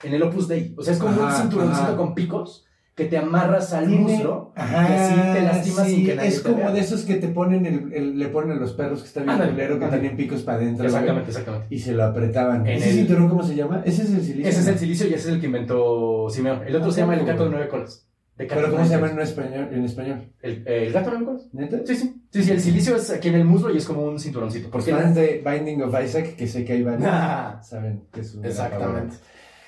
en 0.03 0.13
el 0.13 0.23
Opus 0.23 0.47
Dei. 0.47 0.73
O 0.77 0.81
sea, 0.83 0.93
es 0.93 0.99
como 0.99 1.21
un 1.21 1.31
cinturoncito 1.31 1.81
ajá. 1.87 1.97
con 1.97 2.13
picos 2.15 2.65
que 2.97 3.05
te 3.05 3.15
amarras 3.17 3.71
al 3.73 3.85
Tiene- 3.87 4.01
muslo 4.01 4.51
Ajá, 4.55 4.89
y 4.89 4.93
así 4.93 5.13
te 5.37 5.41
lastimas 5.43 5.87
sí, 5.87 5.95
sin 5.95 6.05
que 6.07 6.15
nadie 6.15 6.29
Es 6.29 6.41
te 6.41 6.49
como 6.49 6.57
vea. 6.63 6.71
de 6.71 6.79
esos 6.79 7.03
que 7.05 7.15
te 7.15 7.27
ponen 7.27 7.65
el, 7.67 7.93
el- 7.93 8.17
le 8.17 8.27
ponen 8.29 8.57
a 8.57 8.59
los 8.59 8.73
perros 8.73 9.01
que 9.03 9.07
está 9.07 9.19
bien 9.21 9.29
Ándale, 9.29 9.51
culero, 9.51 9.77
que 9.77 9.85
ándale. 9.85 10.01
tienen 10.01 10.17
picos 10.17 10.41
para 10.41 10.57
adentro. 10.57 10.85
Exactamente, 10.87 11.29
exactamente. 11.29 11.67
Y 11.69 11.79
se 11.79 11.91
lo 11.93 12.03
apretaban. 12.03 12.65
En 12.65 12.77
¿Ese 12.77 12.89
el- 12.89 12.95
cinturón 12.95 13.29
cómo 13.29 13.43
se 13.43 13.53
llama? 13.55 13.83
Ese 13.85 14.01
es 14.01 14.09
el 14.11 14.21
silicio. 14.23 14.49
Ese 14.49 14.59
es 14.61 14.67
el 14.67 14.79
silicio 14.79 15.07
y 15.07 15.13
ese 15.13 15.27
es 15.29 15.35
el 15.35 15.39
que 15.39 15.45
inventó 15.45 16.27
Simeón. 16.31 16.61
El 16.67 16.75
otro 16.75 16.89
Ah, 16.89 16.91
se 16.91 16.99
llama 17.01 17.13
el 17.13 17.19
¿cómo, 17.19 17.31
gato 17.31 17.43
de 17.45 17.49
nueve 17.51 17.67
colas. 17.69 18.03
Pero 18.35 18.71
¿cómo 18.71 18.83
se 18.85 18.89
llama 18.91 19.09
en 19.11 19.19
español? 19.19 19.69
En 19.71 19.83
español? 19.85 20.31
¿El, 20.41 20.67
el 20.67 20.91
gato 20.91 21.11
de 21.11 21.17
nueve 21.19 21.25
colas? 21.25 21.47
¿Neta? 21.53 21.77
Sí, 21.85 21.95
sí. 21.95 22.15
Sí, 22.31 22.43
sí, 22.43 22.51
el 22.51 22.61
silicio 22.61 22.95
es 22.95 23.11
aquí 23.11 23.27
en 23.29 23.35
el 23.35 23.45
muslo 23.45 23.71
y 23.71 23.77
es 23.77 23.85
como 23.85 24.01
un 24.03 24.19
cinturoncito. 24.19 24.69
Porque 24.71 24.91
fans 24.91 25.13
de 25.15 25.43
Binding 25.45 25.83
of 25.83 25.95
Isaac, 26.03 26.35
que 26.35 26.47
sé 26.47 26.65
que 26.65 26.73
hay 26.73 26.81
varios, 26.83 27.03
Ah. 27.11 27.59
saben 27.63 28.05
que 28.11 28.21
es 28.21 28.33
un 28.33 28.43
Exactamente. 28.43 29.17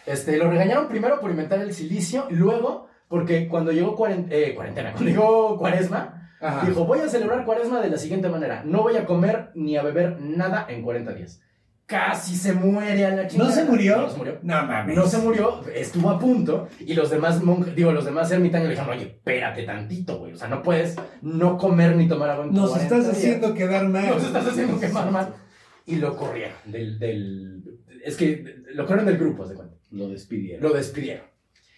Este, 0.08 0.36
lo 0.38 0.50
regañaron 0.50 0.88
primero 0.88 1.20
por 1.20 1.30
inventar 1.30 1.60
el 1.62 1.74
silicio, 1.74 2.26
luego 2.32 2.89
porque 3.10 3.50
cuando 3.50 3.74
llegó 3.74 3.98
cuaren- 3.98 4.28
eh, 4.30 4.54
cuarentena, 4.56 4.92
cuando 4.94 5.10
llegó 5.12 5.58
cuaresma, 5.58 6.32
Ajá. 6.40 6.66
dijo, 6.66 6.86
voy 6.86 7.00
a 7.00 7.10
celebrar 7.10 7.44
cuaresma 7.44 7.82
de 7.82 7.90
la 7.90 7.98
siguiente 7.98 8.30
manera, 8.30 8.64
no 8.66 8.84
voy 8.84 8.96
a 8.96 9.06
comer 9.06 9.50
ni 9.56 9.76
a 9.76 9.84
beber 9.84 10.22
nada 10.22 10.66
en 10.70 10.82
40 10.84 11.14
días. 11.14 11.42
casi 11.86 12.36
se 12.36 12.54
muere 12.54 13.04
a 13.04 13.16
la 13.16 13.28
chingada. 13.28 13.50
¿No 13.50 13.56
se 13.56 13.66
murió? 13.66 13.98
No 13.98 14.10
se 14.12 14.18
murió. 14.18 14.40
No 14.44 14.64
mames. 14.68 14.96
No 14.96 15.08
se 15.08 15.18
murió, 15.18 15.62
estuvo 15.74 16.12
a 16.12 16.20
punto 16.20 16.68
y 16.80 16.94
los 16.94 17.10
demás 17.10 17.42
monjes, 17.44 17.76
digo, 17.76 17.92
los 17.92 18.06
demás 18.06 18.32
ermitaños 18.32 18.68
le 18.68 18.76
dijeron, 18.76 18.96
oye, 18.96 19.08
espérate 19.08 19.64
tantito, 19.64 20.20
güey, 20.20 20.34
o 20.34 20.38
sea, 20.38 20.48
no 20.48 20.62
puedes 20.62 20.96
no 21.24 21.58
comer 21.58 21.96
ni 21.96 22.08
tomar 22.08 22.30
agua 22.30 22.46
en 22.46 22.54
Nos 22.54 22.70
40 22.70 22.84
estás 22.96 23.06
días. 23.06 23.18
haciendo 23.18 23.54
quedar 23.56 23.88
mal. 23.90 24.06
Nos 24.08 24.24
estás 24.24 24.48
haciendo 24.48 24.80
quemar 24.80 25.10
mal. 25.12 25.34
Y 25.88 25.96
lo 25.96 26.16
corrieron 26.16 26.54
del, 26.66 27.00
del... 27.00 27.64
Es 28.06 28.16
que 28.16 28.46
lo 28.76 28.86
corrieron 28.86 29.08
del 29.08 29.18
grupo, 29.18 29.48
de 29.48 29.56
cuenta. 29.56 29.76
Lo 29.90 30.08
despidieron. 30.10 30.62
Lo 30.62 30.76
despidieron. 30.78 31.26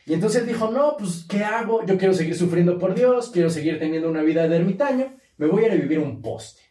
Y 0.06 0.14
entonces 0.14 0.46
dijo, 0.48 0.72
no, 0.72 0.96
pues, 0.98 1.26
¿qué 1.30 1.44
hago? 1.44 1.86
Yo 1.86 1.98
quiero 1.98 2.14
seguir 2.14 2.36
sufriendo 2.36 2.78
por 2.78 2.96
Dios, 2.96 3.30
quiero 3.32 3.50
seguir 3.50 3.80
teniendo 3.80 4.10
una 4.10 4.24
vida 4.24 4.48
de 4.48 4.56
ermitaño, 4.58 5.16
me 5.38 5.48
voy 5.48 5.64
a 5.64 5.68
ir 5.68 5.72
a 5.74 5.76
vivir 5.76 6.00
a 6.00 6.02
un 6.02 6.22
poste. 6.22 6.62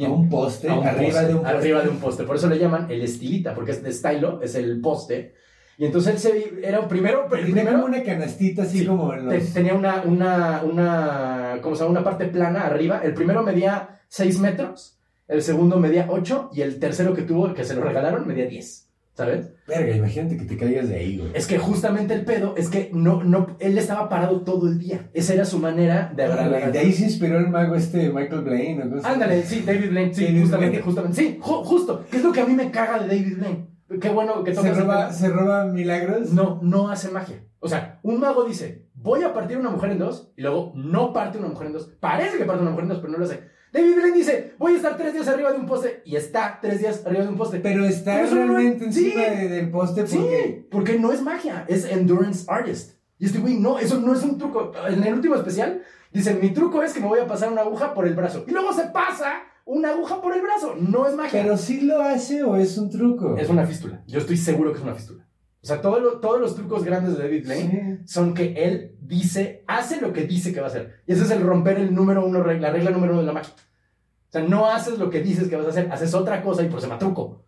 A 0.00 0.08
un 0.08 0.28
poste, 0.28 0.68
A 0.68 0.74
un 0.74 0.86
arriba 0.86 1.10
poste, 1.12 1.26
de 1.28 1.34
un 1.34 1.40
poste. 1.42 1.56
Arriba 1.56 1.82
de 1.82 1.88
un 1.88 1.96
poste. 1.98 2.24
Por 2.24 2.36
eso 2.36 2.48
le 2.48 2.58
llaman 2.58 2.90
el 2.90 3.02
estilita, 3.02 3.54
porque 3.54 3.70
es 3.70 3.82
de 3.82 3.90
estilo, 3.90 4.40
es 4.42 4.56
el 4.56 4.80
poste. 4.80 5.34
Y 5.78 5.84
entonces 5.84 6.14
él 6.14 6.18
se 6.60 6.68
era 6.68 6.86
primero, 6.88 7.24
el 7.24 7.30
Tenía 7.46 7.62
primero 7.64 7.84
una 7.84 8.02
canastita 8.02 8.62
así 8.62 8.80
Sí, 8.80 8.86
como 8.86 9.12
en 9.14 9.28
te- 9.28 9.38
los... 9.38 9.52
tenía 9.52 9.74
una, 9.74 10.02
una, 10.02 10.62
una, 10.64 11.58
¿cómo 11.62 11.74
se 11.76 11.80
llama? 11.82 11.92
Una 11.92 12.04
parte 12.04 12.26
plana 12.26 12.66
arriba. 12.66 13.00
El 13.04 13.14
primero 13.14 13.42
medía 13.42 14.00
6 14.08 14.38
metros, 14.40 14.98
el 15.28 15.42
segundo 15.42 15.78
medía 15.78 16.06
8 16.10 16.50
y 16.52 16.62
el 16.62 16.78
tercero 16.80 17.14
que 17.14 17.22
tuvo, 17.22 17.54
que 17.54 17.64
se 17.64 17.74
lo 17.74 17.82
regalaron, 17.82 18.26
medía 18.26 18.46
10. 18.46 18.83
¿Sabes? 19.14 19.52
Verga, 19.68 19.94
imagínate 19.94 20.36
que 20.36 20.44
te 20.44 20.56
caigas 20.56 20.88
de 20.88 20.96
ahí, 20.96 21.18
güey. 21.18 21.30
Es 21.34 21.46
que 21.46 21.56
justamente 21.58 22.14
el 22.14 22.24
pedo 22.24 22.54
es 22.56 22.68
que 22.68 22.90
no, 22.92 23.22
no, 23.22 23.56
él 23.60 23.78
estaba 23.78 24.08
parado 24.08 24.40
todo 24.42 24.66
el 24.66 24.78
día. 24.78 25.08
Esa 25.14 25.34
era 25.34 25.44
su 25.44 25.58
manera 25.60 26.12
de 26.16 26.26
la 26.26 26.34
Órale, 26.34 26.72
De 26.72 26.78
ahí 26.80 26.92
se 26.92 27.04
inspiró 27.04 27.38
el 27.38 27.48
mago 27.48 27.76
este 27.76 28.10
Michael 28.10 28.42
Blaine. 28.42 28.80
¿o 28.80 28.82
cómo 28.88 28.96
se 28.96 29.02
llama? 29.02 29.14
Ándale, 29.14 29.42
sí, 29.44 29.62
David 29.64 29.90
Blaine, 29.90 30.14
sí, 30.14 30.24
David 30.24 30.40
justamente, 30.40 30.68
Blaine. 30.70 30.84
justamente. 30.84 31.16
Sí, 31.22 31.38
ju- 31.40 31.64
justo. 31.64 32.04
¿Qué 32.10 32.16
es 32.16 32.24
lo 32.24 32.32
que 32.32 32.40
a 32.40 32.46
mí 32.46 32.54
me 32.54 32.70
caga 32.72 32.98
de 32.98 33.06
David 33.06 33.36
Blaine? 33.38 33.66
Qué 34.00 34.08
bueno 34.08 34.42
que 34.42 34.52
¿Se 34.54 34.74
roba. 34.74 35.12
¿Se 35.12 35.28
roba 35.28 35.66
milagros? 35.66 36.32
No, 36.32 36.58
no 36.62 36.90
hace 36.90 37.10
magia. 37.10 37.44
O 37.60 37.68
sea, 37.68 38.00
un 38.02 38.18
mago 38.18 38.44
dice, 38.44 38.88
voy 38.94 39.22
a 39.22 39.32
partir 39.32 39.58
una 39.58 39.70
mujer 39.70 39.92
en 39.92 39.98
dos, 39.98 40.32
y 40.36 40.42
luego 40.42 40.72
no 40.74 41.12
parte 41.12 41.38
una 41.38 41.48
mujer 41.48 41.68
en 41.68 41.74
dos. 41.74 41.92
Parece 42.00 42.36
que 42.36 42.44
parte 42.44 42.62
una 42.62 42.72
mujer 42.72 42.84
en 42.84 42.88
dos, 42.90 42.98
pero 42.98 43.12
no 43.12 43.18
lo 43.18 43.24
hace. 43.26 43.53
David 43.74 43.94
Blaine 43.96 44.16
dice, 44.16 44.54
voy 44.56 44.72
a 44.72 44.76
estar 44.76 44.96
tres 44.96 45.12
días 45.12 45.28
arriba 45.28 45.52
de 45.52 45.58
un 45.58 45.66
poste, 45.66 46.00
y 46.06 46.16
está 46.16 46.58
tres 46.62 46.78
días 46.80 47.02
arriba 47.04 47.24
de 47.24 47.28
un 47.28 47.36
poste. 47.36 47.60
Pero 47.60 47.84
está 47.84 48.14
Pero 48.14 48.26
eso 48.26 48.34
no- 48.36 48.54
realmente 48.54 48.90
sí. 48.92 49.06
encima 49.10 49.22
de- 49.24 49.48
del 49.48 49.70
poste 49.70 50.06
Sí, 50.06 50.16
porque... 50.16 50.68
porque 50.70 50.98
no 50.98 51.12
es 51.12 51.20
magia, 51.22 51.64
es 51.68 51.84
endurance 51.84 52.44
artist. 52.48 52.92
Y 53.18 53.26
este 53.26 53.38
güey, 53.40 53.58
no, 53.58 53.78
eso 53.78 54.00
no 54.00 54.14
es 54.14 54.22
un 54.22 54.38
truco. 54.38 54.72
En 54.88 55.02
el 55.04 55.14
último 55.14 55.34
especial, 55.34 55.82
dice, 56.12 56.34
mi 56.34 56.50
truco 56.54 56.82
es 56.82 56.92
que 56.92 57.00
me 57.00 57.06
voy 57.08 57.18
a 57.20 57.26
pasar 57.26 57.50
una 57.52 57.62
aguja 57.62 57.92
por 57.94 58.06
el 58.06 58.14
brazo. 58.14 58.44
Y 58.46 58.52
luego 58.52 58.72
se 58.72 58.84
pasa 58.84 59.34
una 59.64 59.90
aguja 59.90 60.20
por 60.22 60.34
el 60.34 60.42
brazo. 60.42 60.74
No 60.78 61.06
es 61.08 61.14
magia. 61.14 61.42
¿Pero 61.42 61.56
sí 61.56 61.80
lo 61.82 62.00
hace 62.00 62.42
o 62.44 62.56
es 62.56 62.78
un 62.78 62.90
truco? 62.90 63.36
Es 63.36 63.48
una 63.48 63.66
fístula. 63.66 64.02
Yo 64.06 64.18
estoy 64.18 64.36
seguro 64.36 64.72
que 64.72 64.78
es 64.78 64.84
una 64.84 64.94
fístula. 64.94 65.26
O 65.64 65.66
sea, 65.66 65.80
todo 65.80 65.98
lo- 65.98 66.20
todos 66.20 66.38
los 66.38 66.54
trucos 66.54 66.84
grandes 66.84 67.16
de 67.16 67.22
David 67.22 67.44
Blaine 67.46 67.98
Sí. 68.04 68.12
son 68.12 68.34
que 68.34 68.52
él 68.66 68.96
dice, 69.00 69.64
hace 69.66 69.98
lo 69.98 70.12
que 70.12 70.26
dice 70.26 70.52
que 70.52 70.60
va 70.60 70.66
a 70.66 70.68
hacer. 70.68 71.00
Y 71.06 71.14
ese 71.14 71.24
es 71.24 71.30
el 71.30 71.40
romper 71.40 71.78
el 71.78 71.94
número 71.94 72.22
uno, 72.22 72.44
la 72.44 72.70
regla 72.70 72.90
número 72.90 73.14
uno 73.14 73.22
de 73.22 73.26
la 73.26 73.32
magia. 73.32 73.54
O 73.56 74.30
sea, 74.30 74.42
no 74.42 74.66
haces 74.70 74.98
lo 74.98 75.08
que 75.08 75.22
dices 75.22 75.48
que 75.48 75.56
vas 75.56 75.64
a 75.64 75.70
hacer, 75.70 75.90
haces 75.90 76.12
otra 76.12 76.42
cosa 76.42 76.62
y 76.62 76.66
por 76.66 76.74
eso 76.78 76.82
se 76.82 76.88
llama 76.88 76.98
truco. 76.98 77.40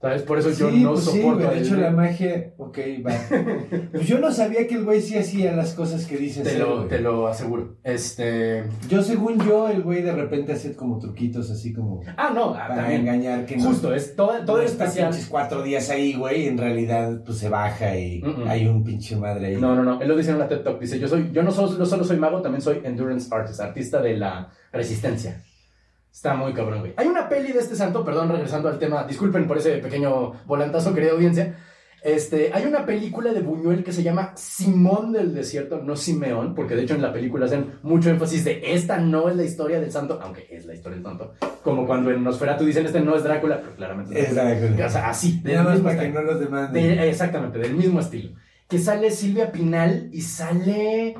¿Sabes? 0.00 0.22
Por 0.22 0.38
eso 0.38 0.48
yo 0.50 0.70
Sí, 0.70 0.82
no 0.82 0.92
pues 0.92 1.04
sí, 1.04 1.20
soporto 1.20 1.46
a 1.46 1.50
de 1.50 1.60
hecho 1.60 1.76
la 1.76 1.90
magia... 1.90 2.54
Ok, 2.56 2.78
va. 3.06 3.12
Pues 3.92 4.06
yo 4.06 4.18
no 4.18 4.32
sabía 4.32 4.66
que 4.66 4.76
el 4.76 4.84
güey 4.84 5.02
sí 5.02 5.18
hacía 5.18 5.54
las 5.54 5.74
cosas 5.74 6.06
que 6.06 6.16
dice 6.16 6.42
Te 6.42 6.58
lo, 6.58 6.86
te 6.86 7.00
lo 7.00 7.26
aseguro. 7.26 7.76
Este. 7.84 8.64
Yo, 8.88 9.02
según 9.02 9.38
yo, 9.44 9.68
el 9.68 9.82
güey 9.82 10.00
de 10.00 10.12
repente 10.12 10.52
hace 10.52 10.74
como 10.74 10.98
truquitos 10.98 11.50
así 11.50 11.74
como... 11.74 12.00
Ah, 12.16 12.32
no, 12.34 12.54
ah, 12.54 12.68
Para 12.68 12.76
también. 12.76 13.02
engañar 13.02 13.44
que 13.44 13.58
no... 13.58 13.64
Justo, 13.64 13.94
es 13.94 14.16
todo, 14.16 14.32
todo 14.46 14.56
no 14.58 14.62
está 14.62 14.84
especial. 14.84 15.10
pinches 15.10 15.28
cuatro 15.28 15.62
días 15.62 15.90
ahí, 15.90 16.14
güey, 16.14 16.44
y 16.44 16.48
en 16.48 16.56
realidad 16.56 17.20
pues 17.24 17.36
se 17.36 17.50
baja 17.50 17.94
y 17.98 18.22
hay 18.46 18.66
un 18.66 18.82
pinche 18.82 19.16
madre 19.16 19.48
ahí. 19.48 19.56
No, 19.60 19.74
no, 19.74 19.82
no. 19.82 20.00
Él 20.00 20.08
lo 20.08 20.16
dice 20.16 20.30
en 20.30 20.36
una 20.36 20.48
TED 20.48 20.60
Talk. 20.60 20.80
Dice: 20.80 20.98
Yo, 20.98 21.08
soy, 21.08 21.30
yo 21.32 21.42
no, 21.42 21.50
solo, 21.50 21.76
no 21.76 21.84
solo 21.84 22.04
soy 22.04 22.16
mago, 22.16 22.40
también 22.40 22.62
soy 22.62 22.80
endurance 22.84 23.28
artist, 23.34 23.60
artista 23.60 24.00
de 24.00 24.16
la 24.16 24.50
resistencia. 24.72 25.42
Está 26.12 26.34
muy 26.34 26.52
cabrón, 26.52 26.80
güey. 26.80 26.92
Hay 26.96 27.06
una 27.06 27.28
peli 27.28 27.52
de 27.52 27.60
este 27.60 27.76
santo, 27.76 28.04
perdón, 28.04 28.30
regresando 28.30 28.68
al 28.68 28.78
tema. 28.78 29.04
Disculpen 29.04 29.46
por 29.46 29.58
ese 29.58 29.78
pequeño 29.78 30.32
volantazo, 30.46 30.92
querida 30.94 31.12
audiencia. 31.12 31.56
Este, 32.02 32.50
hay 32.54 32.64
una 32.64 32.86
película 32.86 33.32
de 33.32 33.40
Buñuel 33.42 33.84
que 33.84 33.92
se 33.92 34.02
llama 34.02 34.32
Simón 34.34 35.12
del 35.12 35.34
Desierto, 35.34 35.82
no 35.82 35.96
Simeón, 35.96 36.54
porque 36.54 36.74
de 36.74 36.82
hecho 36.84 36.94
en 36.94 37.02
la 37.02 37.12
película 37.12 37.44
hacen 37.44 37.72
mucho 37.82 38.08
énfasis 38.08 38.42
de 38.44 38.72
esta 38.72 38.96
no 38.96 39.28
es 39.28 39.36
la 39.36 39.44
historia 39.44 39.80
del 39.80 39.92
santo, 39.92 40.18
aunque 40.22 40.46
es 40.50 40.64
la 40.64 40.74
historia 40.74 40.96
del 40.96 41.04
santo. 41.04 41.34
Como 41.62 41.86
cuando 41.86 42.10
en 42.10 42.24
Nosferatu 42.24 42.64
dicen 42.64 42.86
este 42.86 43.00
no 43.00 43.14
es 43.14 43.22
Drácula, 43.22 43.60
pero 43.60 43.76
claramente 43.76 44.18
Es 44.18 44.34
Drácula. 44.34 44.86
O 44.86 44.90
sea, 44.90 45.10
así, 45.10 45.42
Nada 45.44 45.62
más 45.62 45.80
para 45.80 46.00
que 46.00 46.08
no 46.08 46.22
los 46.22 46.40
demanden. 46.40 46.72
De- 46.96 47.08
exactamente, 47.10 47.58
del 47.58 47.74
mismo 47.74 48.00
estilo. 48.00 48.30
Que 48.66 48.78
sale 48.78 49.10
Silvia 49.10 49.52
Pinal 49.52 50.08
y 50.10 50.22
sale. 50.22 51.14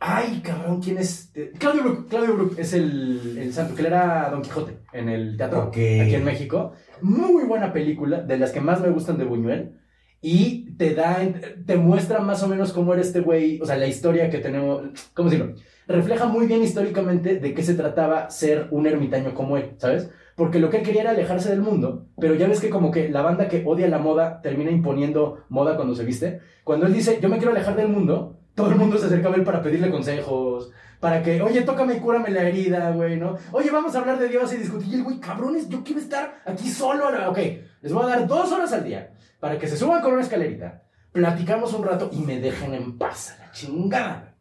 Ay, 0.00 0.40
cabrón, 0.44 0.80
¿quién 0.80 0.98
es? 0.98 1.32
Claudio 1.58 1.82
Brook. 1.82 2.08
Claudio 2.08 2.34
Brook 2.34 2.54
es 2.58 2.72
el, 2.72 3.36
el 3.38 3.52
santo, 3.52 3.74
que 3.74 3.80
él 3.80 3.86
era 3.88 4.28
Don 4.30 4.42
Quijote 4.42 4.78
en 4.92 5.08
el 5.08 5.36
teatro 5.36 5.64
Ok. 5.64 5.76
aquí 5.76 6.14
en 6.14 6.24
México. 6.24 6.72
Muy 7.02 7.44
buena 7.44 7.72
película, 7.72 8.20
de 8.22 8.38
las 8.38 8.52
que 8.52 8.60
más 8.60 8.80
me 8.80 8.90
gustan 8.90 9.18
de 9.18 9.24
Buñuel. 9.24 9.72
Y 10.20 10.72
te 10.76 10.94
da, 10.94 11.18
te 11.66 11.76
muestra 11.76 12.20
más 12.20 12.42
o 12.42 12.48
menos 12.48 12.72
cómo 12.72 12.92
era 12.92 13.02
este 13.02 13.20
güey, 13.20 13.60
o 13.60 13.66
sea, 13.66 13.76
la 13.76 13.86
historia 13.86 14.30
que 14.30 14.38
tenemos, 14.38 14.82
¿cómo 15.14 15.30
decirlo? 15.30 15.54
Refleja 15.86 16.26
muy 16.26 16.46
bien 16.46 16.62
históricamente 16.62 17.38
de 17.38 17.54
qué 17.54 17.62
se 17.62 17.74
trataba 17.74 18.28
ser 18.30 18.66
un 18.72 18.86
ermitaño 18.86 19.32
como 19.34 19.56
él, 19.56 19.72
¿sabes? 19.78 20.10
Porque 20.34 20.58
lo 20.58 20.70
que 20.70 20.78
él 20.78 20.82
quería 20.84 21.02
era 21.02 21.10
alejarse 21.12 21.50
del 21.50 21.60
mundo, 21.60 22.06
pero 22.20 22.34
ya 22.34 22.46
ves 22.48 22.60
que 22.60 22.68
como 22.68 22.90
que 22.90 23.08
la 23.08 23.22
banda 23.22 23.48
que 23.48 23.62
odia 23.64 23.88
la 23.88 23.98
moda 23.98 24.40
termina 24.42 24.70
imponiendo 24.70 25.44
moda 25.48 25.76
cuando 25.76 25.94
se 25.94 26.04
viste. 26.04 26.40
Cuando 26.64 26.86
él 26.86 26.92
dice, 26.94 27.18
yo 27.20 27.28
me 27.28 27.38
quiero 27.38 27.52
alejar 27.52 27.76
del 27.76 27.88
mundo, 27.88 28.37
todo 28.58 28.72
el 28.72 28.76
mundo 28.76 28.98
se 28.98 29.06
acercaba 29.06 29.36
a 29.36 29.38
él 29.38 29.44
para 29.44 29.62
pedirle 29.62 29.88
consejos, 29.88 30.72
para 30.98 31.22
que, 31.22 31.40
oye, 31.40 31.62
tócame 31.62 31.94
y 31.94 32.00
cúrame 32.00 32.30
la 32.30 32.42
herida, 32.42 32.90
güey, 32.90 33.16
¿no? 33.16 33.36
Oye, 33.52 33.70
vamos 33.70 33.94
a 33.94 34.00
hablar 34.00 34.18
de 34.18 34.28
Dios 34.28 34.52
y 34.52 34.56
discutir. 34.56 34.88
Y 34.88 34.94
el 34.96 35.04
güey, 35.04 35.20
cabrones, 35.20 35.68
yo 35.68 35.84
quiero 35.84 36.00
estar 36.00 36.42
aquí 36.44 36.68
solo. 36.68 37.06
a 37.06 37.12
la-". 37.12 37.30
Ok, 37.30 37.38
les 37.80 37.92
voy 37.92 38.02
a 38.02 38.08
dar 38.08 38.26
dos 38.26 38.50
horas 38.50 38.72
al 38.72 38.82
día 38.82 39.12
para 39.38 39.60
que 39.60 39.68
se 39.68 39.76
suban 39.76 40.02
con 40.02 40.12
una 40.12 40.22
escalerita, 40.22 40.82
platicamos 41.12 41.72
un 41.72 41.84
rato 41.84 42.10
y 42.12 42.18
me 42.18 42.40
dejen 42.40 42.74
en 42.74 42.98
paz, 42.98 43.36
a 43.38 43.46
la 43.46 43.52
chingada. 43.52 44.34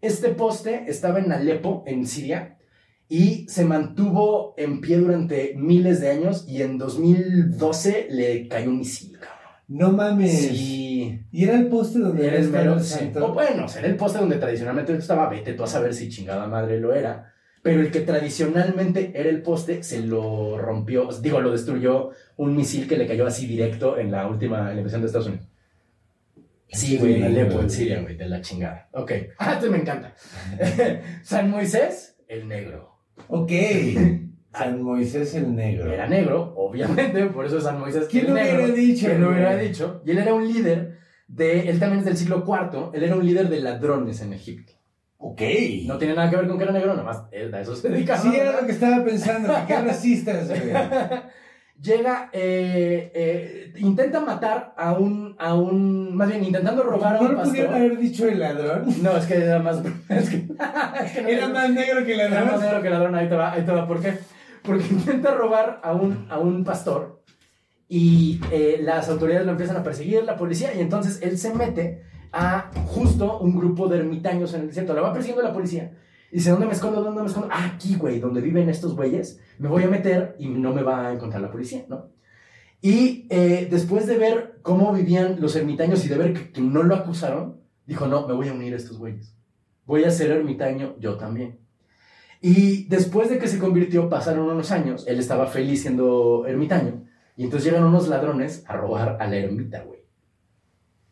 Este 0.00 0.30
poste 0.30 0.84
estaba 0.88 1.18
en 1.18 1.30
Alepo, 1.30 1.84
en 1.86 2.06
Siria, 2.06 2.56
y 3.06 3.46
se 3.50 3.66
mantuvo 3.66 4.54
en 4.56 4.80
pie 4.80 4.96
durante 4.96 5.52
miles 5.58 6.00
de 6.00 6.08
años 6.10 6.46
y 6.48 6.62
en 6.62 6.78
2012 6.78 8.06
le 8.10 8.48
cayó 8.48 8.70
un 8.70 8.78
misil, 8.78 9.18
cabrón. 9.18 9.37
No 9.68 9.92
mames. 9.92 10.48
Sí. 10.48 11.26
Y 11.30 11.44
era 11.44 11.54
el 11.54 11.68
poste 11.68 11.98
donde 11.98 12.26
Era 12.26 12.38
el 12.38 12.48
mero, 12.48 12.80
sí. 12.80 13.12
O 13.20 13.32
bueno, 13.34 13.66
o 13.66 13.68
sea, 13.68 13.80
era 13.80 13.90
el 13.90 13.96
poste 13.96 14.18
donde 14.18 14.36
tradicionalmente 14.36 14.96
estaba, 14.96 15.28
vete 15.28 15.52
tú 15.52 15.62
a 15.62 15.66
saber 15.66 15.94
si 15.94 16.08
chingada 16.08 16.46
madre 16.46 16.80
lo 16.80 16.94
era. 16.94 17.34
Pero 17.62 17.80
el 17.80 17.90
que 17.90 18.00
tradicionalmente 18.00 19.12
era 19.14 19.28
el 19.28 19.42
poste 19.42 19.82
se 19.82 20.00
lo 20.00 20.56
rompió, 20.58 21.08
digo, 21.20 21.40
lo 21.40 21.50
destruyó 21.50 22.10
un 22.36 22.56
misil 22.56 22.88
que 22.88 22.96
le 22.96 23.06
cayó 23.06 23.26
así 23.26 23.46
directo 23.46 23.98
en 23.98 24.10
la 24.10 24.26
última, 24.26 24.70
en 24.70 24.76
la 24.76 24.80
invasión 24.80 25.02
de 25.02 25.06
Estados 25.08 25.26
Unidos. 25.26 25.48
Sí, 26.70 26.96
güey, 26.98 27.16
en 27.16 27.24
Alepo, 27.24 27.60
en 27.60 27.70
Siria, 27.70 28.00
güey, 28.00 28.16
de 28.16 28.28
la 28.28 28.40
chingada. 28.40 28.88
Ok. 28.92 29.12
Ah, 29.38 29.54
este 29.54 29.70
me 29.70 29.78
encanta. 29.78 30.14
San 31.22 31.50
Moisés, 31.50 32.16
el 32.28 32.48
negro. 32.48 32.98
Ok. 33.28 33.52
San 34.52 34.82
Moisés 34.82 35.34
el 35.34 35.54
negro. 35.54 35.92
Era 35.92 36.06
negro, 36.06 36.54
obviamente, 36.56 37.26
por 37.26 37.46
eso 37.46 37.58
es 37.58 37.64
San 37.64 37.78
Moisés. 37.80 38.06
¿Quién 38.10 38.24
el 38.26 38.30
lo 38.30 38.36
negro. 38.36 38.64
hubiera 38.64 38.74
dicho, 38.74 39.06
¿Quién 39.06 39.20
lo 39.20 39.30
hubiera 39.30 39.56
dicho? 39.56 40.02
Y 40.06 40.10
él 40.12 40.18
era 40.18 40.34
un 40.34 40.46
líder 40.48 40.98
de. 41.28 41.68
Él 41.68 41.78
también 41.78 42.00
es 42.00 42.04
del 42.06 42.16
siglo 42.16 42.44
IV. 42.46 42.90
Él 42.94 43.02
era 43.04 43.14
un 43.16 43.24
líder 43.26 43.48
de 43.48 43.60
ladrones 43.60 44.20
en 44.22 44.32
Egipto. 44.32 44.72
Ok. 45.18 45.42
No 45.86 45.98
tiene 45.98 46.14
nada 46.14 46.30
que 46.30 46.36
ver 46.36 46.46
con 46.48 46.56
que 46.58 46.64
era 46.64 46.72
negro, 46.72 46.92
nada 46.92 47.02
más 47.04 47.24
él 47.32 47.52
a 47.54 47.60
eso 47.60 47.74
se 47.76 47.88
dedicaba. 47.88 48.20
Sí, 48.20 48.34
era 48.34 48.60
lo 48.60 48.66
que 48.66 48.72
estaba 48.72 49.04
pensando. 49.04 49.52
Qué 49.66 49.76
racistas. 49.80 50.48
Llega, 51.80 52.28
eh, 52.32 53.12
eh, 53.14 53.72
intenta 53.76 54.18
matar 54.18 54.74
a 54.76 54.94
un, 54.94 55.36
a 55.38 55.54
un. 55.54 56.12
Más 56.16 56.28
bien, 56.28 56.42
intentando 56.42 56.82
robar 56.82 57.14
a 57.14 57.18
¿No 57.20 57.28
un 57.28 57.34
lo 57.36 57.42
pudieron 57.44 57.70
pastor. 57.70 57.86
haber 57.86 57.98
dicho 57.98 58.26
el 58.28 58.40
ladrón? 58.40 58.86
No, 59.00 59.16
es 59.16 59.26
que 59.26 59.36
era 59.36 59.60
más. 59.60 59.80
Es 60.08 60.28
que, 60.28 60.36
es 61.04 61.12
que 61.12 61.22
no 61.22 61.28
Era 61.28 61.48
más 61.48 61.70
negro 61.70 62.04
que 62.04 62.14
el 62.14 62.20
Era 62.20 62.30
más 62.30 62.44
ladrón. 62.44 62.60
negro 62.62 62.82
que 62.82 62.90
ladrón, 62.90 63.14
ahí 63.14 63.28
te 63.28 63.36
va, 63.36 63.52
ahí 63.52 63.62
te 63.62 63.70
va. 63.70 63.86
¿Por 63.86 64.00
qué? 64.02 64.14
Porque 64.68 64.86
intenta 64.90 65.34
robar 65.34 65.80
a 65.82 65.94
un, 65.94 66.26
a 66.30 66.38
un 66.38 66.62
pastor 66.62 67.22
y 67.88 68.38
eh, 68.52 68.78
las 68.82 69.08
autoridades 69.08 69.46
lo 69.46 69.52
empiezan 69.52 69.78
a 69.78 69.82
perseguir, 69.82 70.22
la 70.24 70.36
policía, 70.36 70.74
y 70.74 70.80
entonces 70.80 71.20
él 71.22 71.38
se 71.38 71.54
mete 71.54 72.02
a 72.32 72.70
justo 72.84 73.38
un 73.38 73.56
grupo 73.56 73.88
de 73.88 73.98
ermitaños 73.98 74.52
en 74.52 74.60
el 74.60 74.66
desierto. 74.66 74.92
La 74.92 75.00
va 75.00 75.14
persiguiendo 75.14 75.42
la 75.42 75.54
policía. 75.54 75.96
Y 76.30 76.36
dice, 76.36 76.50
¿dónde 76.50 76.66
me 76.66 76.72
escondo? 76.72 77.02
¿Dónde 77.02 77.22
me 77.22 77.26
escondo? 77.26 77.48
Ah, 77.50 77.72
aquí, 77.74 77.94
güey, 77.94 78.20
donde 78.20 78.42
viven 78.42 78.68
estos 78.68 78.94
güeyes. 78.94 79.40
Me 79.58 79.68
voy 79.68 79.84
a 79.84 79.88
meter 79.88 80.36
y 80.38 80.48
no 80.48 80.74
me 80.74 80.82
va 80.82 81.08
a 81.08 81.12
encontrar 81.14 81.40
la 81.40 81.50
policía, 81.50 81.86
¿no? 81.88 82.10
Y 82.82 83.26
eh, 83.30 83.66
después 83.70 84.06
de 84.06 84.18
ver 84.18 84.58
cómo 84.60 84.92
vivían 84.92 85.40
los 85.40 85.56
ermitaños 85.56 86.04
y 86.04 86.08
de 86.08 86.18
ver 86.18 86.34
que, 86.34 86.52
que 86.52 86.60
no 86.60 86.82
lo 86.82 86.94
acusaron, 86.94 87.62
dijo, 87.86 88.06
no, 88.06 88.28
me 88.28 88.34
voy 88.34 88.48
a 88.48 88.52
unir 88.52 88.74
a 88.74 88.76
estos 88.76 88.98
güeyes. 88.98 89.34
Voy 89.86 90.04
a 90.04 90.10
ser 90.10 90.30
ermitaño 90.30 90.94
yo 91.00 91.16
también. 91.16 91.58
Y 92.40 92.84
después 92.84 93.30
de 93.30 93.38
que 93.38 93.48
se 93.48 93.58
convirtió, 93.58 94.08
pasaron 94.08 94.48
unos 94.48 94.70
años, 94.70 95.06
él 95.06 95.18
estaba 95.18 95.46
feliz 95.46 95.82
siendo 95.82 96.46
ermitaño, 96.46 97.04
Y 97.36 97.44
entonces 97.44 97.70
llegan 97.70 97.86
unos 97.86 98.08
ladrones 98.08 98.64
a 98.66 98.76
robar 98.76 99.16
a 99.20 99.26
la 99.26 99.36
ermita, 99.36 99.82
güey. 99.82 100.00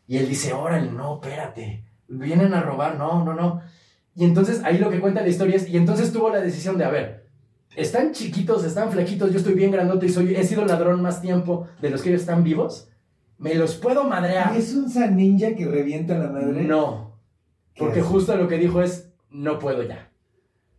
Y 0.07 0.17
él 0.17 0.27
dice, 0.27 0.53
órale, 0.53 0.91
no, 0.91 1.15
espérate. 1.15 1.83
Vienen 2.07 2.53
a 2.53 2.61
robar, 2.61 2.97
no, 2.97 3.23
no, 3.25 3.33
no. 3.33 3.61
Y 4.15 4.23
entonces 4.25 4.61
ahí 4.63 4.77
lo 4.77 4.89
que 4.89 4.99
cuenta 4.99 5.21
la 5.21 5.27
historia 5.27 5.55
es, 5.55 5.69
y 5.69 5.77
entonces 5.77 6.11
tuvo 6.11 6.29
la 6.29 6.39
decisión 6.41 6.77
de, 6.77 6.85
a 6.85 6.89
ver, 6.89 7.27
están 7.75 8.13
chiquitos, 8.13 8.63
están 8.63 8.91
flaquitos, 8.91 9.31
yo 9.31 9.37
estoy 9.37 9.53
bien 9.53 9.71
grandote 9.71 10.07
y 10.07 10.09
soy, 10.09 10.35
he 10.35 10.43
sido 10.43 10.65
ladrón 10.65 11.01
más 11.01 11.21
tiempo 11.21 11.67
de 11.81 11.89
los 11.91 12.01
que 12.01 12.09
ellos 12.09 12.21
están 12.21 12.43
vivos. 12.43 12.89
¿Me 13.37 13.53
los 13.53 13.75
puedo 13.75 14.03
madrear? 14.05 14.55
¿Es 14.55 14.73
un 14.73 14.89
San 14.89 15.15
Ninja 15.15 15.55
que 15.55 15.67
revienta 15.67 16.17
la 16.17 16.29
madre? 16.29 16.63
No. 16.63 17.19
¿Qué 17.73 17.83
Porque 17.83 17.99
hace? 17.99 18.09
justo 18.09 18.35
lo 18.35 18.47
que 18.47 18.57
dijo 18.57 18.81
es, 18.81 19.11
no 19.29 19.59
puedo 19.59 19.83
ya. 19.83 20.09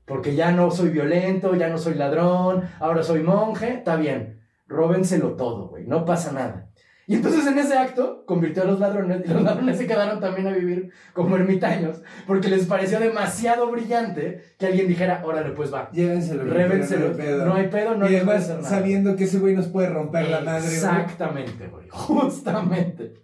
Porque 0.09 0.34
ya 0.34 0.50
no 0.50 0.70
soy 0.70 0.88
violento, 0.88 1.54
ya 1.54 1.68
no 1.68 1.78
soy 1.78 1.94
ladrón, 1.94 2.62
ahora 2.80 3.02
soy 3.02 3.22
monje, 3.22 3.74
está 3.74 3.96
bien. 3.96 4.40
Róbenselo 4.66 5.36
todo, 5.36 5.68
güey, 5.68 5.86
no 5.86 6.04
pasa 6.04 6.32
nada. 6.32 6.70
Y 7.06 7.14
entonces 7.14 7.46
en 7.46 7.59
ese 7.59 7.76
acto 7.76 8.24
convirtió 8.26 8.64
a 8.64 8.66
los 8.66 8.80
ladrones 8.80 9.22
y 9.24 9.28
los 9.28 9.42
ladrones 9.42 9.78
se 9.78 9.86
quedaron 9.86 10.20
también 10.20 10.46
a 10.46 10.52
vivir 10.52 10.90
como 11.14 11.36
ermitaños 11.36 12.02
porque 12.26 12.48
les 12.48 12.66
pareció 12.66 13.00
demasiado 13.00 13.70
brillante 13.70 14.42
que 14.59 14.66
alguien 14.66 14.88
dijera, 14.88 15.22
órale, 15.24 15.52
pues 15.52 15.72
va. 15.72 15.90
Llévenselo. 15.90 16.44
Révenselo. 16.44 17.14
No 17.46 17.54
hay 17.54 17.68
pedo, 17.68 17.94
no 17.94 18.06
y 18.06 18.11
les 18.11 18.26
voy 18.26 18.34
a 18.34 18.36
además, 18.36 18.50
hacer 18.50 18.56
nada. 18.56 18.68
sabiendo 18.68 19.16
que 19.16 19.24
ese 19.24 19.38
güey 19.38 19.54
nos 19.56 19.68
puede 19.68 19.88
romper 19.88 20.28
la 20.28 20.42
madre. 20.42 20.66
Exactamente, 20.66 21.68
güey. 21.68 21.88
Justamente. 21.90 23.14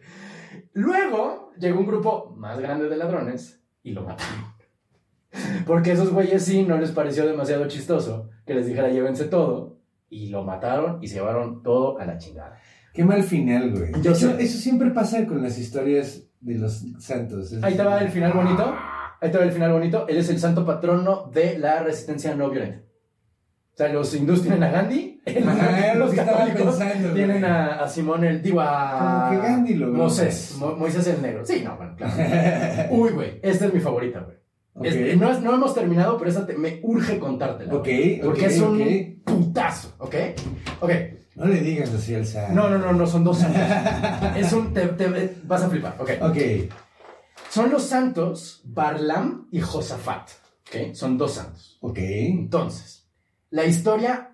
Luego 0.72 1.52
llegó 1.58 1.80
un 1.80 1.86
grupo 1.86 2.34
más 2.38 2.58
grande 2.58 2.88
de 2.88 2.96
ladrones 2.96 3.62
y 3.82 3.92
lo 3.92 4.02
mataron. 4.02 4.53
Porque 5.66 5.92
esos 5.92 6.10
güeyes 6.12 6.44
sí 6.44 6.62
no 6.64 6.78
les 6.78 6.90
pareció 6.90 7.26
demasiado 7.26 7.66
chistoso 7.68 8.30
que 8.46 8.54
les 8.54 8.66
dijera 8.66 8.88
llévense 8.88 9.24
todo. 9.24 9.78
Y 10.08 10.28
lo 10.28 10.44
mataron 10.44 10.98
y 11.02 11.08
se 11.08 11.16
llevaron 11.16 11.62
todo 11.62 11.98
a 11.98 12.04
la 12.06 12.18
chingada. 12.18 12.56
Qué 12.92 13.04
mal 13.04 13.22
final, 13.24 13.72
güey. 13.72 13.90
Yo 14.02 14.12
eso, 14.12 14.30
sé. 14.36 14.42
eso 14.42 14.58
siempre 14.58 14.90
pasa 14.90 15.26
con 15.26 15.42
las 15.42 15.58
historias 15.58 16.22
de 16.40 16.54
los 16.58 16.84
santos. 17.00 17.52
Ahí 17.62 17.74
te 17.74 17.82
va 17.82 17.98
el 18.00 18.10
final 18.10 18.32
bonito. 18.32 18.72
Ahí 19.20 19.30
te 19.32 19.38
va 19.38 19.44
el 19.44 19.50
final 19.52 19.72
bonito. 19.72 20.06
Él 20.06 20.18
es 20.18 20.28
el 20.30 20.38
santo 20.38 20.64
patrono 20.64 21.28
de 21.32 21.58
la 21.58 21.80
resistencia 21.82 22.34
no 22.36 22.50
violenta. 22.50 22.82
O 23.72 23.76
sea, 23.76 23.88
los 23.88 24.14
hindús 24.14 24.42
tienen 24.42 24.62
a 24.62 24.70
Gandhi, 24.70 25.20
Ajá, 25.26 25.78
era 25.86 25.94
lo 25.96 26.06
los 26.06 26.14
católicos 26.14 26.76
pensando, 26.76 27.08
güey. 27.10 27.14
tienen 27.14 27.44
a, 27.44 27.80
a 27.82 27.88
Simón 27.88 28.22
el, 28.22 28.40
digo, 28.40 28.60
a 28.60 29.26
Como 29.30 29.42
que 29.42 29.48
Gandhi 29.48 29.74
lo 29.74 29.88
Moisés. 29.88 30.54
Mo- 30.60 30.76
Moisés 30.76 31.04
el 31.08 31.20
negro. 31.20 31.44
Sí, 31.44 31.62
no, 31.64 31.76
bueno, 31.76 31.96
claro. 31.96 32.12
Uy, 32.92 33.10
güey, 33.10 33.40
esta 33.42 33.66
es 33.66 33.74
mi 33.74 33.80
favorita, 33.80 34.20
güey. 34.20 34.36
Es- 34.82 35.16
no, 35.16 35.30
es- 35.30 35.40
no 35.40 35.54
hemos 35.54 35.74
terminado, 35.74 36.18
pero 36.18 36.30
esa 36.30 36.46
te- 36.46 36.56
me 36.58 36.80
urge 36.82 37.18
contártela. 37.18 37.74
Ok, 37.74 37.88
Porque 38.24 38.46
es 38.46 38.60
un 38.60 39.22
putazo, 39.24 39.94
¿ok? 39.98 40.14
Ok. 40.80 40.90
No 41.36 41.46
le 41.46 41.60
digas 41.60 41.92
así 41.92 42.14
al 42.14 42.26
santo. 42.26 42.54
No, 42.54 42.68
no, 42.70 42.78
no, 42.78 42.92
no, 42.92 43.06
son 43.06 43.24
dos 43.24 43.38
santos. 43.38 43.62
es 44.36 44.52
un... 44.52 44.72
Te, 44.72 44.86
te- 44.88 45.36
vas 45.44 45.62
a 45.62 45.68
flipar, 45.68 45.96
ok. 46.00 46.10
Ok. 46.22 46.36
Son 47.50 47.70
los 47.70 47.84
santos 47.84 48.62
Barlam 48.64 49.46
y 49.52 49.60
Josafat, 49.60 50.28
¿ok? 50.68 50.92
Son 50.94 51.16
dos 51.18 51.34
santos. 51.34 51.78
Ok. 51.80 51.98
Entonces, 51.98 53.08
la 53.50 53.64
historia 53.64 54.30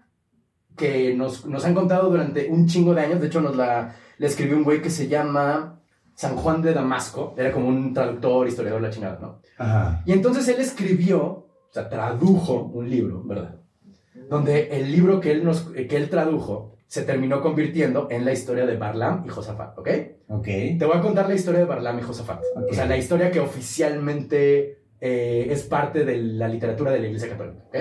que 0.76 1.14
nos, 1.14 1.44
nos 1.46 1.64
han 1.66 1.74
contado 1.74 2.08
durante 2.10 2.48
un 2.48 2.66
chingo 2.66 2.94
de 2.94 3.02
años, 3.02 3.20
de 3.20 3.26
hecho 3.26 3.40
nos 3.42 3.56
la, 3.56 3.94
la 4.16 4.26
escribió 4.26 4.56
un 4.56 4.64
güey 4.64 4.80
que 4.80 4.88
se 4.90 5.08
llama 5.08 5.79
San 6.20 6.36
Juan 6.36 6.60
de 6.60 6.74
Damasco, 6.74 7.34
era 7.38 7.50
como 7.50 7.66
un 7.68 7.94
traductor, 7.94 8.46
historiador, 8.46 8.82
la 8.82 8.90
chingada, 8.90 9.18
¿no? 9.22 9.40
Ajá. 9.56 10.02
Y 10.04 10.12
entonces 10.12 10.46
él 10.48 10.60
escribió, 10.60 11.22
o 11.22 11.70
sea, 11.70 11.88
tradujo 11.88 12.64
un 12.74 12.90
libro, 12.90 13.22
¿verdad? 13.24 13.58
Donde 14.28 14.68
el 14.68 14.92
libro 14.92 15.18
que 15.18 15.30
él, 15.30 15.42
nos, 15.42 15.62
que 15.62 15.96
él 15.96 16.10
tradujo 16.10 16.76
se 16.86 17.04
terminó 17.04 17.40
convirtiendo 17.40 18.06
en 18.10 18.26
la 18.26 18.32
historia 18.34 18.66
de 18.66 18.76
Barlam 18.76 19.24
y 19.24 19.30
Josafat, 19.30 19.78
¿ok? 19.78 19.88
Ok. 20.28 20.44
Te 20.44 20.84
voy 20.84 20.98
a 20.98 21.00
contar 21.00 21.26
la 21.26 21.36
historia 21.36 21.60
de 21.60 21.64
Barlam 21.64 21.98
y 21.98 22.02
Josafat. 22.02 22.42
Ok. 22.54 22.66
O 22.70 22.74
sea, 22.74 22.84
la 22.84 22.98
historia 22.98 23.30
que 23.30 23.40
oficialmente 23.40 24.82
eh, 25.00 25.46
es 25.48 25.62
parte 25.62 26.04
de 26.04 26.18
la 26.18 26.48
literatura 26.48 26.92
de 26.92 26.98
la 26.98 27.06
Iglesia 27.06 27.30
Católica, 27.30 27.64
¿ok? 27.66 27.76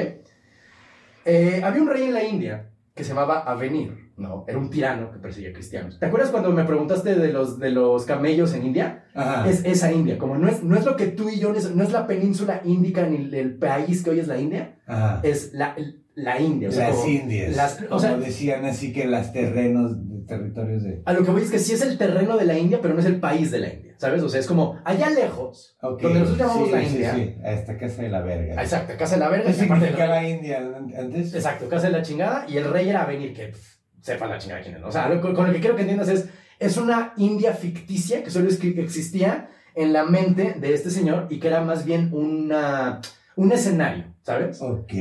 Eh, 1.25 1.61
había 1.61 1.81
un 1.81 1.89
rey 1.89 2.03
en 2.03 2.13
la 2.13 2.23
India 2.23 2.69
que 2.95 3.03
se 3.03 3.09
llamaba 3.09 3.39
Avenir, 3.39 4.08
¿no? 4.19 4.45
Era 4.47 4.57
un 4.57 4.69
tirano 4.69 5.11
que 5.11 5.19
perseguía 5.19 5.53
cristianos. 5.53 5.99
¿Te 5.99 6.05
acuerdas 6.05 6.29
cuando 6.31 6.51
me 6.51 6.63
preguntaste 6.65 7.15
de 7.15 7.31
los, 7.33 7.57
de 7.59 7.71
los 7.71 8.05
camellos 8.05 8.53
en 8.53 8.65
India? 8.67 9.05
Ajá. 9.15 9.49
Es 9.49 9.63
esa 9.65 9.91
India, 9.91 10.17
como 10.17 10.37
no 10.37 10.47
es, 10.47 10.63
no 10.63 10.75
es 10.77 10.85
lo 10.85 10.95
que 10.95 11.07
tú 11.07 11.29
y 11.29 11.39
yo, 11.39 11.51
no 11.51 11.83
es, 11.83 11.91
la 11.91 12.05
península 12.07 12.61
índica 12.65 13.05
ni 13.07 13.17
el, 13.17 13.33
el 13.33 13.55
país 13.57 14.03
que 14.03 14.11
hoy 14.11 14.19
es 14.19 14.27
la 14.27 14.37
India, 14.39 14.77
Ajá. 14.85 15.21
es 15.23 15.53
la, 15.53 15.75
la 16.15 16.39
India. 16.39 16.69
o 16.69 16.71
sea, 16.71 16.89
las 16.89 16.97
como- 16.97 17.09
Indias. 17.09 17.55
las- 17.55 17.81
o 17.83 17.87
como 17.87 17.99
sea, 17.99 18.17
decían 18.17 18.65
así 18.65 18.91
que 18.93 19.07
las 19.07 19.31
terrenos, 19.33 19.95
territorios 20.27 20.83
de. 20.83 21.01
a 21.05 21.13
lo 21.13 21.23
que 21.23 21.31
voy 21.31 21.41
es 21.41 21.49
que 21.49 21.57
sí 21.59 21.73
es 21.73 21.81
el 21.81 21.97
terreno 21.97 22.37
de 22.37 22.45
la 22.45 22.57
India, 22.57 22.79
pero 22.81 22.93
no 22.93 22.99
es 22.99 23.05
el 23.07 23.19
país 23.19 23.49
de 23.49 23.59
la 23.59 23.73
India, 23.73 23.95
¿sabes? 23.97 24.21
O 24.21 24.29
sea, 24.29 24.39
es 24.39 24.45
como 24.47 24.79
allá 24.85 25.09
lejos, 25.09 25.75
Ok. 25.81 26.01
donde 26.03 26.19
nosotros 26.19 26.47
llamamos 26.47 26.67
Sí, 26.67 26.73
la 26.75 26.81
sí, 26.81 26.87
India. 26.93 27.15
Sí, 27.15 27.35
a 27.43 27.51
esta 27.53 27.77
casa 27.77 28.01
de 28.03 28.09
la 28.09 28.21
verga. 28.21 28.61
Exacto, 28.61 28.93
casa 28.97 29.15
de 29.15 29.19
la 29.21 29.29
verga. 29.29 29.51
¿Qué 29.51 29.91
de 29.91 30.07
la- 30.07 30.29
India 30.29 30.57
antes? 30.99 31.33
Exacto, 31.33 31.67
casa 31.67 31.87
de 31.87 31.93
la 31.93 32.01
chingada 32.03 32.45
y 32.47 32.57
el 32.57 32.65
rey 32.65 32.89
era 32.89 33.05
venir 33.05 33.33
que 33.33 33.47
pff, 33.47 33.78
sepa 34.01 34.27
la 34.27 34.37
chingada 34.37 34.61
quién 34.61 34.75
es. 34.75 34.81
¿no? 34.81 34.87
O 34.87 34.91
sea, 34.91 35.09
lo- 35.09 35.21
con, 35.21 35.33
con 35.35 35.47
lo 35.47 35.53
que 35.53 35.59
quiero 35.59 35.75
que 35.75 35.81
entiendas 35.81 36.09
es, 36.09 36.29
es 36.59 36.77
una 36.77 37.13
India 37.17 37.53
ficticia 37.53 38.23
que 38.23 38.29
solo 38.31 38.47
es 38.49 38.57
que 38.57 38.69
existía 38.81 39.49
en 39.75 39.93
la 39.93 40.03
mente 40.05 40.55
de 40.59 40.73
este 40.73 40.89
señor 40.89 41.27
y 41.29 41.39
que 41.39 41.47
era 41.47 41.61
más 41.61 41.85
bien 41.85 42.09
una, 42.13 42.99
un 43.35 43.51
escenario, 43.51 44.05
¿sabes? 44.23 44.61
Ok. 44.61 44.93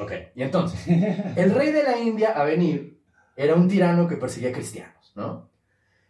Ok, 0.00 0.12
y 0.34 0.42
entonces, 0.42 0.80
el 1.36 1.54
rey 1.54 1.70
de 1.72 1.82
la 1.84 1.98
India 1.98 2.30
a 2.30 2.44
venir 2.44 3.00
era 3.36 3.54
un 3.54 3.68
tirano 3.68 4.08
que 4.08 4.16
perseguía 4.16 4.52
cristianos, 4.52 5.12
¿no? 5.14 5.50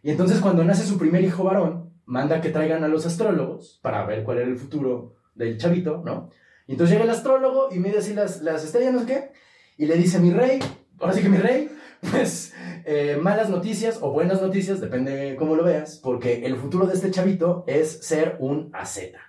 Y 0.01 0.11
entonces 0.11 0.39
cuando 0.39 0.63
nace 0.63 0.85
su 0.85 0.97
primer 0.97 1.23
hijo 1.23 1.43
varón, 1.43 1.91
manda 2.05 2.41
que 2.41 2.49
traigan 2.49 2.83
a 2.83 2.87
los 2.89 3.05
astrólogos 3.05 3.79
para 3.81 4.05
ver 4.05 4.23
cuál 4.23 4.39
era 4.39 4.47
el 4.47 4.57
futuro 4.57 5.15
del 5.35 5.57
chavito, 5.57 6.01
¿no? 6.05 6.29
Y 6.67 6.73
entonces 6.73 6.93
llega 6.93 7.05
el 7.05 7.09
astrólogo 7.11 7.69
y 7.71 7.79
mide 7.79 7.99
así 7.99 8.13
las, 8.13 8.41
las 8.41 8.63
estrellas, 8.65 8.93
no 8.93 8.99
sé 9.01 9.05
qué, 9.05 9.31
y 9.77 9.85
le 9.85 9.95
dice, 9.95 10.19
mi 10.19 10.31
rey, 10.31 10.59
ahora 11.03 11.13
sí 11.13 11.21
que 11.21 11.29
mi 11.29 11.37
rey, 11.37 11.69
pues 12.11 12.53
eh, 12.85 13.17
malas 13.21 13.49
noticias 13.49 13.99
o 14.01 14.11
buenas 14.11 14.41
noticias, 14.41 14.81
depende 14.81 15.35
cómo 15.37 15.55
lo 15.55 15.63
veas, 15.63 15.99
porque 16.03 16.45
el 16.45 16.55
futuro 16.57 16.85
de 16.87 16.93
este 16.95 17.11
chavito 17.11 17.63
es 17.67 18.05
ser 18.05 18.37
un 18.39 18.69
asceta. 18.73 19.19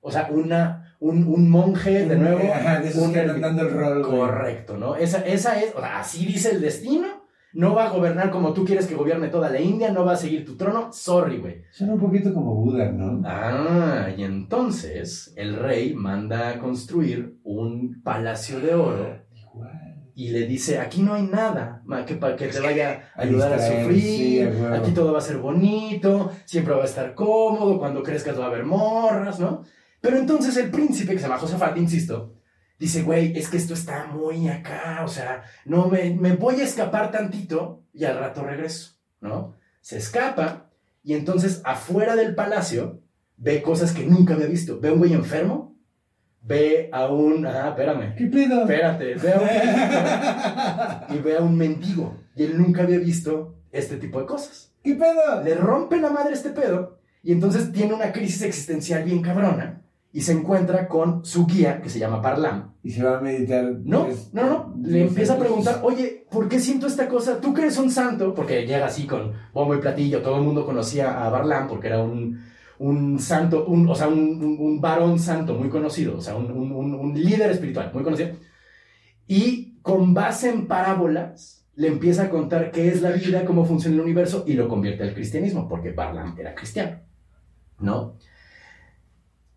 O 0.00 0.10
sea, 0.10 0.28
una, 0.32 0.96
un, 0.98 1.24
un 1.24 1.50
monje, 1.50 2.06
de 2.06 2.16
nuevo. 2.16 2.40
Ajá, 2.52 2.80
de 2.80 2.88
esos 2.88 3.02
un 3.02 3.12
que 3.12 3.22
ermi- 3.26 3.40
dando 3.40 3.62
el 3.62 3.70
rol. 3.70 4.02
Correcto, 4.02 4.76
¿no? 4.78 4.96
Esa, 4.96 5.18
esa 5.26 5.60
es, 5.60 5.74
o 5.76 5.80
sea, 5.80 6.00
así 6.00 6.24
dice 6.24 6.52
el 6.52 6.60
destino. 6.62 7.20
No 7.52 7.74
va 7.74 7.86
a 7.86 7.90
gobernar 7.90 8.30
como 8.30 8.52
tú 8.52 8.64
quieres 8.64 8.86
que 8.86 8.94
gobierne 8.94 9.26
toda 9.26 9.50
la 9.50 9.60
India, 9.60 9.90
no 9.90 10.04
va 10.04 10.12
a 10.12 10.16
seguir 10.16 10.44
tu 10.46 10.56
trono. 10.56 10.92
Sorry, 10.92 11.38
güey. 11.38 11.64
Suena 11.72 11.94
un 11.94 12.00
poquito 12.00 12.32
como 12.32 12.54
Buda, 12.54 12.92
¿no? 12.92 13.20
Ah, 13.26 14.06
y 14.16 14.22
entonces 14.22 15.32
el 15.36 15.56
rey 15.56 15.92
manda 15.92 16.50
a 16.50 16.58
construir 16.60 17.38
un 17.42 18.00
palacio 18.04 18.60
de 18.60 18.74
oro 18.74 19.18
Igual. 19.34 19.89
Y 20.20 20.28
le 20.28 20.46
dice, 20.46 20.78
aquí 20.78 21.00
no 21.00 21.14
hay 21.14 21.22
nada 21.22 21.82
que, 22.06 22.14
para 22.14 22.36
que 22.36 22.48
te 22.48 22.60
vaya 22.60 23.10
a 23.14 23.22
ayudar 23.22 23.54
a 23.54 23.58
sufrir, 23.58 24.52
aquí 24.70 24.90
todo 24.90 25.14
va 25.14 25.18
a 25.18 25.22
ser 25.22 25.38
bonito, 25.38 26.30
siempre 26.44 26.74
va 26.74 26.82
a 26.82 26.84
estar 26.84 27.14
cómodo, 27.14 27.78
cuando 27.78 28.02
crezcas 28.02 28.38
va 28.38 28.44
a 28.44 28.48
haber 28.48 28.66
morras, 28.66 29.40
¿no? 29.40 29.64
Pero 29.98 30.18
entonces 30.18 30.58
el 30.58 30.70
príncipe, 30.70 31.12
que 31.12 31.18
se 31.18 31.22
llama 31.22 31.38
Josafat, 31.38 31.74
insisto, 31.78 32.34
dice, 32.78 33.02
güey, 33.02 33.32
es 33.34 33.48
que 33.48 33.56
esto 33.56 33.72
está 33.72 34.08
muy 34.08 34.46
acá, 34.48 35.00
o 35.06 35.08
sea, 35.08 35.42
no 35.64 35.88
me, 35.88 36.12
me 36.12 36.36
voy 36.36 36.60
a 36.60 36.64
escapar 36.64 37.10
tantito 37.10 37.84
y 37.94 38.04
al 38.04 38.18
rato 38.18 38.42
regreso, 38.42 38.96
¿no? 39.22 39.56
Se 39.80 39.96
escapa 39.96 40.70
y 41.02 41.14
entonces 41.14 41.62
afuera 41.64 42.14
del 42.14 42.34
palacio 42.34 43.00
ve 43.38 43.62
cosas 43.62 43.92
que 43.92 44.04
nunca 44.04 44.34
había 44.34 44.48
visto. 44.48 44.80
Ve 44.80 44.90
a 44.90 44.92
un 44.92 44.98
güey 44.98 45.14
enfermo, 45.14 45.79
ve 46.42 46.88
a 46.92 47.06
un... 47.08 47.46
Ah, 47.46 47.68
espérame. 47.68 48.14
¿Qué 48.16 48.26
pedo? 48.26 48.62
Espérate, 48.62 49.14
ve 49.14 49.32
a 49.32 49.40
un 51.10 51.16
y 51.16 51.18
ve 51.20 51.36
a 51.36 51.40
un 51.40 51.56
mendigo. 51.56 52.16
Y 52.36 52.44
él 52.44 52.58
nunca 52.58 52.82
había 52.82 52.98
visto 52.98 53.56
este 53.72 53.96
tipo 53.96 54.20
de 54.20 54.26
cosas. 54.26 54.72
¿Qué 54.82 54.94
pedo? 54.94 55.42
Le 55.44 55.54
rompe 55.54 56.00
la 56.00 56.10
madre 56.10 56.32
este 56.32 56.50
pedo 56.50 56.98
y 57.22 57.32
entonces 57.32 57.72
tiene 57.72 57.94
una 57.94 58.12
crisis 58.12 58.42
existencial 58.42 59.04
bien 59.04 59.20
cabrona 59.20 59.82
y 60.12 60.22
se 60.22 60.32
encuentra 60.32 60.88
con 60.88 61.24
su 61.24 61.46
guía 61.46 61.80
que 61.80 61.88
se 61.88 61.98
llama 61.98 62.20
Parlam. 62.20 62.74
Y 62.82 62.90
se 62.90 63.02
va 63.02 63.18
a 63.18 63.20
meditar. 63.20 63.64
No, 63.84 64.06
pues, 64.06 64.30
no, 64.32 64.46
no. 64.46 64.74
Le 64.82 65.02
empieza 65.02 65.34
a 65.34 65.38
preguntar, 65.38 65.80
oye, 65.82 66.26
¿por 66.30 66.48
qué 66.48 66.58
siento 66.58 66.86
esta 66.86 67.08
cosa? 67.08 67.40
Tú 67.40 67.52
que 67.52 67.60
eres 67.60 67.78
un 67.78 67.90
santo, 67.90 68.34
porque 68.34 68.66
llega 68.66 68.86
así 68.86 69.06
con 69.06 69.32
bombo 69.52 69.74
y 69.74 69.78
platillo, 69.78 70.22
todo 70.22 70.38
el 70.38 70.42
mundo 70.42 70.64
conocía 70.64 71.24
a 71.24 71.28
Barlam 71.28 71.68
porque 71.68 71.88
era 71.88 72.02
un, 72.02 72.40
un 72.80 73.18
santo, 73.18 73.66
un, 73.66 73.88
o 73.88 73.94
sea, 73.94 74.08
un, 74.08 74.42
un- 74.58 74.80
varón 74.80 75.18
santo 75.18 75.54
muy 75.54 75.68
conocido, 75.68 76.16
o 76.16 76.20
sea, 76.20 76.34
un, 76.36 76.50
un- 76.50 77.14
líder 77.14 77.50
espiritual 77.50 77.90
muy 77.92 78.02
conocido. 78.02 78.30
Y 79.26 79.78
con 79.82 80.14
base 80.14 80.48
en 80.48 80.66
parábolas, 80.66 81.66
le 81.74 81.88
empieza 81.88 82.24
a 82.24 82.30
contar 82.30 82.70
qué 82.72 82.88
es 82.88 83.02
la 83.02 83.10
vida, 83.10 83.44
cómo 83.44 83.64
funciona 83.66 83.96
el 83.96 84.02
universo 84.02 84.44
y 84.46 84.54
lo 84.54 84.66
convierte 84.66 85.02
al 85.02 85.14
cristianismo, 85.14 85.68
porque 85.68 85.92
Barlam 85.92 86.34
era 86.38 86.54
cristiano, 86.54 87.00
¿no? 87.80 88.16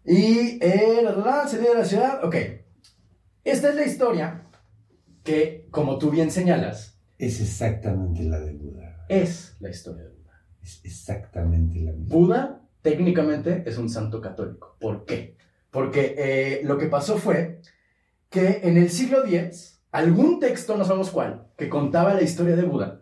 Y 0.05 0.59
eh, 0.61 1.01
la, 1.01 1.47
se 1.47 1.59
de 1.59 1.73
la 1.73 1.85
ciudad, 1.85 2.25
ok. 2.25 2.35
Esta 3.45 3.69
es 3.69 3.75
la 3.75 3.85
historia 3.85 4.43
que, 5.23 5.67
como 5.71 5.97
tú 5.97 6.09
bien 6.11 6.29
señalas, 6.29 6.99
Es 7.17 7.39
exactamente 7.39 8.23
la 8.23 8.39
de 8.41 8.53
Buda. 8.53 9.05
Es 9.07 9.55
la 9.61 9.69
historia 9.69 10.03
de 10.03 10.09
Buda. 10.09 10.45
Es 10.61 10.81
exactamente 10.83 11.79
la 11.79 11.93
misma. 11.93 12.15
Buda 12.15 12.62
técnicamente 12.83 13.63
es 13.65 13.79
un 13.79 13.89
santo 13.89 14.21
católico. 14.21 14.77
¿Por 14.79 15.05
qué? 15.05 15.35
Porque 15.71 16.13
eh, 16.15 16.61
lo 16.63 16.77
que 16.77 16.85
pasó 16.85 17.17
fue 17.17 17.61
que 18.29 18.61
en 18.63 18.77
el 18.77 18.91
siglo 18.91 19.25
X, 19.25 19.81
algún 19.91 20.39
texto, 20.39 20.77
no 20.77 20.85
sabemos 20.85 21.09
cuál, 21.09 21.47
que 21.57 21.69
contaba 21.69 22.13
la 22.13 22.21
historia 22.21 22.55
de 22.55 22.63
Buda, 22.63 23.01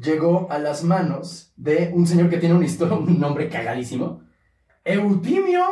llegó 0.00 0.46
a 0.50 0.58
las 0.58 0.84
manos 0.84 1.52
de 1.56 1.90
un 1.92 2.06
señor 2.06 2.30
que 2.30 2.38
tiene 2.38 2.54
una 2.54 2.66
historia, 2.66 2.94
un 2.98 3.18
nombre 3.18 3.48
cagadísimo, 3.48 4.22
Eutimio 4.84 5.64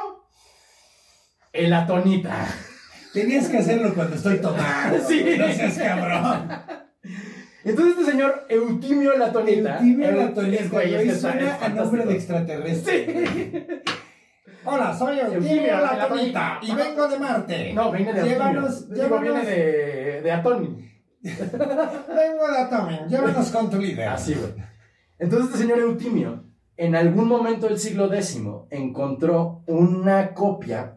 el 1.53 1.73
Atonita. 1.73 2.47
Tenías 3.13 3.49
que 3.49 3.59
hacerlo 3.59 3.93
cuando 3.95 4.17
estoy 4.17 4.39
tomando. 4.39 4.99
Sí. 5.09 5.37
No 5.39 5.53
seas 5.53 5.79
cabrón. 5.79 6.80
Entonces 7.65 7.99
este 7.99 8.11
señor 8.13 8.47
Eutimio 8.49 9.13
el 9.13 9.23
Atonita. 9.23 9.75
Eutimio 9.79 10.09
Eu- 10.09 10.17
la 10.17 10.35
tonita, 10.35 10.63
es, 10.63 10.71
güey, 10.71 10.95
es 10.95 11.25
a 11.25 11.69
nombre 11.69 12.07
de 12.07 12.15
extraterrestre. 12.15 13.83
Hola, 14.65 14.95
soy 14.97 15.19
Eutimio 15.19 15.39
Eutimio 15.49 15.73
la 15.81 15.97
la 15.97 16.09
tonita 16.09 16.59
y 16.63 16.75
vengo 16.75 17.09
de 17.09 17.19
Marte. 17.19 17.73
No, 17.75 17.91
viene 17.93 18.13
de 18.13 18.23
Llévanos, 18.23 18.83
Eutimio. 18.83 18.95
Digo, 19.05 19.21
llévanos, 19.21 19.23
viene 19.23 19.57
de, 19.57 20.23
de 20.23 20.33
vengo 21.23 22.49
de 22.51 22.59
Atomen, 22.59 23.09
llévanos 23.09 23.51
con 23.51 23.71
tu 23.71 23.79
líder. 23.79 24.09
Así, 24.09 24.35
güey. 24.35 24.53
Entonces 25.19 25.49
este 25.49 25.59
señor 25.63 25.79
Eutimio, 25.81 26.45
en 26.77 26.95
algún 26.97 27.29
momento 27.29 27.69
del 27.69 27.79
siglo 27.79 28.09
X, 28.09 28.67
encontró 28.71 29.63
una 29.67 30.33
copia 30.33 30.97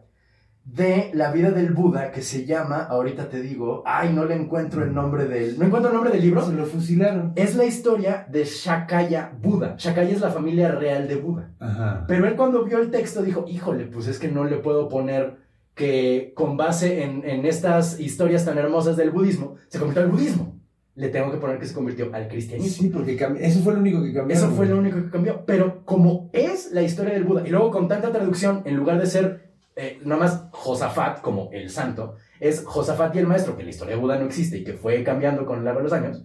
de 0.64 1.10
la 1.12 1.30
vida 1.30 1.50
del 1.50 1.72
Buda 1.72 2.10
que 2.10 2.22
se 2.22 2.46
llama, 2.46 2.84
ahorita 2.84 3.28
te 3.28 3.40
digo, 3.40 3.82
ay, 3.86 4.12
no 4.14 4.24
le 4.24 4.34
encuentro 4.34 4.82
el 4.82 4.94
nombre 4.94 5.26
del, 5.26 5.58
no 5.58 5.66
encuentro 5.66 5.90
el 5.90 5.94
nombre 5.94 6.12
del 6.12 6.22
libro. 6.22 6.44
Se 6.44 6.52
lo 6.52 6.64
fusilaron. 6.64 7.32
Es 7.36 7.54
la 7.54 7.64
historia 7.64 8.26
de 8.30 8.44
Shakaya 8.44 9.32
Buda. 9.40 9.76
Shakaya 9.78 10.10
es 10.10 10.20
la 10.20 10.30
familia 10.30 10.72
real 10.72 11.06
de 11.06 11.16
Buda. 11.16 11.50
Ajá. 11.60 12.04
Pero 12.08 12.26
él 12.26 12.34
cuando 12.34 12.64
vio 12.64 12.78
el 12.78 12.90
texto 12.90 13.22
dijo, 13.22 13.44
híjole, 13.46 13.84
pues 13.86 14.08
es 14.08 14.18
que 14.18 14.28
no 14.28 14.44
le 14.44 14.56
puedo 14.56 14.88
poner 14.88 15.44
que 15.74 16.32
con 16.34 16.56
base 16.56 17.02
en, 17.02 17.28
en 17.28 17.44
estas 17.44 18.00
historias 18.00 18.44
tan 18.44 18.58
hermosas 18.58 18.96
del 18.96 19.10
budismo, 19.10 19.56
se 19.68 19.78
convirtió 19.78 20.02
al 20.02 20.10
budismo. 20.10 20.54
Le 20.94 21.08
tengo 21.08 21.32
que 21.32 21.38
poner 21.38 21.58
que 21.58 21.66
se 21.66 21.74
convirtió 21.74 22.08
al 22.14 22.28
cristianismo. 22.28 22.82
Sí, 22.84 22.88
porque 22.88 23.18
eso 23.40 23.60
fue 23.60 23.74
lo 23.74 23.80
único 23.80 24.00
que 24.00 24.12
cambió. 24.12 24.36
Eso 24.36 24.48
fue 24.50 24.66
lo 24.66 24.78
único 24.78 24.96
que 24.96 25.10
cambió. 25.10 25.44
Pero 25.44 25.84
como 25.84 26.30
es 26.32 26.70
la 26.70 26.82
historia 26.82 27.14
del 27.14 27.24
Buda, 27.24 27.42
y 27.44 27.50
luego 27.50 27.72
con 27.72 27.88
tanta 27.88 28.12
traducción, 28.12 28.62
en 28.64 28.76
lugar 28.76 29.00
de 29.00 29.06
ser 29.06 29.53
eh, 29.76 30.00
nada 30.04 30.20
más 30.20 30.44
Josafat 30.52 31.20
como 31.20 31.50
el 31.52 31.68
santo, 31.70 32.16
es 32.40 32.64
Josafat 32.64 33.14
y 33.16 33.18
el 33.18 33.26
maestro, 33.26 33.56
que 33.56 33.64
la 33.64 33.70
historia 33.70 33.96
de 33.96 34.00
Buda 34.00 34.18
no 34.18 34.26
existe 34.26 34.58
y 34.58 34.64
que 34.64 34.74
fue 34.74 35.02
cambiando 35.02 35.44
con 35.46 35.58
el 35.58 35.64
largo 35.64 35.80
de 35.80 35.84
los 35.84 35.92
años. 35.92 36.24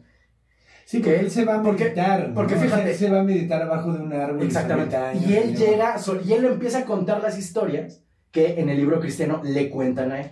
Sí, 0.86 1.02
que 1.02 1.20
él 1.20 1.30
se 1.30 1.46
va 1.46 1.56
a 1.60 1.62
Porque- 1.64 1.86
meditar. 1.86 2.30
¿no? 2.30 2.34
porque 2.36 2.56
O 2.56 2.58
sea, 2.58 2.66
fíjate- 2.68 2.90
él 2.92 2.96
se 2.98 3.10
va 3.12 3.20
a 3.20 3.24
meditar 3.24 3.62
abajo 3.62 3.94
de 3.94 4.00
un 4.02 4.12
árbol. 4.14 4.42
Exactamente. 4.44 4.96
40 4.96 5.10
años, 5.12 5.30
Y 5.30 5.36
él 5.38 5.54
¿no? 5.54 5.60
llega, 5.60 5.96
y 6.26 6.34
él 6.34 6.46
empieza 6.46 6.80
a 6.80 6.86
contar 6.86 7.22
las 7.22 7.38
historias 7.38 8.04
que 8.32 8.60
en 8.60 8.70
el 8.70 8.78
libro 8.78 9.00
cristiano 9.00 9.42
le 9.44 9.70
cuentan 9.70 10.12
a 10.12 10.22
él. 10.22 10.32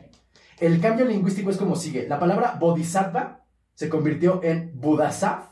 El 0.59 0.79
cambio 0.81 1.05
lingüístico 1.05 1.51
es 1.51 1.57
como 1.57 1.75
sigue. 1.75 2.07
La 2.07 2.19
palabra 2.19 2.57
bodhisattva 2.59 3.45
se 3.75 3.89
convirtió 3.89 4.41
en 4.43 4.71
Budasaf. 4.73 5.49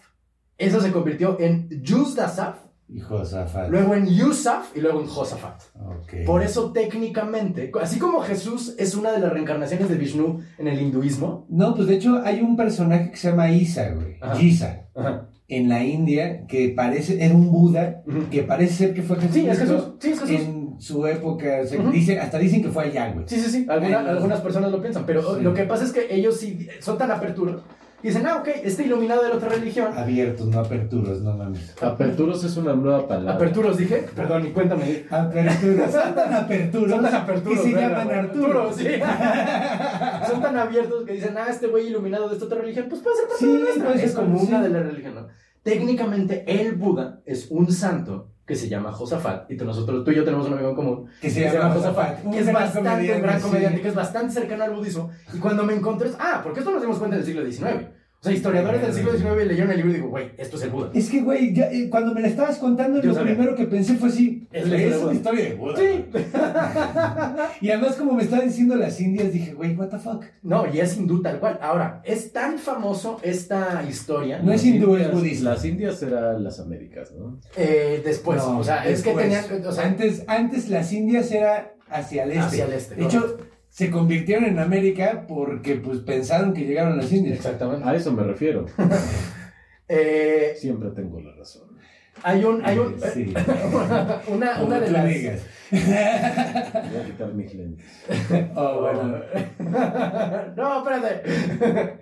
Eso 0.58 0.82
se 0.82 0.92
convirtió 0.92 1.38
en 1.40 1.70
Yusdasaf. 1.84 2.65
Y 2.88 3.00
Josafat. 3.00 3.70
Luego 3.70 3.96
en 3.96 4.06
Yusaf 4.08 4.76
y 4.78 4.82
luego 4.82 5.02
en 5.02 5.08
Josafat. 5.08 5.60
Ok. 5.76 6.26
Por 6.26 6.44
eso 6.44 6.72
técnicamente, 6.72 7.72
así 7.82 7.98
como 8.00 8.20
Jesús 8.22 8.76
es 8.78 8.94
una 8.96 9.12
de 9.12 9.20
las 9.20 9.34
reencarnaciones 9.34 9.90
de 9.90 9.96
Vishnu 9.96 10.42
en 10.58 10.68
el 10.68 10.80
hinduismo, 10.82 11.46
No, 11.50 11.74
pues 11.76 11.88
de 11.88 11.96
hecho 11.96 12.22
hay 12.24 12.42
un 12.42 12.56
personaje 12.56 13.12
que 13.12 13.18
se 13.18 13.30
llama 13.32 13.50
Isa, 13.52 13.90
güey. 13.90 14.18
Ajá. 14.22 14.42
Isa. 14.42 14.86
Ajá. 14.96 15.30
En 15.48 15.70
la 15.70 15.84
India, 15.84 16.46
que 16.48 16.70
parece, 16.70 17.24
era 17.24 17.34
un 17.36 17.52
Buda, 17.52 18.02
que 18.32 18.42
parece 18.44 18.74
ser 18.74 18.94
que 18.96 19.04
fue 19.04 19.16
Jesús. 19.18 19.34
Sí, 19.36 19.48
es 19.48 19.60
Jesús. 19.60 19.84
Sí, 20.00 20.10
es 20.12 20.20
Jesús. 20.20 20.40
En 20.40 20.76
su 20.80 21.06
época, 21.06 21.66
se 21.68 21.78
Ujú. 21.80 21.92
dice, 21.92 22.20
hasta 22.20 22.40
dicen 22.40 22.64
que 22.64 22.70
fue 22.70 22.86
allá, 22.86 23.12
güey. 23.14 23.26
Sí, 23.28 23.40
sí, 23.40 23.50
sí. 23.52 23.66
Alguna- 23.70 24.00
Ay, 24.00 24.08
algunas 24.10 24.42
personas 24.42 24.72
lo 24.72 24.82
piensan, 24.82 25.06
pero 25.06 25.38
Sí. 25.38 25.44
lo 25.44 25.54
que 25.54 25.64
pasa 25.66 25.84
es 25.86 25.92
que 25.92 26.08
ellos 26.14 26.38
sí 26.38 26.68
son 26.80 26.98
tan 26.98 27.12
aperturos. 27.12 27.62
Y 28.06 28.10
Dicen, 28.10 28.28
ah, 28.28 28.38
ok, 28.38 28.50
este 28.64 28.84
iluminado 28.84 29.24
de 29.24 29.30
la 29.30 29.36
otra 29.38 29.50
religión. 29.50 29.92
Abiertos, 29.98 30.46
no 30.46 30.60
aperturos, 30.60 31.22
no 31.22 31.36
mames. 31.36 31.74
Aperturos 31.82 32.44
es 32.44 32.56
una 32.56 32.76
nueva 32.76 33.08
palabra. 33.08 33.34
Aperturos, 33.34 33.78
dije. 33.78 34.06
Perdón, 34.16 34.46
y 34.46 34.52
cuéntame. 34.52 35.06
Aperturos, 35.10 35.92
son 35.92 36.14
tan 36.14 36.32
aperturos. 36.36 36.92
Son 36.92 37.02
tan 37.04 37.16
aperturos. 37.16 37.62
Que 37.64 37.72
se 37.72 37.76
llaman. 37.76 38.12
Arturo. 38.12 38.72
sí. 38.72 38.86
son 40.30 40.40
tan 40.40 40.56
abiertos 40.56 41.04
que 41.04 41.14
dicen, 41.14 41.36
ah, 41.36 41.48
este 41.50 41.66
güey 41.66 41.88
iluminado 41.88 42.28
de 42.30 42.36
esta 42.36 42.46
otra 42.46 42.60
religión, 42.60 42.86
pues 42.90 43.02
puede 43.02 43.16
ser 43.16 43.28
parte 43.28 43.40
Sí, 43.44 43.52
de 43.52 43.58
la 43.58 43.64
nuestra. 43.64 43.86
puede 43.86 43.98
ser 43.98 44.10
Es 44.10 44.16
como 44.16 44.40
una 44.40 44.58
sí. 44.58 44.64
de 44.64 44.70
las 44.70 44.86
religiones. 44.86 45.24
¿no? 45.24 45.28
Técnicamente, 45.64 46.44
el 46.48 46.76
Buda 46.76 47.22
es 47.26 47.48
un 47.50 47.72
santo 47.72 48.35
que 48.46 48.56
se 48.56 48.70
llama 48.70 48.92
Josafat. 48.92 49.50
Y 49.50 49.58
tú, 49.58 49.66
nosotros, 49.66 50.04
tú 50.04 50.12
y 50.12 50.16
yo 50.16 50.24
tenemos 50.24 50.48
un 50.48 50.54
amigo 50.54 50.70
en 50.70 50.76
común 50.76 51.08
Que 51.20 51.30
se 51.30 51.42
llama 51.52 51.74
Josafat. 51.74 52.22
que 52.30 52.40
es 52.40 52.54
bastante 52.54 52.80
un 52.80 52.96
comediante, 52.96 53.22
gran 53.22 53.40
sí. 53.40 53.48
comediante, 53.48 53.82
que 53.82 53.88
es 53.88 53.96
bastante 53.96 54.34
cercano 54.34 54.64
al 54.64 54.74
budismo. 54.74 55.10
Y 55.34 55.40
cuando 55.40 55.64
me 55.64 55.74
encontré, 55.74 56.12
ah, 56.20 56.42
porque 56.44 56.60
esto 56.60 56.72
nos 56.72 56.82
dimos 56.82 56.98
cuenta 57.00 57.16
en 57.16 57.22
el 57.22 57.26
siglo 57.26 57.44
XIX. 57.46 57.88
O 58.26 58.28
sea, 58.28 58.34
historiadores 58.38 58.82
del 58.82 58.94
siglo 58.94 59.12
XIX 59.14 59.48
leyeron 59.48 59.70
el 59.72 59.78
libro 59.78 59.92
y 59.92 59.96
digo, 59.96 60.10
güey, 60.10 60.32
esto 60.38 60.58
es 60.58 60.64
el 60.64 60.70
Buda. 60.72 60.90
Es 60.94 61.10
que, 61.10 61.22
güey, 61.22 61.54
ya, 61.54 61.72
eh, 61.72 61.90
cuando 61.90 62.14
me 62.14 62.22
la 62.22 62.28
estabas 62.28 62.58
contando, 62.58 63.00
Yo 63.02 63.10
lo 63.10 63.14
sabía. 63.16 63.34
primero 63.36 63.56
que 63.56 63.66
pensé 63.66 63.96
fue 63.96 64.10
así. 64.10 64.48
Es 64.52 64.68
la 64.68 64.78
historia 64.78 64.90
de 64.90 64.96
una 64.96 65.06
Buda. 65.06 65.14
historia 65.14 65.44
de 65.46 65.54
Buda. 65.56 65.78
Sí. 65.78 66.06
Y 67.66 67.70
además, 67.72 67.96
como 67.96 68.14
me 68.14 68.24
estaban 68.24 68.48
diciendo 68.48 68.76
las 68.76 69.00
indias, 69.00 69.32
dije, 69.32 69.54
güey, 69.54 69.76
what 69.76 69.90
the 69.90 69.98
fuck. 70.00 70.24
No, 70.44 70.66
y 70.72 70.80
es 70.80 70.98
hindú 70.98 71.22
tal 71.22 71.40
cual. 71.40 71.60
Ahora, 71.62 72.02
es 72.04 72.32
tan 72.34 72.58
famoso 72.58 73.20
esta 73.24 73.84
historia. 73.88 74.40
No 74.40 74.52
es 74.52 74.66
hindú, 74.66 74.96
es 74.96 75.12
budista. 75.12 75.52
Las 75.52 75.66
Indias 75.66 76.02
eran 76.04 76.44
las 76.44 76.60
Américas, 76.60 77.12
¿no? 77.12 77.40
eh, 77.56 78.02
después, 78.04 78.38
No, 78.38 78.60
o 78.60 78.64
sea, 78.64 78.88
es 78.88 79.02
que 79.02 79.14
después. 79.16 79.44
tenían. 79.46 79.68
O 79.68 79.72
sea, 79.72 79.86
antes, 79.86 80.24
antes 80.28 80.70
las 80.70 80.92
indias 80.94 81.32
era 81.32 81.74
hacia 81.90 82.24
el 82.24 82.32
este. 82.32 82.42
Hacia 82.44 82.66
el 82.66 82.74
este, 82.74 82.96
De 82.96 83.04
hecho, 83.06 83.38
se 83.76 83.92
convirtieron 83.92 84.46
en 84.46 84.58
América 84.58 85.26
porque 85.28 85.76
pues 85.76 86.00
pensaron 86.00 86.54
que 86.54 86.62
llegaron 86.64 86.96
las 86.96 87.12
indias. 87.12 87.36
exactamente. 87.40 87.84
A 87.88 87.94
eso 87.94 88.12
me 88.14 88.24
refiero. 88.24 88.66
Eh, 89.88 90.56
Siempre 90.58 90.90
tengo 90.92 91.20
la 91.20 91.36
razón. 91.36 91.78
hay 92.24 92.44
un. 92.44 92.66
Hay 92.66 92.80
un 92.80 92.96
Sí. 93.14 93.32
una, 94.28 94.54
Como 94.56 94.66
una 94.68 94.80
de 94.80 94.90
las. 94.92 95.08
digas. 95.08 95.42
Voy 95.72 95.82
a 95.82 97.06
quitar 97.06 97.34
mis 97.36 97.54
lentes. 97.54 97.86
Oh, 98.56 98.80
bueno. 98.82 99.20
no, 100.56 100.78
espérate. 100.80 101.98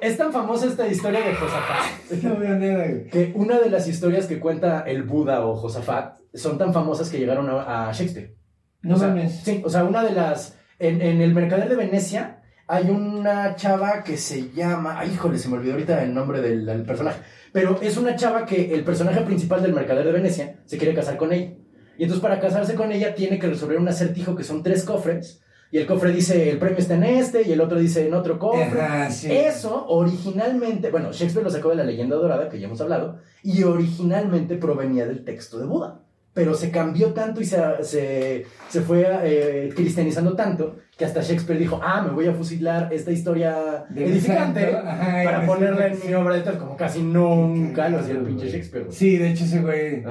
es 0.00 0.16
tan 0.16 0.32
famosa 0.32 0.66
esta 0.66 0.86
historia 0.88 1.20
de 1.20 1.34
Josafat. 1.34 2.22
No 2.22 2.36
veo 2.38 2.54
nada, 2.58 2.86
güey. 2.86 3.06
Que 3.08 3.32
una 3.34 3.58
de 3.58 3.68
las 3.68 3.86
historias 3.86 4.24
que 4.26 4.40
cuenta 4.40 4.80
el 4.86 5.02
Buda 5.02 5.44
o 5.44 5.56
Josafat 5.56 6.20
son 6.32 6.56
tan 6.56 6.72
famosas 6.72 7.10
que 7.10 7.18
llegaron 7.18 7.50
a, 7.50 7.88
a 7.88 7.92
Shakespeare. 7.92 8.34
No 8.80 8.94
O 8.94 8.98
sea, 8.98 9.08
mames. 9.08 9.40
Sí, 9.40 9.60
o 9.62 9.68
sea, 9.68 9.84
una 9.84 10.02
de 10.04 10.12
las. 10.12 10.56
En, 10.78 11.00
en 11.00 11.20
el 11.20 11.32
Mercader 11.34 11.68
de 11.68 11.76
Venecia 11.76 12.42
hay 12.66 12.90
una 12.90 13.54
chava 13.56 14.02
que 14.04 14.16
se 14.16 14.50
llama. 14.50 14.98
Ay, 14.98 15.12
híjole, 15.14 15.38
se 15.38 15.48
me 15.48 15.56
olvidó 15.56 15.72
ahorita 15.72 16.02
el 16.02 16.12
nombre 16.12 16.40
del, 16.40 16.66
del 16.66 16.82
personaje. 16.84 17.20
Pero 17.52 17.80
es 17.80 17.96
una 17.96 18.16
chava 18.16 18.44
que 18.44 18.74
el 18.74 18.84
personaje 18.84 19.20
principal 19.22 19.62
del 19.62 19.72
Mercader 19.72 20.04
de 20.04 20.12
Venecia 20.12 20.56
se 20.66 20.76
quiere 20.76 20.94
casar 20.94 21.16
con 21.16 21.32
ella. 21.32 21.54
Y 21.96 22.02
entonces, 22.02 22.20
para 22.20 22.40
casarse 22.40 22.74
con 22.74 22.92
ella, 22.92 23.14
tiene 23.14 23.38
que 23.38 23.46
resolver 23.46 23.78
un 23.78 23.88
acertijo 23.88 24.36
que 24.36 24.44
son 24.44 24.62
tres 24.62 24.84
cofres. 24.84 25.40
Y 25.70 25.78
el 25.78 25.86
cofre 25.86 26.12
dice: 26.12 26.50
el 26.50 26.58
premio 26.58 26.78
está 26.78 26.94
en 26.94 27.04
este, 27.04 27.42
y 27.42 27.52
el 27.52 27.60
otro 27.60 27.78
dice 27.78 28.06
en 28.06 28.12
otro 28.14 28.38
cofre. 28.38 28.82
Ajá, 28.82 29.10
sí. 29.10 29.32
Eso 29.32 29.86
originalmente, 29.88 30.90
bueno, 30.90 31.12
Shakespeare 31.12 31.44
lo 31.44 31.50
sacó 31.50 31.70
de 31.70 31.76
la 31.76 31.84
leyenda 31.84 32.16
dorada, 32.16 32.48
que 32.48 32.60
ya 32.60 32.66
hemos 32.66 32.80
hablado, 32.80 33.20
y 33.42 33.62
originalmente 33.62 34.56
provenía 34.56 35.06
del 35.06 35.24
texto 35.24 35.58
de 35.58 35.66
Buda. 35.66 36.02
Pero 36.36 36.52
se 36.52 36.70
cambió 36.70 37.14
tanto 37.14 37.40
y 37.40 37.46
se, 37.46 37.56
se, 37.80 38.44
se 38.68 38.80
fue 38.82 39.06
eh, 39.24 39.70
cristianizando 39.74 40.36
tanto 40.36 40.76
que 40.94 41.06
hasta 41.06 41.22
Shakespeare 41.22 41.58
dijo, 41.58 41.80
ah, 41.82 42.02
me 42.02 42.10
voy 42.10 42.26
a 42.26 42.34
fusilar 42.34 42.92
esta 42.92 43.10
historia 43.10 43.86
De 43.88 44.04
edificante 44.04 44.76
ajá, 44.76 45.24
para 45.24 45.46
ponerla 45.46 45.86
en 45.86 45.98
mi 46.06 46.12
obra 46.12 46.34
de 46.34 46.42
teatro, 46.42 46.60
como 46.60 46.76
casi 46.76 47.02
nunca 47.02 47.88
lo 47.88 48.00
hacía 48.00 48.16
el 48.16 48.20
pinche. 48.20 48.50
Shakespeare. 48.50 48.84
güey. 48.84 48.94
Sí, 48.94 49.16
de 49.16 49.30
hecho 49.30 49.44
ese 49.44 49.62
güey... 49.62 50.04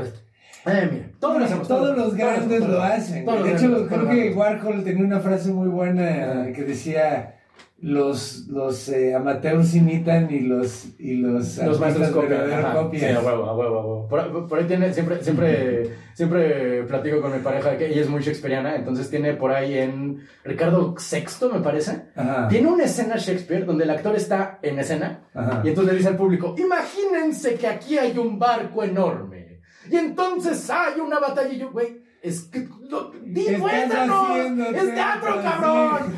Eh, 0.66 0.90
mira, 0.92 1.06
todos 1.20 1.38
lo 1.38 1.46
hacemos. 1.46 1.68
Todos 1.68 1.96
los 1.96 2.16
grandes 2.16 2.60
todos 2.60 2.72
lo 2.72 2.82
hacen. 2.82 3.24
De 3.24 3.52
hecho, 3.52 3.88
creo 3.88 4.10
que 4.10 4.34
Warhol 4.34 4.84
tenía 4.84 5.06
una 5.06 5.20
frase 5.20 5.52
muy 5.52 5.68
buena 5.68 6.48
que 6.56 6.64
decía 6.64 7.35
los, 7.78 8.48
los 8.48 8.88
eh, 8.90 9.14
amateurs 9.14 9.76
imitan 9.76 10.32
y 10.32 10.40
los 10.40 10.88
y 10.98 11.18
los, 11.18 11.58
Los 11.58 11.80
maestros 11.80 12.10
copian. 12.10 12.48
Sí, 12.94 13.06
a 13.06 13.20
huevo, 13.20 13.46
a 13.46 13.56
huevo, 13.56 13.80
a 13.80 13.86
huevo. 13.86 14.08
Por, 14.08 14.48
por 14.48 14.60
ahí 14.60 14.66
tiene, 14.66 14.94
siempre, 14.94 15.22
siempre, 15.22 15.92
siempre 16.14 16.84
platico 16.84 17.22
con 17.22 17.34
mi 17.34 17.40
pareja 17.40 17.78
que 17.78 17.88
ella 17.88 18.02
es 18.02 18.10
muy 18.10 18.22
shakespeariana, 18.22 18.76
entonces 18.76 19.10
tiene 19.10 19.34
por 19.34 19.52
ahí 19.52 19.78
en 19.78 20.26
Ricardo 20.44 20.96
VI, 20.96 21.48
me 21.54 21.60
parece. 21.60 22.04
Ajá. 22.16 22.48
Tiene 22.48 22.70
una 22.70 22.86
escena 22.86 23.18
Shakespeare 23.18 23.66
donde 23.66 23.84
el 23.84 23.90
actor 23.90 24.16
está 24.16 24.60
en 24.62 24.80
escena 24.80 25.26
Ajá. 25.34 25.62
y 25.64 25.70
entonces 25.70 25.92
le 25.92 25.98
dice 25.98 26.10
al 26.10 26.18
público, 26.18 26.56
imagínense 26.58 27.56
que 27.56 27.68
aquí 27.68 27.98
hay 27.98 28.18
un 28.18 28.40
barco 28.40 28.84
enorme 28.84 29.60
y 29.90 29.98
entonces 29.98 30.70
hay 30.70 31.00
una 31.00 31.20
batalla 31.20 31.54
y 31.54 31.60
yo, 31.60 31.72
güey, 31.72 32.05
Es 32.26 32.42
que. 32.42 32.68
No, 32.90 33.12
di, 33.24 33.46
muéstranos. 33.58 34.38
Es 34.76 34.94
teatro, 34.96 35.36
cabrón. 35.44 36.14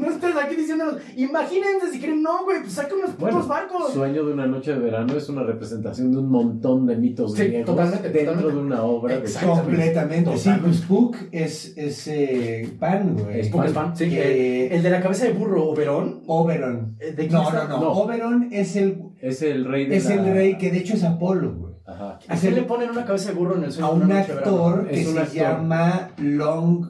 No 0.00 0.06
estés 0.10 0.36
aquí 0.36 0.56
diciéndonos. 0.56 0.96
Imagínense 1.16 1.90
si 1.92 1.98
quieren, 1.98 2.22
no, 2.22 2.44
güey, 2.44 2.60
pues 2.60 2.72
saca 2.72 2.94
unos 2.94 3.10
putos 3.10 3.32
Bueno, 3.32 3.46
barcos. 3.46 3.92
Sueño 3.92 4.24
de 4.24 4.32
una 4.32 4.46
noche 4.46 4.72
de 4.72 4.78
verano 4.78 5.14
es 5.16 5.28
una 5.28 5.42
representación 5.42 6.12
de 6.12 6.18
un 6.18 6.30
montón 6.30 6.86
de 6.86 6.96
mitos 6.96 7.34
Sí, 7.34 7.44
griegos 7.44 7.66
totalmente, 7.66 8.08
dentro 8.10 8.34
totalmente. 8.34 8.60
de 8.60 8.66
una 8.66 8.82
obra. 8.82 9.14
de- 9.14 9.20
Exacto. 9.20 9.62
Completamente. 9.62 10.38
Sí, 10.38 10.50
pues 10.62 10.80
Puck 10.82 11.16
es, 11.32 11.76
es 11.76 12.06
eh, 12.08 12.68
pan, 12.78 13.16
güey. 13.18 13.44
Spook 13.44 13.64
es 13.64 13.72
fan, 13.72 13.96
sí. 13.96 14.04
Eh, 14.12 14.66
el, 14.68 14.72
el 14.76 14.82
de 14.82 14.90
la 14.90 15.00
cabeza 15.00 15.24
de 15.26 15.32
burro, 15.32 15.64
Oberón. 15.70 16.22
Oberon. 16.26 16.96
Eh, 17.00 17.06
¿de 17.12 17.26
quién 17.28 17.32
No, 17.32 17.50
no, 17.50 17.68
no, 17.68 17.80
No. 17.80 17.92
Oberon 17.92 18.48
es 18.52 18.76
el, 18.76 19.02
Es 19.20 19.42
el 19.42 19.64
rey 19.64 19.86
de 19.86 19.96
es 19.96 20.04
la- 20.06 20.14
el 20.14 20.32
rey 20.34 20.58
que 20.58 20.70
de 20.70 20.78
hecho 20.78 20.94
es 20.94 21.04
Apolo, 21.04 21.54
güey. 21.54 21.69
Ajá. 21.86 22.18
¿A 22.28 22.36
quién 22.36 22.54
le 22.54 22.62
ponen 22.62 22.90
una 22.90 23.04
cabeza 23.04 23.30
de 23.30 23.34
burro 23.34 23.56
en 23.56 23.64
el 23.64 23.72
sueño 23.72 23.88
A 23.88 23.90
un 23.92 24.12
actor 24.12 24.86
que 24.88 25.00
Es 25.00 25.08
un 25.08 25.14
se 25.14 25.20
actor. 25.20 25.34
llama 25.36 26.10
Long. 26.18 26.86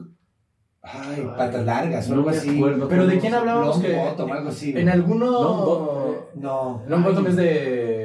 Ay, 0.83 1.27
patas 1.37 1.63
largas 1.65 2.07
o 2.07 2.09
No 2.09 2.15
algo 2.21 2.31
me 2.31 2.37
así. 2.37 2.55
acuerdo 2.57 2.87
Pero 2.87 3.05
¿de 3.07 3.19
quién 3.19 3.33
hablábamos? 3.35 3.75
Long 3.77 3.85
que 3.85 3.95
Bottom, 3.95 4.31
algo 4.31 4.49
así. 4.49 4.73
En 4.75 4.89
alguno. 4.89 5.25
Long 5.31 5.57
Bottom, 5.65 6.15
No. 6.41 6.81
Long 6.87 7.03
Bottom 7.03 7.25
Ay. 7.25 7.29
es 7.31 7.35
de 7.37 8.00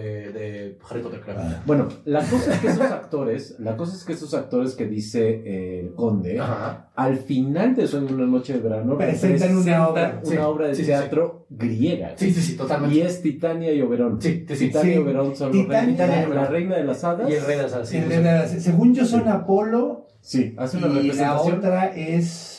Harry 0.88 1.02
Potter, 1.02 1.20
creo. 1.20 1.36
Bueno, 1.66 1.88
la 2.04 2.20
cosa 2.20 2.52
es 2.54 2.60
que 2.60 2.68
esos 2.68 2.80
actores, 2.90 3.56
la 3.58 3.76
cosa 3.76 3.94
es 3.96 4.04
que 4.04 4.12
esos 4.12 4.32
actores 4.34 4.74
que 4.74 4.86
dice 4.86 5.42
eh, 5.44 5.80
el 5.80 5.94
Conde, 5.94 6.38
Ajá. 6.40 6.90
al 6.94 7.16
final 7.18 7.74
de 7.74 7.86
Sueño 7.86 8.14
una 8.14 8.26
noche 8.26 8.54
de 8.54 8.60
verano 8.60 8.96
Presentan 8.96 9.56
una 9.56 9.88
obra. 9.88 10.20
una 10.22 10.30
Sí, 10.30 10.36
obra 10.38 10.68
de 10.68 10.74
sí, 10.74 10.82
sí, 10.82 10.86
teatro 10.88 11.46
griega. 11.50 12.12
Sí, 12.16 12.32
sí, 12.32 12.40
sí, 12.40 12.56
totalmente. 12.56 12.96
Y 12.96 13.00
es 13.00 13.22
Titania 13.22 13.72
y 13.72 13.82
Oberón. 13.82 14.20
Sí, 14.20 14.44
sí, 14.48 14.56
sí. 14.56 14.66
Titania 14.68 14.92
Sí. 14.92 14.98
y 14.98 15.02
Oberón 15.02 15.36
son 15.36 15.52
Titania- 15.52 15.96
los 16.06 16.08
reyes, 16.28 16.34
la 16.34 16.46
reina 16.46 16.76
de 16.76 16.84
las 16.84 17.04
hadas. 17.04 17.28
Y 17.30 17.34
el 17.34 17.44
rey 17.44 17.56
de 17.56 17.62
las 17.64 17.72
El 17.74 17.86
sí. 17.86 17.98
de 18.00 18.22
las- 18.22 18.50
según 18.62 18.94
yo 18.94 19.04
son 19.04 19.26
Apolo 19.28 20.06
Sí, 20.20 20.54
hace 20.58 20.78
una 20.78 20.88
y 21.00 21.12
la 21.12 21.40
otra 21.40 21.86
es... 21.94 22.52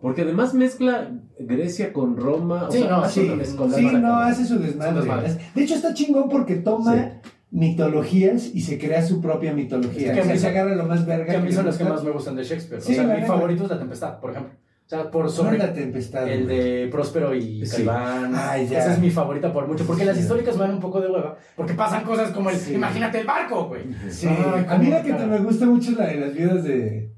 Porque 0.00 0.20
además 0.22 0.52
mezcla 0.52 1.12
Grecia 1.38 1.92
con 1.92 2.16
Roma. 2.18 2.64
O 2.68 2.70
Sí, 2.70 2.80
sea, 2.80 2.90
no, 2.90 2.96
hace 3.04 3.22
Sí, 3.22 3.54
sí, 3.74 3.86
no, 3.96 4.16
hace 4.18 4.44
su 4.44 4.58
desmadre. 4.58 5.38
De 5.54 5.62
hecho 5.62 5.74
está 5.76 5.94
chingón 5.94 6.28
porque 6.28 6.56
toma 6.56 7.20
mitologías 7.54 8.50
y 8.52 8.60
se 8.62 8.78
crea 8.78 9.02
su 9.02 9.20
propia 9.20 9.52
mitología. 9.52 10.08
Es 10.12 10.18
que 10.18 10.28
a 10.28 10.32
mí 10.32 10.38
se 10.38 10.48
agarra 10.48 10.74
lo 10.74 10.84
más 10.84 11.06
verga 11.06 11.26
Que 11.26 11.36
a 11.36 11.40
mí 11.40 11.52
son 11.52 11.64
las 11.66 11.78
que 11.78 11.84
más 11.84 12.02
me 12.02 12.10
gustan 12.10 12.34
de 12.34 12.42
Shakespeare. 12.42 12.82
Sí, 12.82 12.92
o 12.92 12.94
sea, 12.96 13.04
mi 13.16 13.24
favorito 13.24 13.64
es 13.64 13.70
La 13.70 13.78
Tempestad, 13.78 14.18
por 14.20 14.32
ejemplo. 14.32 14.52
O 14.86 14.86
sea, 14.86 15.10
por 15.10 15.30
sobre 15.30 15.56
la 15.56 15.72
tempestad. 15.72 16.28
el 16.28 16.46
de 16.46 16.88
Próspero 16.92 17.34
y 17.34 17.64
Sí. 17.64 17.72
Calibán. 17.72 18.34
Ay, 18.36 18.68
ya. 18.68 18.80
Esa 18.80 18.92
es 18.92 18.98
mi 18.98 19.08
favorita 19.10 19.50
por 19.50 19.66
mucho. 19.66 19.86
Porque 19.86 20.04
las 20.04 20.18
históricas 20.18 20.56
me 20.56 20.64
dan 20.64 20.72
un 20.72 20.80
poco 20.80 21.00
de 21.00 21.08
hueva. 21.08 21.38
Porque 21.56 21.72
pasan 21.72 22.04
cosas 22.04 22.32
como 22.32 22.50
el. 22.50 22.56
Sí. 22.56 22.74
Imagínate 22.74 23.20
el 23.20 23.26
barco, 23.26 23.68
güey. 23.68 23.82
Sí, 24.10 24.28
Ay, 24.28 24.66
a 24.68 24.76
mí 24.76 24.88
la 24.88 25.02
que 25.02 25.14
te 25.14 25.24
me 25.26 25.38
gusta 25.38 25.64
mucho 25.64 25.92
es 25.92 25.96
la 25.96 26.06
de 26.08 26.16
las 26.16 26.34
viudas 26.34 26.64
de... 26.64 27.13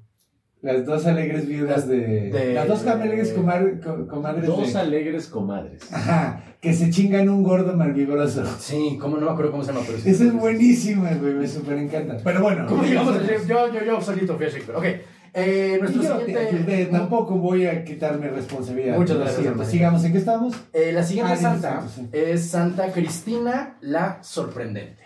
Las 0.62 0.84
dos 0.86 1.06
alegres 1.06 1.46
viudas 1.46 1.86
de... 1.86 2.30
De- 2.30 2.54
las 2.54 2.66
dos 2.66 2.84
alegres 2.86 3.36
comar- 3.36 3.80
co- 3.84 4.08
comadres 4.08 4.46
Dos 4.46 4.72
de... 4.72 4.78
alegres 4.80 5.26
comadres. 5.26 5.92
Ajá, 5.92 6.42
que 6.60 6.72
se 6.72 6.90
chingan 6.90 7.28
un 7.28 7.42
gordo 7.42 7.76
malvibroso. 7.76 8.44
Sí, 8.58 8.98
como 9.00 9.18
no 9.18 9.26
me 9.26 9.32
acuerdo 9.32 9.52
cómo 9.52 9.62
se 9.62 9.72
llama, 9.72 9.84
pero 9.86 9.98
sí. 9.98 10.10
Esa 10.10 10.24
es 10.24 10.32
buenísima, 10.32 11.10
güey, 11.14 11.34
me 11.34 11.46
súper 11.46 11.76
encanta. 11.78 12.16
Pero 12.24 12.40
bueno. 12.42 12.66
¿Cómo 12.66 12.82
Shakespeare? 12.84 13.46
Yo, 13.46 13.72
yo, 13.72 13.84
yo 13.84 14.00
solito 14.00 14.36
fui 14.36 14.46
a 14.46 14.48
Shakespeare. 14.48 14.78
Ok. 14.78 14.84
Eh, 15.38 15.74
Y 15.76 15.80
nuestro 15.82 16.18
te 16.20 16.24
siguiente. 16.34 16.86
tampoco 16.86 17.36
voy 17.36 17.66
a 17.66 17.84
quitarme 17.84 18.28
responsabilidad. 18.28 18.96
Muchas 18.96 19.18
gracias. 19.18 19.68
Sigamos, 19.68 20.02
¿en 20.04 20.12
qué 20.12 20.18
estamos? 20.18 20.54
Eh, 20.72 20.92
la 20.92 21.02
siguiente 21.02 21.32
Ah, 21.34 21.36
santa 21.36 21.84
sí, 21.94 22.08
es 22.12 22.48
Santa 22.48 22.90
Cristina 22.90 23.76
la 23.82 24.22
Sorprendente. 24.22 25.02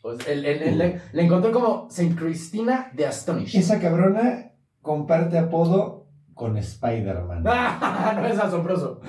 Pues, 0.00 0.18
el- 0.28 0.44
el- 0.46 0.62
el- 0.62 0.78
le, 0.78 1.00
le 1.12 1.22
encontré 1.22 1.50
como 1.50 1.88
Saint 1.90 2.16
Cristina 2.16 2.90
de 2.94 3.06
Astonish. 3.06 3.56
Esa 3.56 3.80
cabrona 3.80 4.51
comparte 4.82 5.38
apodo 5.38 6.06
con 6.34 6.56
Spider-Man. 6.58 7.44
Ah, 7.46 8.14
no 8.20 8.26
es 8.26 8.38
asombroso. 8.38 9.00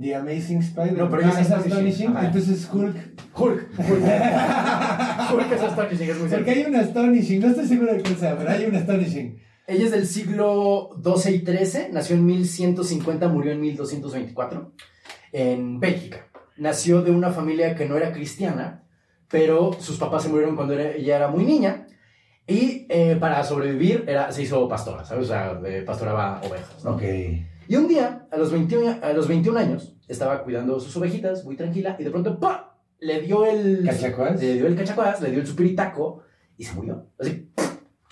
The 0.00 0.14
Amazing 0.14 0.58
Spider-Man. 0.58 0.98
No, 0.98 1.10
pero 1.10 1.22
Ah, 1.26 1.40
es 1.40 1.50
Astonishing. 1.50 2.16
Entonces 2.16 2.68
Hulk. 2.72 2.96
Hulk. 3.34 3.68
Hulk. 3.78 4.02
Hulk 5.34 5.52
es 5.52 5.62
Astonishing, 5.62 6.10
es 6.10 6.18
muy 6.18 6.28
Porque 6.28 6.50
hay 6.50 6.64
un 6.64 6.76
Astonishing, 6.76 7.40
no 7.40 7.48
estoy 7.48 7.66
seguro 7.66 7.94
de 7.94 8.00
cuál 8.02 8.16
sea, 8.16 8.36
pero 8.38 8.50
hay 8.50 8.64
un 8.66 8.76
Astonishing. 8.76 9.38
Ella 9.66 9.84
es 9.84 9.90
del 9.90 10.06
siglo 10.06 10.90
XII 11.04 11.34
y 11.34 11.38
XIII, 11.44 11.88
nació 11.92 12.16
en 12.16 12.24
1150, 12.24 13.28
murió 13.28 13.52
en 13.52 13.60
1224, 13.60 14.72
en 15.32 15.78
Bélgica. 15.80 16.26
Nació 16.56 17.02
de 17.02 17.10
una 17.10 17.30
familia 17.30 17.74
que 17.74 17.86
no 17.86 17.96
era 17.96 18.12
cristiana, 18.12 18.84
pero 19.28 19.74
sus 19.78 19.98
papás 19.98 20.22
se 20.22 20.30
murieron 20.30 20.56
cuando 20.56 20.72
era- 20.74 20.92
ella 20.92 21.16
era 21.16 21.28
muy 21.28 21.44
niña. 21.44 21.86
Y 22.48 22.86
eh, 22.88 23.16
para 23.20 23.44
sobrevivir 23.44 24.04
era, 24.08 24.32
se 24.32 24.42
hizo 24.42 24.66
pastora, 24.68 25.04
¿sabes? 25.04 25.26
O 25.26 25.28
sea, 25.28 25.60
eh, 25.66 25.82
pastoraba 25.86 26.40
ovejas, 26.40 26.82
¿no? 26.84 26.92
Ok. 26.92 27.02
Y 27.68 27.76
un 27.76 27.86
día, 27.86 28.26
a 28.32 28.36
los, 28.38 28.50
21, 28.50 28.96
a 29.02 29.12
los 29.12 29.28
21 29.28 29.58
años, 29.58 29.94
estaba 30.08 30.42
cuidando 30.42 30.80
sus 30.80 30.96
ovejitas, 30.96 31.44
muy 31.44 31.54
tranquila, 31.56 31.94
y 31.98 32.04
de 32.04 32.10
pronto, 32.10 32.40
¡pa! 32.40 32.78
Le 33.00 33.20
dio 33.20 33.44
el... 33.44 33.84
¿Cachacuás? 33.84 34.40
Le 34.42 34.54
dio 34.54 34.66
el 34.66 34.74
cachacuás, 34.74 35.20
le 35.20 35.30
dio 35.30 35.40
el 35.40 35.46
supiritaco, 35.46 36.22
y 36.56 36.64
se 36.64 36.74
murió. 36.74 37.06
Así, 37.20 37.50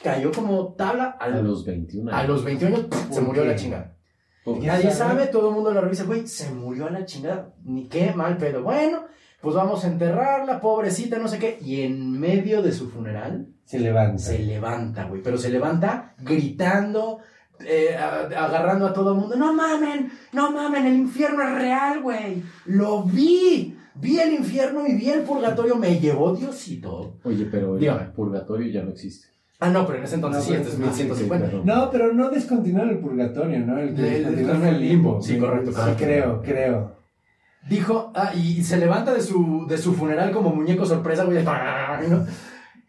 cayó 0.03 0.31
como 0.31 0.75
tabla 0.75 1.17
al- 1.19 1.33
A 1.35 1.41
los 1.43 1.65
21 1.65 2.13
a 2.13 2.19
años. 2.19 2.29
los 2.29 2.45
21 2.45 2.77
años 2.77 2.89
se 3.11 3.15
¿Por 3.15 3.23
murió 3.23 3.43
qué? 3.43 3.49
la 3.49 3.57
chingada. 3.57 3.97
¿Quién 4.45 4.67
Nadie 4.67 4.91
sabe, 4.93 5.27
todo 5.27 5.49
el 5.49 5.55
mundo 5.57 5.73
lo 5.73 5.81
revisa, 5.81 6.05
güey, 6.05 6.27
se 6.29 6.53
murió 6.53 6.87
a 6.87 6.91
la 6.91 7.05
chingada. 7.07 7.55
Ni 7.65 7.89
qué 7.89 8.13
mal 8.15 8.37
pedo. 8.37 8.63
Bueno, 8.63 9.07
pues 9.47 9.55
vamos 9.55 9.85
a 9.85 9.87
enterrarla, 9.87 10.61
pobrecita, 10.61 11.19
no 11.19 11.29
sé 11.29 11.39
qué. 11.39 11.59
Y 11.65 11.83
en 11.83 12.19
medio 12.19 12.63
de 12.63 12.73
su 12.73 12.91
funeral 12.91 13.47
Se 13.65 13.79
levanta. 13.79 14.19
se 14.19 14.41
levanta, 14.41 15.05
güey. 15.05 15.23
Pero 15.23 15.39
se 15.39 15.51
levanta 15.51 16.15
gritando, 16.19 17.21
eh, 17.65 17.95
a- 17.97 18.23
agarrando 18.45 18.87
a 18.87 18.93
todo 18.93 19.13
el 19.13 19.21
mundo. 19.21 19.37
No 19.37 19.53
mamen, 19.55 20.11
no 20.33 20.51
mamen, 20.51 20.85
el 20.87 20.95
infierno 20.97 21.43
es 21.45 21.55
real, 21.55 22.03
güey. 22.03 22.43
Lo 22.65 23.05
vi. 23.05 23.77
Vi 23.95 24.19
el 24.19 24.35
infierno 24.35 24.85
y 24.85 24.95
vi 24.97 25.11
el 25.11 25.21
purgatorio. 25.23 25.77
Me 25.77 26.01
llevó 26.01 26.35
Diosito. 26.35 27.19
Oye, 27.23 27.47
pero 27.49 27.75
el 27.75 27.81
Dígame. 27.81 28.07
purgatorio 28.15 28.67
ya 28.73 28.83
no 28.83 28.91
existe. 28.91 29.29
Ah, 29.61 29.71
no, 29.71 29.87
pero 29.87 29.99
en 29.99 30.05
ese 30.05 30.17
entonces 30.17 30.41
No, 30.43 30.45
sí, 30.45 30.51
pero 30.51 30.63
este 30.65 30.75
es 30.75 30.81
es- 30.81 30.87
ah, 30.89 30.93
sí, 30.93 31.03
1150. 31.05 31.47
perdón. 31.47 31.67
No, 31.67 31.91
pero 31.93 32.13
no 32.13 32.29
descontinuar 32.31 32.89
el 32.89 32.99
purgatorio, 32.99 33.61
¿no? 33.61 33.79
El 33.79 33.95
que 33.95 34.17
El- 34.17 34.25
el- 34.27 34.51
el 34.51 34.63
el 34.65 34.81
limbo. 34.81 35.23
Sí, 35.23 35.39
correcto, 35.39 35.71
Sí, 35.71 35.77
correcto. 35.79 36.03
creo, 36.05 36.43
creo. 36.43 36.96
Dijo, 37.69 38.13
ah, 38.15 38.33
y 38.35 38.63
se 38.63 38.77
levanta 38.77 39.13
de 39.13 39.21
su, 39.21 39.67
de 39.69 39.77
su 39.79 39.95
funeral 39.95 40.31
como 40.31 40.51
muñeco 40.55 40.87
sorpresa, 40.87 41.25
güey. 41.25 41.43
¿no? 41.45 42.25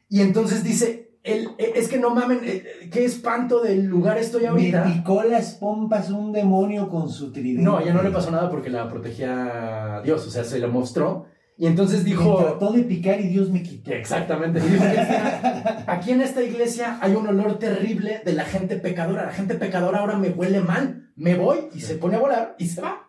Y 0.10 0.22
entonces 0.22 0.64
dice, 0.64 1.18
el, 1.24 1.50
eh, 1.58 1.74
es 1.76 1.88
que 1.88 1.98
no 1.98 2.12
mamen, 2.14 2.40
eh, 2.44 2.90
qué 2.92 3.04
espanto 3.04 3.62
del 3.62 3.86
lugar 3.86 4.18
estoy 4.18 4.44
Me 4.44 4.48
ahorita. 4.50 4.84
picó 4.86 5.24
las 5.24 5.56
pompas 5.56 6.10
un 6.12 6.32
demonio 6.32 6.90
con 6.90 7.10
su 7.10 7.32
tridente. 7.32 7.62
No, 7.64 7.78
a 7.78 7.82
ella 7.84 7.94
no 7.94 8.04
le 8.04 8.12
pasó 8.12 8.30
nada 8.32 8.50
porque 8.50 8.70
la 8.70 8.88
protegía 8.88 10.02
Dios, 10.04 10.26
o 10.28 10.30
sea, 10.30 10.44
se 10.44 10.60
lo 10.60 10.70
mostró. 10.70 11.26
Y 11.60 11.66
entonces 11.66 12.04
Me 12.04 12.12
dijo... 12.12 12.38
trató 12.38 12.72
de 12.72 12.84
picar 12.84 13.20
y 13.20 13.30
Dios 13.30 13.50
me 13.50 13.64
quitó. 13.64 13.92
Exactamente. 13.92 14.60
Y 14.60 14.70
dijo, 14.70 14.84
"Cristina, 14.84 15.84
Aquí 15.88 16.12
en 16.12 16.22
esta 16.22 16.44
iglesia 16.44 17.00
hay 17.02 17.16
un 17.16 17.26
olor 17.28 17.58
terrible 17.58 18.22
de 18.24 18.34
la 18.34 18.46
gente 18.46 18.76
pecadora. 18.76 19.26
La 19.26 19.32
gente 19.32 19.56
pecadora 19.56 20.00
ahora 20.02 20.18
me 20.20 20.30
huele 20.30 20.60
mal. 20.62 21.10
Me 21.16 21.34
voy 21.36 21.58
y 21.74 21.80
se 21.80 21.96
pone 21.96 22.16
a 22.16 22.20
volar 22.20 22.56
y 22.60 22.68
se 22.68 22.82
va. 22.82 23.07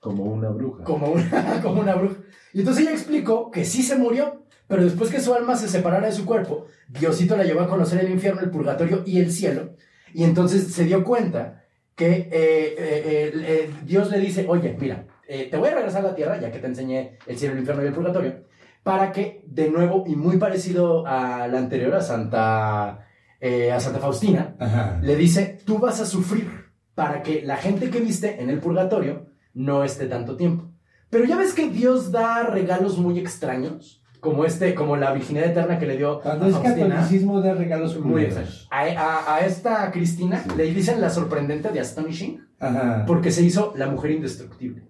Como 0.00 0.24
una 0.24 0.48
bruja. 0.50 0.84
como 0.84 1.08
una, 1.12 1.60
como 1.62 1.80
una 1.80 1.94
bruja. 1.94 2.16
Y 2.52 2.60
entonces 2.60 2.82
ella 2.84 2.92
explicó 2.92 3.50
que 3.50 3.64
sí 3.64 3.82
se 3.82 3.96
murió, 3.96 4.42
pero 4.66 4.84
después 4.84 5.10
que 5.10 5.20
su 5.20 5.34
alma 5.34 5.56
se 5.56 5.68
separara 5.68 6.06
de 6.06 6.12
su 6.12 6.24
cuerpo, 6.24 6.66
Diosito 6.88 7.36
la 7.36 7.44
llevó 7.44 7.60
a 7.60 7.68
conocer 7.68 8.00
el 8.04 8.10
infierno, 8.10 8.40
el 8.40 8.50
purgatorio 8.50 9.02
y 9.06 9.18
el 9.20 9.30
cielo. 9.32 9.74
Y 10.14 10.24
entonces 10.24 10.72
se 10.72 10.84
dio 10.84 11.04
cuenta 11.04 11.64
que 11.94 12.10
eh, 12.12 12.28
eh, 12.30 12.74
eh, 12.78 13.32
eh, 13.34 13.70
Dios 13.84 14.10
le 14.10 14.18
dice, 14.18 14.46
oye, 14.48 14.76
mira, 14.78 15.06
eh, 15.28 15.48
te 15.50 15.56
voy 15.56 15.68
a 15.70 15.74
regresar 15.74 16.04
a 16.04 16.08
la 16.10 16.14
tierra, 16.14 16.40
ya 16.40 16.50
que 16.52 16.58
te 16.58 16.66
enseñé 16.66 17.18
el 17.26 17.36
cielo, 17.38 17.54
el 17.54 17.60
infierno 17.60 17.82
y 17.82 17.86
el 17.88 17.92
purgatorio, 17.94 18.44
para 18.82 19.12
que 19.12 19.42
de 19.46 19.70
nuevo, 19.70 20.04
y 20.06 20.14
muy 20.14 20.36
parecido 20.36 21.06
a 21.06 21.48
la 21.48 21.58
anterior, 21.58 21.94
a 21.94 22.00
Santa, 22.02 23.06
eh, 23.40 23.72
a 23.72 23.80
Santa 23.80 23.98
Faustina, 23.98 24.54
Ajá. 24.58 25.00
le 25.02 25.16
dice, 25.16 25.58
tú 25.64 25.78
vas 25.78 26.00
a 26.00 26.06
sufrir 26.06 26.48
para 26.94 27.22
que 27.22 27.42
la 27.42 27.56
gente 27.56 27.90
que 27.90 28.00
viste 28.00 28.40
en 28.40 28.50
el 28.50 28.60
purgatorio 28.60 29.26
no 29.56 29.82
esté 29.84 30.06
tanto 30.06 30.36
tiempo. 30.36 30.70
Pero 31.10 31.24
ya 31.24 31.36
ves 31.36 31.54
que 31.54 31.68
Dios 31.70 32.12
da 32.12 32.42
regalos 32.44 32.98
muy 32.98 33.18
extraños, 33.18 34.02
como 34.20 34.44
este, 34.44 34.74
como 34.74 34.96
la 34.96 35.12
virginidad 35.12 35.46
eterna 35.46 35.78
que 35.78 35.86
le 35.86 35.96
dio 35.96 36.20
Cuando 36.20 36.44
a 36.44 36.48
es 36.48 36.56
catolicismo 36.56 37.40
da 37.40 37.54
regalos 37.54 37.98
Muy 37.98 38.24
culeros. 38.24 38.36
extraño. 38.38 38.98
A, 38.98 39.02
a- 39.02 39.34
a 39.36 39.40
esta 39.46 39.90
Cristina 39.92 40.44
le 40.56 40.64
dicen 40.72 41.00
la 41.00 41.10
sorprendente 41.10 41.70
de 41.70 41.80
Astonishing 41.80 42.44
Ajá. 42.58 43.04
porque 43.06 43.30
se 43.30 43.42
hizo 43.42 43.72
la 43.76 43.86
mujer 43.86 44.10
indestructible. 44.12 44.82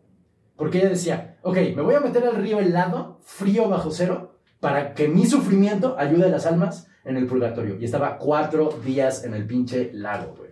Porque 0.57 0.79
ella 0.79 0.89
decía, 0.89 1.37
ok, 1.43 1.57
me 1.77 1.83
voy 1.83 1.95
a 1.95 2.01
meter 2.01 2.25
al 2.25 2.37
río 2.37 2.59
helado, 2.61 3.21
frío 3.23 3.69
bajo 3.69 3.91
cero, 3.91 4.39
para 4.59 4.95
que 4.95 5.07
mi 5.07 5.27
sufrimiento 5.27 5.97
ayude 5.99 6.25
a 6.25 6.29
las 6.29 6.47
almas 6.47 6.89
en 7.05 7.17
el 7.19 7.27
purgatorio. 7.27 7.77
Y 7.79 7.85
estaba 7.85 8.17
cuatro 8.19 8.71
días 8.85 9.23
en 9.25 9.35
el 9.35 9.47
pinche 9.47 9.91
lago, 9.93 10.35
güey. 10.37 10.46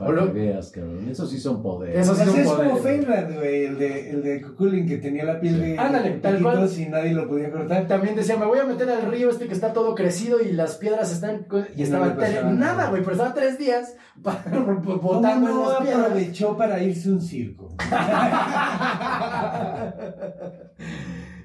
Para 0.00 0.12
Olo- 0.12 0.32
que 0.32 0.38
veas, 0.40 0.70
cabrón. 0.70 1.06
Eso 1.10 1.26
sí 1.26 1.38
son 1.38 1.62
poderes. 1.62 1.94
Eso 2.08 2.14
sí 2.14 2.24
son 2.24 2.40
es 2.40 2.48
como. 2.48 2.76
Fenrad, 2.78 3.34
güey, 3.34 3.66
el 3.66 3.78
de, 3.78 4.10
el 4.10 4.22
de 4.22 4.40
Cuculin 4.40 4.88
que 4.88 4.96
tenía 4.96 5.24
la 5.26 5.38
piel 5.38 5.60
de 5.60 5.78
Ándale, 5.78 6.12
tal 6.22 6.40
cual. 6.42 6.68
y 6.74 6.86
nadie 6.86 7.12
lo 7.12 7.28
podía 7.28 7.50
cortar. 7.50 7.86
También 7.86 8.16
decía, 8.16 8.38
me 8.38 8.46
voy 8.46 8.58
a 8.60 8.64
meter 8.64 8.88
al 8.88 9.10
río 9.10 9.28
este 9.28 9.46
que 9.46 9.52
está 9.52 9.74
todo 9.74 9.94
crecido 9.94 10.40
y 10.40 10.52
las 10.52 10.76
piedras 10.76 11.12
están... 11.12 11.46
Y 11.76 11.82
estaba 11.82 12.14
nada. 12.50 12.88
güey, 12.88 13.02
pero 13.02 13.12
estaba 13.12 13.34
tres 13.34 13.58
días 13.58 13.94
pa- 14.22 14.42
¿Cómo 14.50 14.80
botando 15.00 15.48
no 15.48 15.68
las 15.70 15.80
piedras. 15.82 16.00
aprovechó 16.06 16.56
para 16.56 16.82
irse 16.82 17.08
a 17.08 17.12
un 17.12 17.20
circo? 17.20 17.74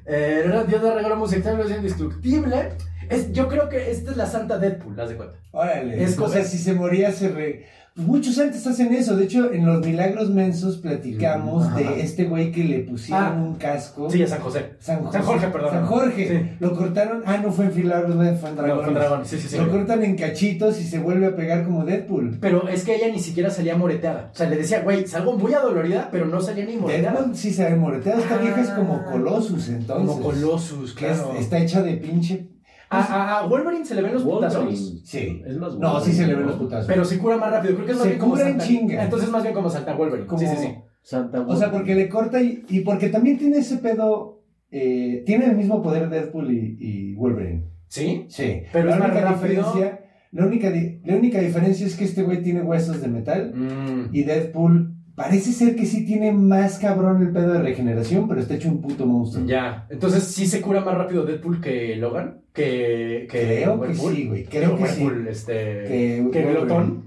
Eh, 0.07 0.43
era 0.45 0.63
Dios 0.65 0.83
de 0.83 0.93
regalo 0.93 1.15
musical, 1.15 1.59
es 1.61 1.71
indestructible. 1.75 2.73
Es, 3.09 3.31
yo 3.31 3.47
creo 3.47 3.69
que 3.69 3.89
esta 3.89 4.11
es 4.11 4.17
la 4.17 4.27
santa 4.27 4.59
Deadpool, 4.59 4.99
haz 4.99 5.09
de 5.09 5.15
cuenta. 5.15 5.37
Órale. 5.51 6.03
Es 6.03 6.11
Es 6.11 6.15
cosa- 6.15 6.29
o 6.29 6.33
sea, 6.33 6.43
si 6.43 6.57
se 6.59 6.73
moría, 6.73 7.11
se 7.11 7.29
re... 7.29 7.65
Muchos 7.97 8.37
antes 8.39 8.67
hacen 8.67 8.93
eso. 8.93 9.15
De 9.15 9.23
hecho, 9.23 9.53
en 9.53 9.65
los 9.65 9.85
Milagros 9.85 10.29
Mensos 10.29 10.77
platicamos 10.79 11.65
Ajá. 11.65 11.77
de 11.77 12.01
este 12.01 12.25
güey 12.25 12.51
que 12.51 12.61
le 12.65 12.79
pusieron 12.79 13.23
Ah. 13.23 13.31
un 13.33 13.55
casco. 13.55 14.09
Sí, 14.09 14.21
a 14.21 14.27
San 14.27 14.41
José. 14.41 14.71
San, 14.79 14.99
José- 14.99 15.13
San 15.17 15.23
Jorge, 15.25 15.47
perdón. 15.47 15.69
San 15.71 15.85
Jorge. 15.85 16.27
Sí. 16.27 16.55
Lo 16.59 16.75
cortaron. 16.75 17.23
Ah, 17.25 17.37
no 17.37 17.53
fue 17.53 17.67
en 17.67 17.75
Milagros 17.77 18.13
Mensos, 18.17 18.41
fue 18.41 18.49
en 18.49 18.55
No, 18.57 18.61
Dragones. 18.63 18.85
con 18.85 18.93
dragón, 18.95 19.25
sí, 19.25 19.37
sí, 19.39 19.47
sí. 19.47 19.57
Lo 19.57 19.71
cortan 19.71 20.03
en 20.03 20.17
cachitos 20.17 20.77
y 20.81 20.83
se 20.83 20.99
vuelve 20.99 21.27
a 21.27 21.35
pegar 21.37 21.63
como 21.63 21.85
Deadpool. 21.85 22.37
Pero 22.41 22.67
es 22.67 22.83
que 22.83 22.95
ella 22.95 23.07
ni 23.13 23.19
siquiera 23.19 23.49
salía 23.49 23.77
moreteada. 23.77 24.29
O 24.33 24.35
sea, 24.35 24.49
le 24.49 24.57
decía, 24.57 24.81
güey, 24.81 25.07
salgo 25.07 25.37
muy 25.37 25.53
adolorida, 25.53 26.09
pero 26.11 26.25
no 26.25 26.41
salía 26.41 26.65
ni 26.65 26.75
moreteada. 26.75 27.13
Deadpool 27.19 27.35
sí 27.37 27.51
se 27.53 27.63
ve 27.63 27.75
moreteado. 27.77 28.19
Esta 28.21 28.35
Ah. 28.35 28.39
vieja 28.41 28.61
es 28.61 28.69
como 28.71 29.05
Colossus, 29.05 29.69
entonces. 29.69 30.09
Como 30.09 30.21
Colossus, 30.21 30.89
es- 30.89 30.95
claro. 30.97 31.33
está 31.39 31.59
hecha 31.59 31.81
de 31.81 31.93
pinche. 31.93 32.47
A, 32.95 33.37
a- 33.37 33.39
a 33.39 33.47
Wolverine 33.47 33.85
se 33.85 33.95
le 33.95 34.01
ven 34.01 34.13
los 34.13 34.23
putazos. 34.23 34.63
Wolverine. 34.65 34.99
Sí. 35.03 35.41
Es 35.45 35.57
más 35.57 35.75
No, 35.77 35.99
sí 35.99 36.11
se 36.11 36.27
le 36.27 36.35
ven 36.35 36.45
los 36.47 36.55
putazos. 36.55 36.87
Pero 36.87 37.05
se 37.05 37.17
cura 37.17 37.37
más 37.37 37.51
rápido. 37.51 37.75
Creo 37.75 37.85
que 37.85 37.91
es 37.91 37.97
más 37.97 38.03
Se 38.03 38.09
bien 38.09 38.19
como 38.19 38.31
cura 38.33 38.43
en 38.45 38.49
Santa. 38.51 38.65
chinga. 38.65 39.03
Entonces 39.03 39.29
más 39.29 39.43
bien 39.43 39.53
como 39.55 39.69
Santa 39.69 39.93
Wolverine. 39.95 40.27
Como- 40.27 40.39
Sí, 40.39 40.47
sí, 40.47 40.55
sí. 40.57 40.73
Santa 41.01 41.41
O 41.41 41.55
sea, 41.55 41.71
porque 41.71 41.93
le 41.95 42.09
corta 42.09 42.41
y, 42.41 42.63
y 42.69 42.79
porque 42.81 43.09
también 43.09 43.37
tiene 43.37 43.57
ese 43.59 43.77
pedo. 43.77 44.41
eh, 44.71 45.23
tiene 45.25 45.45
el 45.45 45.55
mismo 45.55 45.81
poder 45.81 46.09
Deadpool 46.09 46.51
y, 46.51 46.77
y 46.79 47.13
Wolverine. 47.15 47.63
¿Sí? 47.87 48.25
Sí. 48.29 48.63
Pero 48.73 48.89
la 48.89 48.95
es 48.97 49.01
única 49.03 49.29
diferencia. 49.33 49.99
La 50.31 50.45
única, 50.47 50.69
la 51.05 51.15
única 51.15 51.39
diferencia 51.39 51.85
es 51.87 51.95
que 51.95 52.03
este 52.03 52.23
güey 52.23 52.41
tiene 52.41 52.61
huesos 52.61 52.99
de 52.99 53.07
metal 53.07 53.53
Mm. 53.55 54.09
y 54.13 54.23
Deadpool 54.23 54.94
parece 55.15 55.51
ser 55.53 55.75
que 55.75 55.85
sí 55.85 56.05
tiene 56.05 56.31
más 56.31 56.77
cabrón 56.79 57.21
el 57.21 57.31
pedo 57.31 57.53
de 57.53 57.61
regeneración, 57.61 58.27
pero 58.27 58.41
está 58.41 58.55
hecho 58.55 58.69
un 58.69 58.81
puto 58.81 59.05
monstruo. 59.05 59.45
Ya. 59.45 59.85
Entonces 59.89 60.23
sí 60.23 60.45
se 60.45 60.61
cura 60.61 60.81
más 60.81 60.95
rápido 60.97 61.25
Deadpool 61.25 61.61
que 61.61 61.95
Logan. 61.95 62.41
Que. 62.53 63.27
que 63.29 63.39
Creo 63.63 63.81
que 63.81 63.93
sí, 63.95 64.27
güey. 64.27 64.43
Creo 64.45 64.71
Digo, 64.71 64.77
que 64.77 64.87
sí. 64.87 65.09
Este. 65.29 65.83
Que. 66.31 66.43
Glotón. 66.51 67.05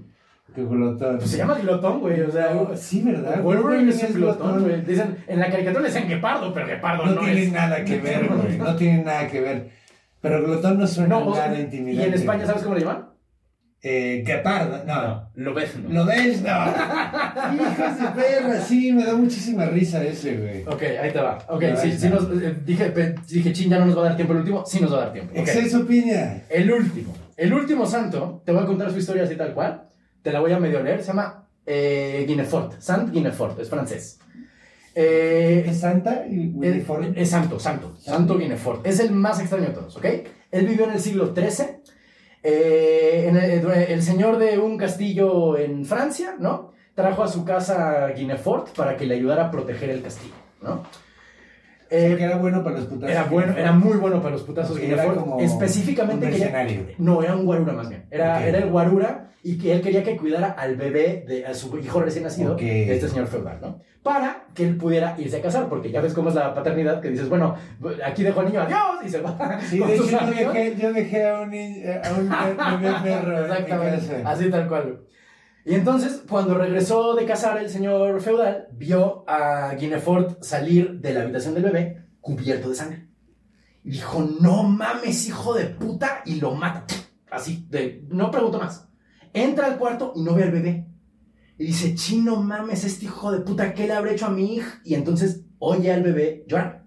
Que 0.53 0.63
glotón. 0.63 1.17
Pues 1.19 1.29
se 1.29 1.37
llama 1.37 1.55
Glotón, 1.59 1.99
güey. 1.99 2.21
O 2.21 2.31
sea. 2.31 2.67
Sí, 2.75 3.01
¿verdad? 3.03 3.41
Wolverine 3.43 3.89
es 3.91 4.03
un 4.03 4.13
glotón. 4.15 4.63
güey. 4.63 4.83
Dicen, 4.83 5.17
en 5.27 5.39
la 5.39 5.49
caricatura 5.49 5.81
le 5.81 5.89
decían 5.89 6.07
Guepardo, 6.09 6.53
pero 6.53 6.67
Guepardo 6.67 7.05
No, 7.05 7.13
no, 7.13 7.21
tiene 7.21 7.43
es. 7.43 7.51
nada 7.51 7.83
que 7.85 7.97
ver, 7.99 8.27
güey. 8.27 8.57
No 8.57 8.75
tiene 8.75 9.03
nada 9.03 9.27
que 9.27 9.41
ver. 9.41 9.69
Pero 10.21 10.43
glotón 10.43 10.79
no 10.79 10.85
suena 10.87 11.19
No, 11.19 11.33
nada 11.33 11.57
y 11.57 11.61
intimidante. 11.61 12.07
en 12.07 12.13
España, 12.13 12.45
¿sabes 12.45 12.63
cómo 12.63 12.75
le 12.75 12.81
llaman? 12.81 13.08
Eh, 13.81 14.23
Guepardo, 14.25 14.83
no. 14.85 15.29
Lobezno. 15.35 15.89
¿Lo 15.89 16.05
ves? 16.05 16.41
No. 16.41 16.49
Hijos 17.55 17.99
de 17.99 18.21
perra, 18.21 18.61
sí, 18.61 18.91
me 18.91 19.05
da 19.05 19.15
muchísima 19.15 19.65
risa 19.67 20.03
ese, 20.03 20.35
güey. 20.35 20.63
Ok, 20.63 20.83
ahí 21.01 21.11
te 21.13 21.19
va. 21.19 21.37
Ok, 21.47 21.63
sí, 21.81 21.97
sí 21.97 22.09
nos, 22.09 22.23
eh, 22.23 22.57
dije, 22.65 22.93
dije, 23.29 23.53
chin, 23.53 23.69
ya 23.69 23.79
no 23.79 23.85
nos 23.85 23.97
va 23.97 24.01
a 24.01 24.05
dar 24.05 24.15
tiempo 24.17 24.33
el 24.33 24.39
último. 24.39 24.65
Sí 24.65 24.81
nos 24.81 24.91
va 24.91 24.97
a 24.97 24.99
dar 25.01 25.13
tiempo. 25.13 25.31
Ok. 25.31 25.39
Exceso 25.39 25.85
piña. 25.87 26.43
El 26.49 26.71
último. 26.71 27.15
El 27.37 27.53
último 27.53 27.85
santo, 27.85 28.41
te 28.45 28.51
voy 28.51 28.63
a 28.63 28.65
contar 28.65 28.91
su 28.91 28.99
historia 28.99 29.23
así 29.23 29.37
tal 29.37 29.53
cual. 29.53 29.83
Te 30.21 30.33
la 30.33 30.41
voy 30.41 30.51
a 30.51 30.59
medio 30.59 30.83
leer. 30.83 30.99
Se 31.01 31.07
llama 31.07 31.47
eh, 31.65 32.25
Guinefort. 32.27 32.81
Saint 32.81 33.11
Guinefort, 33.11 33.57
es 33.61 33.69
francés. 33.69 34.19
Eh, 34.93 35.63
¿Es 35.67 35.79
Santa 35.79 36.25
y 36.29 36.49
es, 36.49 36.53
Winifred? 36.53 37.17
es 37.17 37.29
santo, 37.29 37.57
santo. 37.59 37.95
Santo 38.01 38.37
Guinefort. 38.37 38.85
Es 38.85 38.99
el 38.99 39.11
más 39.11 39.39
extraño 39.39 39.67
de 39.67 39.73
todos, 39.73 39.95
¿ok? 39.95 40.05
Él 40.51 40.65
vivió 40.67 40.83
en 40.85 40.91
el 40.91 40.99
siglo 40.99 41.33
XIII. 41.33 41.67
Eh, 42.43 43.25
el, 43.27 43.69
el 43.69 44.03
señor 44.03 44.37
de 44.37 44.57
un 44.57 44.77
castillo 44.77 45.57
en 45.57 45.85
Francia, 45.85 46.35
¿no? 46.39 46.71
Trajo 46.95 47.23
a 47.23 47.27
su 47.27 47.45
casa 47.45 48.05
a 48.05 48.11
Guinefort 48.11 48.69
para 48.75 48.97
que 48.97 49.05
le 49.05 49.15
ayudara 49.15 49.45
a 49.45 49.51
proteger 49.51 49.89
el 49.89 50.01
castillo, 50.01 50.33
¿no? 50.61 50.83
Eh, 51.91 52.15
que 52.17 52.23
era 52.23 52.37
bueno 52.37 52.63
para 52.63 52.77
los 52.77 52.85
putazos. 52.85 53.09
era 53.09 53.23
bueno, 53.23 53.53
era 53.57 53.71
muy 53.71 53.97
bueno 53.97 54.21
para 54.21 54.33
los 54.33 54.43
putazos 54.43 54.71
Porque 54.71 54.91
era 54.91 55.05
como 55.05 55.39
Específicamente 55.39 56.25
un 56.25 56.31
mercenario. 56.31 56.85
No, 56.97 57.23
era 57.23 57.35
un 57.35 57.45
guarura 57.45 57.73
más 57.73 57.89
bien. 57.89 58.05
Era, 58.11 58.37
Ok. 58.37 58.43
era 58.45 58.57
el 58.59 58.69
guarura 58.69 59.25
y 59.41 59.57
que 59.57 59.71
él 59.73 59.81
quería 59.81 60.03
que 60.03 60.17
cuidara 60.17 60.49
al 60.51 60.75
bebé 60.75 61.23
de 61.27 61.45
a 61.45 61.53
su 61.53 61.77
hijo 61.79 62.01
recién 62.01 62.25
nacido, 62.25 62.53
Ok. 62.53 62.59
de 62.61 62.93
este 62.93 63.07
señor 63.07 63.27
feudal, 63.27 63.59
¿no? 63.61 63.79
Para 64.03 64.45
que 64.53 64.63
él 64.67 64.77
pudiera 64.77 65.15
irse 65.17 65.37
a 65.37 65.41
casar, 65.41 65.67
porque 65.69 65.91
ya 65.91 66.01
ves 66.01 66.13
cómo 66.13 66.29
es 66.29 66.35
la 66.35 66.53
paternidad, 66.53 67.01
que 67.01 67.09
dices, 67.09 67.27
bueno, 67.29 67.55
aquí 68.05 68.23
dejo 68.23 68.39
al 68.41 68.45
niño, 68.47 68.61
adiós, 68.61 68.79
y 69.05 69.09
se 69.09 69.21
va 69.21 69.59
Sí, 69.61 69.79
de 69.85 69.95
hecho 69.95 70.09
yo 70.09 70.19
dejé, 70.27 70.75
yo 70.77 70.93
dejé 70.93 71.27
a 71.27 71.41
un, 71.41 71.49
ni- 71.49 71.83
a 71.85 72.13
un 72.17 72.29
bebé 72.81 72.95
perro 73.03 73.39
Exactamente, 73.45 74.21
así 74.25 74.49
tal 74.49 74.67
cual. 74.67 74.99
Y 75.65 75.75
entonces, 75.75 76.23
cuando 76.27 76.57
regresó 76.57 77.15
de 77.15 77.25
casar 77.25 77.57
el 77.57 77.69
señor 77.69 78.21
feudal, 78.21 78.67
vio 78.71 79.23
a 79.27 79.75
Guinefort 79.75 80.41
salir 80.41 80.99
de 80.99 81.13
la 81.13 81.21
habitación 81.21 81.53
del 81.53 81.63
bebé 81.63 82.05
cubierto 82.21 82.69
de 82.69 82.75
sangre. 82.75 83.07
Y 83.83 83.91
dijo, 83.91 84.27
no 84.39 84.63
mames, 84.63 85.27
hijo 85.27 85.53
de 85.53 85.65
puta, 85.65 86.21
y 86.25 86.35
lo 86.35 86.55
mata. 86.55 86.85
Así, 87.29 87.67
de, 87.69 88.05
no 88.09 88.31
pregunto 88.31 88.59
más. 88.59 88.87
Entra 89.33 89.67
al 89.67 89.77
cuarto 89.77 90.13
y 90.15 90.23
no 90.23 90.33
ve 90.33 90.43
al 90.43 90.51
bebé. 90.51 90.87
Y 91.57 91.65
dice, 91.65 91.93
chino 91.93 92.37
mames, 92.37 92.85
este 92.85 93.05
hijo 93.05 93.31
de 93.31 93.41
puta, 93.41 93.73
¿qué 93.73 93.85
le 93.85 93.93
habrá 93.93 94.11
hecho 94.11 94.27
a 94.27 94.31
mi 94.31 94.55
hija? 94.55 94.81
Y 94.83 94.95
entonces 94.95 95.43
oye 95.59 95.91
al 95.91 96.03
bebé 96.03 96.45
llorar. 96.47 96.85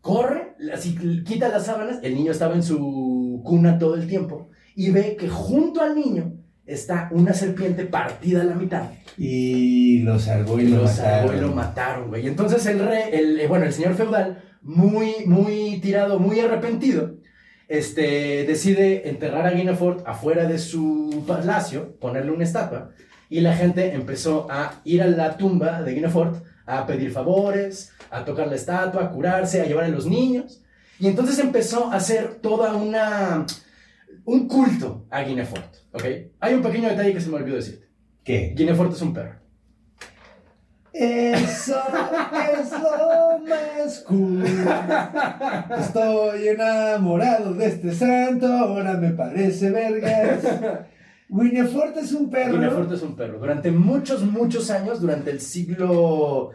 Corre, 0.00 0.56
así 0.72 0.96
quita 1.24 1.48
las 1.48 1.66
sábanas, 1.66 1.98
el 2.02 2.14
niño 2.14 2.32
estaba 2.32 2.54
en 2.54 2.62
su 2.62 3.42
cuna 3.44 3.78
todo 3.78 3.94
el 3.94 4.06
tiempo, 4.06 4.48
y 4.74 4.90
ve 4.90 5.16
que 5.16 5.28
junto 5.28 5.82
al 5.82 5.94
niño 5.94 6.39
está 6.72 7.08
una 7.12 7.32
serpiente 7.34 7.84
partida 7.84 8.42
a 8.42 8.44
la 8.44 8.54
mitad. 8.54 8.84
Y 9.18 10.00
lo 10.00 10.18
salvó 10.18 10.58
y 10.58 10.68
lo 10.68 10.86
salvó 10.86 11.28
mataron. 11.28 11.36
y 11.36 11.40
lo 11.40 11.54
mataron, 11.54 12.08
güey. 12.08 12.24
Y 12.24 12.28
entonces 12.28 12.64
el 12.66 12.78
rey, 12.78 13.04
el, 13.12 13.40
eh, 13.40 13.46
bueno, 13.46 13.66
el 13.66 13.72
señor 13.72 13.94
feudal, 13.94 14.42
muy, 14.62 15.26
muy 15.26 15.78
tirado, 15.80 16.18
muy 16.18 16.40
arrepentido, 16.40 17.16
este, 17.68 18.44
decide 18.46 19.08
enterrar 19.08 19.46
a 19.46 19.52
Guinefort 19.52 20.06
afuera 20.06 20.46
de 20.46 20.58
su 20.58 21.24
palacio, 21.26 21.96
ponerle 21.98 22.32
una 22.32 22.44
estatua, 22.44 22.90
y 23.28 23.40
la 23.40 23.54
gente 23.54 23.94
empezó 23.94 24.48
a 24.50 24.80
ir 24.84 25.02
a 25.02 25.06
la 25.06 25.36
tumba 25.36 25.82
de 25.82 25.94
Guinefort 25.94 26.44
a 26.66 26.86
pedir 26.86 27.12
favores, 27.12 27.92
a 28.10 28.24
tocar 28.24 28.48
la 28.48 28.56
estatua, 28.56 29.04
a 29.04 29.10
curarse, 29.10 29.60
a 29.60 29.66
llevar 29.66 29.84
a 29.84 29.88
los 29.88 30.06
niños. 30.06 30.62
Y 30.98 31.06
entonces 31.06 31.38
empezó 31.38 31.90
a 31.90 31.96
hacer 31.96 32.36
toda 32.42 32.74
una... 32.74 33.46
un 34.24 34.46
culto 34.48 35.06
a 35.10 35.22
Guinefort, 35.22 35.74
¿ok? 35.92 36.04
Hay 36.40 36.54
un 36.54 36.62
pequeño 36.62 36.88
detalle 36.88 37.12
que 37.14 37.20
se 37.20 37.28
me 37.30 37.36
olvidó 37.36 37.56
decirte. 37.56 37.88
¿Qué? 38.24 38.52
Guinefort 38.56 38.92
es 38.92 39.02
un 39.02 39.14
perro. 39.14 39.40
Eso 40.92 41.76
es 42.60 42.72
lo 42.72 43.38
más 43.48 44.04
cool. 44.08 44.44
Estoy 45.78 46.48
enamorado 46.48 47.54
de 47.54 47.66
este 47.66 47.92
santo, 47.94 48.46
ahora 48.46 48.94
me 48.94 49.10
parece 49.10 49.70
vergas. 49.70 50.42
Winifort 51.28 51.96
es 51.96 52.12
un 52.12 52.28
perro. 52.28 52.54
Guinefort 52.54 52.92
es 52.92 53.02
un 53.02 53.14
perro. 53.14 53.38
Durante 53.38 53.70
muchos, 53.70 54.24
muchos 54.24 54.68
años, 54.70 55.00
durante 55.00 55.30
el 55.30 55.40
siglo. 55.40 56.50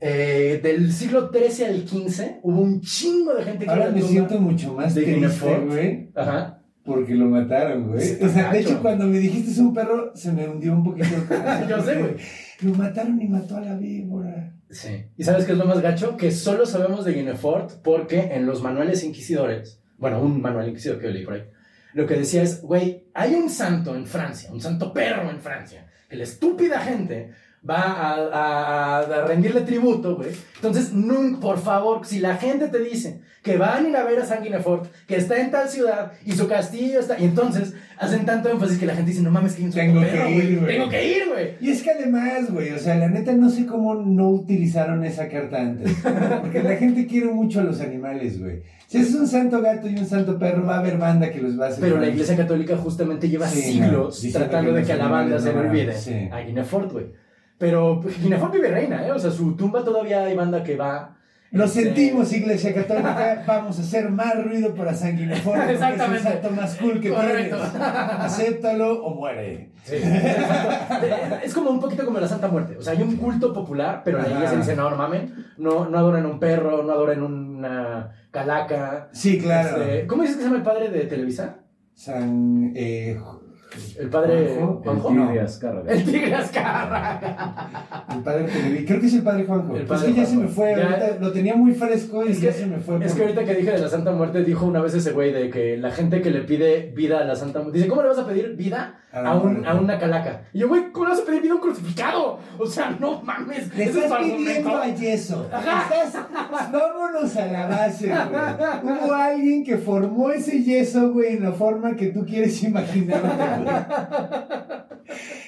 eh, 0.00 0.60
del 0.62 0.92
siglo 0.92 1.30
XIII 1.32 1.64
al 1.66 1.88
XV, 1.88 2.40
hubo 2.42 2.60
un 2.60 2.80
chingo 2.82 3.34
de 3.34 3.42
gente 3.42 3.64
que 3.64 3.70
Ahora 3.70 3.90
me 3.90 4.02
siento 4.02 4.38
mucho 4.38 4.74
más 4.74 4.94
de 4.94 5.02
triste, 5.02 5.58
güey. 5.66 6.10
Ajá. 6.14 6.57
Porque 6.88 7.14
lo 7.14 7.26
mataron, 7.26 7.88
güey. 7.88 8.00
Sí, 8.00 8.18
o 8.24 8.28
sea, 8.28 8.50
de 8.50 8.60
hecho, 8.60 8.80
cuando 8.80 9.06
me 9.06 9.18
dijiste 9.18 9.50
es 9.50 9.58
un 9.58 9.74
perro, 9.74 10.10
se 10.16 10.32
me 10.32 10.48
hundió 10.48 10.72
un 10.72 10.82
poquito 10.82 11.14
el 11.14 11.24
corazón. 11.24 11.68
Yo 11.68 11.82
sé, 11.82 11.94
güey. 11.96 12.16
Lo 12.62 12.74
mataron 12.74 13.20
y 13.20 13.28
mató 13.28 13.58
a 13.58 13.60
la 13.60 13.76
víbora. 13.76 14.54
Sí. 14.70 15.04
¿Y 15.16 15.22
sabes 15.22 15.44
qué 15.44 15.52
es 15.52 15.58
lo 15.58 15.66
más 15.66 15.82
gacho? 15.82 16.16
Que 16.16 16.30
solo 16.30 16.64
sabemos 16.64 17.04
de 17.04 17.12
Guinefort 17.12 17.82
porque 17.82 18.34
en 18.34 18.46
los 18.46 18.62
manuales 18.62 19.04
inquisidores, 19.04 19.80
bueno, 19.98 20.22
un 20.22 20.40
manual 20.40 20.68
inquisidor 20.68 20.98
que 20.98 21.06
yo 21.06 21.12
leí 21.12 21.24
por 21.24 21.34
ahí, 21.34 21.44
lo 21.92 22.06
que 22.06 22.14
decía 22.14 22.42
es, 22.42 22.62
güey, 22.62 23.04
hay 23.14 23.34
un 23.34 23.50
santo 23.50 23.94
en 23.94 24.06
Francia, 24.06 24.50
un 24.52 24.60
santo 24.60 24.92
perro 24.92 25.30
en 25.30 25.40
Francia, 25.40 25.86
que 26.08 26.16
la 26.16 26.24
estúpida 26.24 26.80
gente 26.80 27.32
va 27.68 27.76
a, 27.76 28.14
a- 28.32 28.98
a 29.00 29.26
rendirle 29.26 29.62
tributo, 29.62 30.16
güey. 30.16 30.30
Entonces, 30.56 30.92
nun- 30.92 31.40
por 31.40 31.58
favor, 31.58 32.06
si 32.06 32.18
la 32.20 32.36
gente 32.36 32.68
te 32.68 32.78
dice 32.78 33.20
que 33.42 33.56
van 33.56 33.86
a 33.86 33.88
ir 33.88 33.96
a 33.96 34.04
ver 34.04 34.18
a 34.20 34.26
Sanguinefort, 34.26 34.86
que 35.06 35.16
está 35.16 35.40
en 35.40 35.50
tal 35.50 35.68
ciudad 35.68 36.12
y 36.24 36.32
su 36.32 36.48
castillo 36.48 37.00
está. 37.00 37.18
Y 37.18 37.24
entonces 37.24 37.72
hacen 37.98 38.26
tanto 38.26 38.50
énfasis 38.50 38.78
que 38.78 38.84
la 38.86 38.94
gente 38.94 39.10
dice, 39.12 39.22
no 39.22 39.30
mames, 39.30 39.54
que 39.54 39.62
hay 39.62 39.66
un 39.68 39.72
Tengo 39.72 40.00
perro, 40.00 40.26
que 40.26 40.30
ir, 40.34 40.60
güey. 40.60 40.76
Tengo 40.76 40.88
que 40.90 41.08
ir, 41.16 41.22
güey. 41.32 41.54
Y 41.60 41.70
es 41.70 41.82
que 41.82 41.90
además, 41.92 42.50
güey, 42.50 42.72
o 42.72 42.78
sea, 42.78 42.96
la 42.96 43.08
neta 43.08 43.32
no 43.32 43.48
sé 43.48 43.64
cómo 43.66 43.94
no 43.94 44.28
utilizaron 44.30 45.04
esa 45.04 45.28
carta 45.28 45.60
antes. 45.60 45.96
Porque 46.42 46.62
la 46.62 46.76
gente 46.76 47.06
quiere 47.06 47.28
mucho 47.28 47.60
a 47.60 47.64
los 47.64 47.80
animales, 47.80 48.40
güey. 48.40 48.62
Si 48.88 48.98
es 48.98 49.14
un 49.14 49.26
santo 49.26 49.60
gato 49.62 49.88
y 49.88 49.96
un 49.96 50.06
santo 50.06 50.38
perro, 50.38 50.64
va 50.66 50.76
a 50.76 50.78
haber 50.80 50.96
banda 50.98 51.30
que 51.30 51.40
los 51.40 51.58
va 51.58 51.66
a 51.66 51.68
hacer. 51.68 51.80
Pero 51.80 51.98
la 52.00 52.08
Iglesia 52.08 52.36
Católica 52.36 52.76
justamente 52.76 53.28
lleva 53.28 53.46
Sí, 53.46 53.60
siglos 53.60 54.24
no, 54.24 54.32
tratando 54.32 54.72
que 54.72 54.80
de 54.80 54.84
que 54.86 54.92
a 54.92 54.96
la 54.96 55.08
banda 55.08 55.38
se 55.38 55.52
le 55.52 55.58
olvide 55.58 55.94
sí. 55.94 56.28
a 56.32 56.40
Guinefort, 56.40 56.92
güey. 56.92 57.06
Pero 57.58 58.00
Guinefort 58.22 58.52
vive 58.52 58.68
reina, 58.68 59.06
¿eh? 59.06 59.12
O 59.12 59.18
sea, 59.18 59.30
su 59.30 59.56
tumba 59.56 59.84
todavía 59.84 60.24
hay 60.24 60.34
banda 60.36 60.62
que 60.62 60.76
va. 60.76 61.16
Lo 61.50 61.64
Este, 61.64 61.84
sentimos, 61.84 62.30
Iglesia 62.32 62.74
Católica. 62.74 63.42
Vamos 63.46 63.78
a 63.78 63.82
hacer 63.82 64.10
más 64.10 64.44
ruido 64.44 64.74
para 64.74 64.92
Sanguineforte. 64.94 65.58
porque 65.60 65.72
Exactamente. 65.72 66.28
Es 66.38 66.44
el 66.44 66.50
más 66.54 66.76
cool 66.76 67.00
que 67.00 67.08
Correcto. 67.08 67.56
tienes. 67.56 67.80
Acéptalo 67.80 69.02
o 69.02 69.14
muere. 69.14 69.70
Sí. 69.82 69.94
Es 71.42 71.54
como 71.54 71.70
un 71.70 71.80
poquito 71.80 72.04
como 72.04 72.20
la 72.20 72.28
Santa 72.28 72.48
Muerte. 72.48 72.76
O 72.76 72.82
sea, 72.82 72.92
hay 72.92 73.02
un 73.02 73.16
culto 73.16 73.52
popular, 73.54 74.02
pero 74.04 74.18
la 74.20 74.28
iglesia 74.28 74.58
dice, 74.58 74.76
no, 74.76 74.90
no 74.90 74.96
mamen, 74.96 75.46
no, 75.56 75.88
no 75.88 75.98
adoran 75.98 76.26
un 76.26 76.38
perro, 76.38 76.82
no 76.82 76.92
adoran 76.92 77.22
una 77.22 78.12
calaca. 78.30 79.08
Sí, 79.12 79.38
claro. 79.40 79.82
Este, 79.82 80.06
¿Cómo 80.06 80.22
dices 80.22 80.36
que 80.36 80.42
se 80.42 80.48
llama 80.48 80.58
el 80.58 80.64
padre 80.64 80.90
de 80.90 81.00
Televisa? 81.06 81.60
San. 81.94 82.72
Eh, 82.76 83.18
El 83.98 84.08
padre 84.08 84.56
Juanjo. 84.58 85.10
El. 85.10 85.24
Tigre 85.28 85.40
Azcárraga. 85.42 85.92
El 85.92 86.04
tigre 86.04 86.34
Azcárraga. 86.34 88.04
el 88.14 88.22
padre 88.22 88.46
Creo 88.86 89.00
que 89.00 89.06
es 89.06 89.14
el 89.14 89.22
padre 89.22 89.44
Juanjo. 89.44 89.76
El 89.76 89.86
padre 89.86 90.08
es 90.08 90.14
que 90.14 90.20
ya 90.20 90.26
se 90.26 90.36
me 90.36 90.48
fue. 90.48 90.74
Ya- 90.76 90.84
ahorita 90.84 91.16
lo 91.20 91.32
tenía 91.32 91.54
muy 91.54 91.72
fresco 91.72 92.24
y 92.24 92.30
Es 92.32 92.40
ya 92.40 92.50
que, 92.50 92.54
se 92.56 92.66
me 92.66 92.78
fue. 92.78 92.96
es 92.96 93.12
por- 93.12 93.16
que 93.16 93.22
ahorita 93.22 93.44
que 93.44 93.54
dije 93.54 93.70
de 93.72 93.78
la 93.78 93.88
Santa 93.88 94.12
Muerte, 94.12 94.42
dijo 94.44 94.66
una 94.66 94.80
vez 94.80 94.94
ese 94.94 95.12
güey 95.12 95.32
de 95.32 95.50
que 95.50 95.76
la 95.76 95.90
gente 95.90 96.22
que 96.22 96.30
le 96.30 96.40
pide 96.42 96.92
vida 96.94 97.18
a 97.20 97.24
la 97.24 97.36
Santa 97.36 97.60
Muerte, 97.60 97.78
dice, 97.78 97.88
¿cómo 97.90 98.02
le 98.02 98.08
vas 98.08 98.18
a 98.18 98.26
pedir 98.26 98.56
vida 98.56 99.00
A 99.12 99.34
un- 99.36 99.66
a 99.66 99.74
una 99.74 99.98
calaca? 99.98 100.42
Y 100.52 100.60
yo, 100.60 100.68
güey, 100.68 100.90
¿cómo 100.92 101.06
le 101.06 101.12
vas 101.12 101.20
a 101.20 101.24
pedir 101.26 101.42
vida 101.42 101.52
a 101.52 101.56
un 101.56 101.60
crucificado? 101.60 102.38
O 102.58 102.66
sea, 102.66 102.96
no 102.98 103.20
mames. 103.22 103.74
Le 103.76 103.84
es 103.84 103.94
estás 103.96 104.18
pidiendo 104.18 104.76
a 104.76 104.86
yeso. 104.88 105.44
Estás- 105.46 106.16
vámonos 106.72 107.36
a 107.36 107.46
la 107.46 107.66
base, 107.66 108.08
güey. 108.08 108.98
Hubo 108.98 109.12
alguien 109.12 109.64
que 109.64 109.76
formó 109.76 110.30
ese 110.30 110.62
yeso, 110.62 111.12
güey, 111.12 111.36
en 111.36 111.44
la 111.44 111.52
forma 111.52 111.94
que 111.96 112.06
tú 112.08 112.24
quieres 112.24 112.62
imaginarte, 112.62 113.28
güey. 113.28 113.57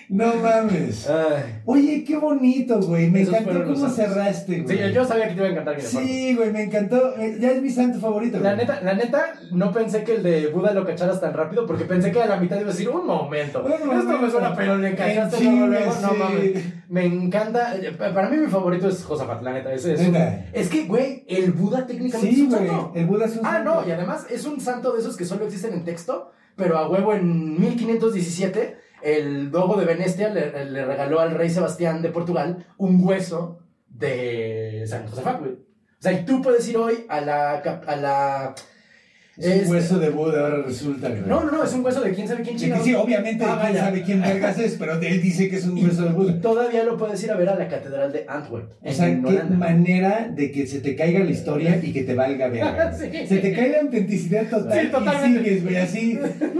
No 0.09 0.35
mames. 0.37 1.09
Ay. 1.09 1.61
Oye, 1.67 2.03
qué 2.05 2.17
bonito, 2.17 2.81
güey. 2.81 3.09
Me 3.11 3.21
Esos 3.23 3.35
encantó 3.35 3.65
cómo 3.73 3.89
cerraste, 3.89 4.63
güey. 4.63 4.77
Sí, 4.79 4.93
yo 4.93 5.05
sabía 5.05 5.29
que 5.29 5.35
te 5.35 5.37
iba 5.39 5.47
a 5.47 5.51
encantar. 5.51 5.81
Sí, 5.81 6.35
güey, 6.35 6.51
me 6.51 6.65
encantó. 6.65 7.15
Eh, 7.17 7.37
Ya 7.41 7.51
es 7.53 7.63
mi 7.63 7.71
santo 7.71 8.01
favorito, 8.01 8.39
La 8.41 8.55
güey. 8.55 8.67
neta, 8.67 8.81
la 8.81 8.95
neta, 8.95 9.35
no 9.53 9.71
pensé 9.71 10.03
que 10.03 10.17
el 10.17 10.23
de 10.25 10.49
Buda 10.49 10.73
lo 10.73 10.85
cacharas 10.85 11.21
tan 11.21 11.33
rápido 11.35 11.65
porque 11.67 11.85
pensé 11.85 12.11
que 12.11 12.21
a 12.23 12.27
la 12.27 12.39
mitad 12.39 12.57
iba 12.57 12.71
a 12.71 12.73
decir 12.73 12.89
un 12.89 13.07
momento. 13.07 13.63
Un 13.63 13.73
Esto 13.73 14.19
me 14.19 14.31
suena, 14.31 14.57
pero 14.57 14.77
le 14.79 14.97
cachaste 14.97 15.45
luego, 15.45 15.67
luego. 15.69 15.93
No 16.03 16.09
sí. 16.11 16.17
mames. 16.19 16.65
Me 16.89 17.05
encanta. 17.05 17.77
eh, 17.77 17.93
Para 17.93 18.29
mí, 18.31 18.39
mi 18.39 18.49
favorito 18.49 18.89
es 18.89 19.05
Josafat, 19.05 19.43
la 19.43 19.53
neta. 19.53 19.73
Es, 19.73 19.85
es, 19.85 20.01
un- 20.01 20.17
es 20.17 20.69
que, 20.69 20.87
güey, 20.87 21.25
el 21.29 21.53
Buda 21.53 21.87
técnicamente 21.87 22.35
Sí, 22.35 22.47
es 22.47 22.53
un 22.53 22.59
güey. 22.59 22.67
santo. 22.69 22.93
El 22.97 23.07
Buda 23.07 23.27
es 23.27 23.37
un 23.37 23.47
Ah, 23.47 23.53
santo. 23.63 23.75
no, 23.83 23.87
y 23.89 23.93
además 23.93 24.27
es 24.29 24.45
un 24.45 24.61
santo 24.61 24.93
de 24.93 25.01
esos 25.01 25.17
que 25.17 25.25
solo 25.25 25.45
existen 25.45 25.73
en 25.75 25.85
texto, 25.85 26.33
pero 26.57 26.79
a 26.79 26.89
huevo 26.89 27.15
en 27.15 27.61
1517 27.61 28.79
el 29.03 29.51
dogo 29.51 29.77
de 29.77 29.87
Venecia 29.87 30.29
le, 30.29 30.51
regaló 30.51 31.21
al 31.21 31.33
rey 31.33 31.51
Sebastián 31.51 32.03
de 32.03 32.11
Portugal 32.11 32.67
un 32.77 33.03
hueso 33.03 33.61
de 33.89 34.85
San 34.87 35.07
Josafat, 35.09 35.41
güey. 35.41 35.53
O 35.53 36.03
sea, 36.03 36.13
y 36.13 36.25
tú 36.25 36.41
puedes 36.43 36.67
ir 36.69 36.77
hoy 36.77 37.07
a 37.09 37.21
la... 37.21 37.53
A 37.59 37.97
la 37.97 38.55
Es 39.41 39.47
un 39.47 39.53
este- 39.53 39.71
hueso 39.71 39.99
de 39.99 40.11
Buda, 40.11 40.41
ahora 40.41 40.63
resulta, 40.63 41.09
güey. 41.09 41.23
No, 41.27 41.43
no, 41.45 41.51
no, 41.51 41.65
es 41.65 41.73
un 41.73 41.85
hueso 41.85 42.01
de 42.03 42.13
quién 42.13 42.29
sabe 42.29 42.43
quién 42.43 42.57
que 42.57 42.63
chingado. 42.63 42.85
sí, 42.85 42.95
obviamente 42.95 43.45
Ah, 43.47 43.59
quién 43.63 43.77
sabe 43.77 44.03
quién 44.03 44.21
vergas 44.21 44.59
es, 44.59 44.77
pero 44.79 45.01
él 45.01 45.23
dice 45.23 45.49
que 45.49 45.57
es 45.57 45.65
un 45.67 45.83
hueso 45.83 46.05
de 46.05 46.11
Buda. 46.11 46.33
Y 46.33 46.41
todavía 46.41 46.85
lo 46.85 46.97
puedes 46.97 47.23
ir 47.25 47.31
a 47.31 47.37
ver 47.37 47.49
a 47.49 47.55
la 47.57 47.67
catedral 47.69 48.13
de 48.13 48.25
Antwerp. 48.29 48.71
O 48.85 48.93
sea, 48.93 49.07
qué 49.07 49.27
Holanda. 49.27 49.57
manera 49.57 50.31
de 50.35 50.51
que 50.53 50.67
se 50.67 50.81
te 50.81 50.95
caiga 50.95 51.21
la 51.21 51.31
historia 51.31 51.81
y 51.83 51.93
que 51.93 52.03
te 52.03 52.15
valga 52.15 52.49
verga. 52.49 52.93
güey. 52.97 53.11
Sí. 53.11 53.27
Se 53.27 53.39
te 53.39 53.53
cae 53.55 53.71
la 53.71 53.81
autenticidad 53.81 54.45
total 54.51 54.79
Sí, 54.81 54.87
y 54.87 54.91
totalmente. 54.91 55.39
sigues, 55.45 55.65
güey, 55.65 55.77
así 55.77 56.19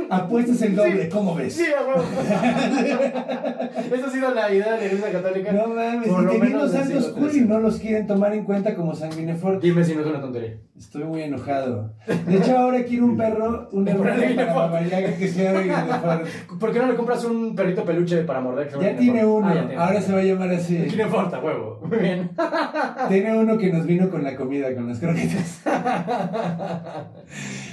apuestas 0.09 0.63
el 0.63 0.75
doble, 0.77 1.09
¿cómo 1.09 1.35
ves? 1.35 1.53
Sí, 1.55 1.65
a 1.67 1.87
huevo. 1.87 2.03
Esa 3.95 4.07
ha 4.07 4.11
sido 4.11 4.35
la 4.35 4.53
idea 4.53 4.73
de 4.75 4.79
la 4.79 4.85
Iglesia 4.87 5.13
Católica. 5.13 5.53
No 5.53 5.67
mames, 5.69 6.09
Por 6.09 6.23
y 6.23 6.27
lo 6.27 6.33
teniendo 6.33 6.69
santos 6.69 7.09
cool 7.09 7.31
y 7.37 7.41
no 7.43 7.61
los 7.61 7.79
quieren 7.79 8.07
tomar 8.07 8.33
en 8.35 8.45
cuenta 8.45 8.75
como 8.75 8.95
sanguinefort. 8.95 9.63
Dime 9.63 9.85
si 9.85 9.95
no 9.95 10.01
es 10.03 10.07
una 10.07 10.21
tontería. 10.21 10.57
Estoy 10.79 11.05
muy 11.05 11.23
enojado. 11.23 11.93
De 12.27 12.37
hecho, 12.39 12.57
ahora 12.71 12.85
quiero 12.85 13.05
un 13.05 13.17
perro, 13.17 13.69
un 13.73 13.85
para 14.37 14.55
Babayaga 14.55 15.17
que 15.17 15.29
sea 15.29 15.53
de. 15.53 15.71
¿Por 16.61 16.73
qué 16.73 16.79
no 16.79 16.87
le 16.87 16.95
compras 16.95 17.25
un 17.25 17.55
perrito 17.55 17.85
peluche 17.85 18.23
para 18.23 18.41
morder? 18.41 18.71
Ya 18.81 18.97
tiene 18.97 19.25
uno, 19.25 19.47
Ah, 19.49 19.55
ya 19.55 19.67
tiene. 19.69 19.83
ahora 19.83 20.01
se 20.01 20.13
va 20.13 20.19
a 20.21 20.23
llamar 20.23 20.51
así. 20.51 20.77
Guinefort, 20.77 21.35
a 21.35 21.41
huevo. 21.41 21.81
Muy 21.85 21.99
bien. 21.99 22.31
Tiene 23.09 23.37
uno 23.39 23.59
que 23.59 23.73
nos 23.73 23.87
vino 23.87 24.09
con 24.11 24.23
la 24.25 24.35
comida, 24.37 24.75
con 24.75 24.89
las 24.89 24.99
croquetas. 24.99 25.63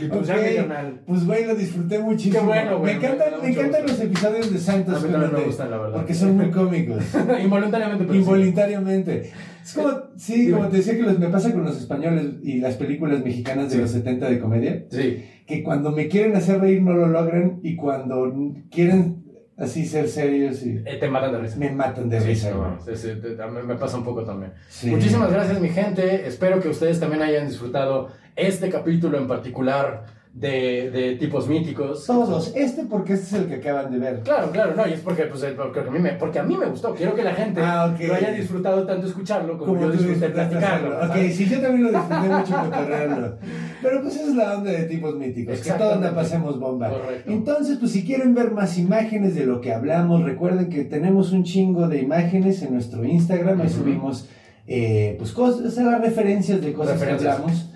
Y 0.01 0.07
pues 0.07 0.27
ya 0.27 0.35
Ok, 0.35 0.41
mi 0.49 0.55
carnal. 0.55 1.01
Pues 1.05 1.25
güey, 1.25 1.45
lo 1.45 1.55
disfruté 1.55 1.99
muchísimo. 1.99 2.39
Qué 2.41 2.45
bueno, 2.45 2.79
güey, 2.79 2.93
Me 2.95 2.99
me 2.99 3.05
encantan, 3.07 3.41
me 3.41 3.49
encantan 3.49 3.81
gusto. 3.83 3.97
los 3.97 4.01
episodios 4.11 4.53
de 4.53 4.59
Santos. 4.59 5.03
A 5.03 5.07
mí 5.07 5.13
me 5.33 5.43
gustan, 5.43 5.71
la 5.71 5.77
verdad. 5.77 5.95
Porque 5.97 6.13
son 6.13 6.37
muy 6.37 6.51
cómicos. 6.51 7.03
Involuntariamente, 7.43 8.03
pero 8.03 8.13
sí. 8.13 8.19
Involuntariamente. 8.19 9.31
Es 9.63 9.73
como, 9.73 9.89
sí, 10.15 10.41
Dime. 10.45 10.57
como 10.57 10.69
te 10.69 10.77
decía 10.77 10.95
que 10.95 11.03
los, 11.03 11.19
me 11.19 11.27
pasa 11.29 11.51
con 11.51 11.63
los 11.65 11.77
españoles 11.77 12.25
y 12.43 12.59
las 12.59 12.75
películas 12.75 13.23
mexicanas 13.23 13.65
de 13.69 13.75
Sí. 13.75 13.81
los 13.81 13.91
70 13.91 14.29
de 14.29 14.39
comedia, 14.39 14.85
Sí. 14.89 15.25
que 15.45 15.61
cuando 15.63 15.91
me 15.91 16.07
quieren 16.07 16.35
hacer 16.35 16.61
reír 16.61 16.81
no 16.81 16.93
lo 16.93 17.07
logran 17.07 17.59
y 17.63 17.75
cuando 17.75 18.33
quieren 18.71 19.25
así 19.57 19.85
ser 19.85 20.07
serios 20.07 20.63
y 20.65 20.77
Eh, 20.85 20.97
te 20.99 21.09
matan 21.09 21.31
de 21.33 21.39
risa. 21.39 21.57
me 21.57 21.71
matan 21.71 22.07
de 22.09 22.21
Sí, 22.21 22.27
risa. 22.27 22.53
sí, 22.85 22.91
sí, 22.95 23.07
te- 23.21 23.41
a 23.41 23.47
mí 23.47 23.59
me 23.67 23.75
pasa 23.75 23.97
un 23.97 24.03
poco 24.05 24.23
también. 24.23 24.53
Sí. 24.69 24.89
Muchísimas 24.89 25.31
gracias, 25.33 25.59
mi 25.59 25.69
gente. 25.69 26.27
Espero 26.27 26.61
que 26.61 26.69
ustedes 26.69 26.99
también 26.99 27.23
hayan 27.23 27.47
disfrutado 27.47 28.09
este 28.37 28.69
capítulo 28.69 29.17
en 29.17 29.27
particular 29.27 30.05
de, 30.33 30.91
de 30.91 31.15
tipos 31.15 31.47
míticos. 31.47 32.05
Todos, 32.05 32.53
este 32.55 32.83
porque 32.83 33.13
este 33.13 33.25
es 33.25 33.41
el 33.41 33.49
que 33.49 33.55
acaban 33.55 33.91
de 33.91 33.97
ver. 33.97 34.19
Claro, 34.19 34.51
claro, 34.51 34.75
no, 34.75 34.87
y 34.87 34.93
es 34.93 34.99
porque, 34.99 35.23
pues, 35.23 35.41
eh, 35.41 35.55
porque, 35.57 35.79
a 35.79 35.83
mí 35.85 35.97
me, 35.97 36.11
porque 36.11 36.37
a 36.37 36.43
mí 36.43 36.55
me 36.55 36.67
gustó. 36.67 36.93
Quiero 36.93 37.15
que 37.15 37.23
la 37.23 37.33
gente 37.33 37.59
Ah, 37.63 37.95
lo 37.99 38.13
haya 38.13 38.31
disfrutado 38.31 38.85
tanto 38.85 39.07
escucharlo 39.07 39.57
como, 39.57 39.73
Como 39.73 39.87
yo 39.87 39.91
disfruté 39.91 40.29
platicarlo. 40.29 40.95
Ok, 40.97 41.07
¿sabes? 41.07 41.35
sí, 41.35 41.49
yo 41.49 41.59
también 41.59 41.91
lo 41.91 41.99
disfruté 41.99 42.29
mucho 42.29 42.53
cotorrearlo. 42.69 43.37
Pero 43.81 44.01
pues 44.03 44.15
esa 44.15 44.27
es 44.27 44.35
la 44.35 44.57
onda 44.59 44.71
de 44.71 44.83
tipos 44.83 45.15
míticos, 45.15 45.59
que 45.59 45.71
todos 45.71 45.99
la 45.99 46.13
pasemos 46.13 46.59
bomba. 46.59 46.89
Correcto. 46.89 47.31
Entonces, 47.31 47.77
pues 47.79 47.91
si 47.93 48.05
quieren 48.05 48.35
ver 48.35 48.51
más 48.51 48.77
imágenes 48.77 49.33
de 49.33 49.47
lo 49.47 49.59
que 49.59 49.73
hablamos, 49.73 50.23
recuerden 50.23 50.69
que 50.69 50.83
tenemos 50.83 51.31
un 51.31 51.45
chingo 51.45 51.87
de 51.87 51.99
imágenes 51.99 52.61
en 52.61 52.73
nuestro 52.73 53.03
Instagram, 53.03 53.59
ahí 53.61 53.69
subimos 53.69 54.27
eh, 54.67 55.15
pues 55.17 55.31
cosas, 55.31 55.65
o 55.65 55.71
sea, 55.71 55.85
las 55.85 56.01
referencias 56.01 56.61
de 56.61 56.73
cosas 56.73 56.99
Referencias. 56.99 57.35
que 57.37 57.41
hablamos. 57.41 57.66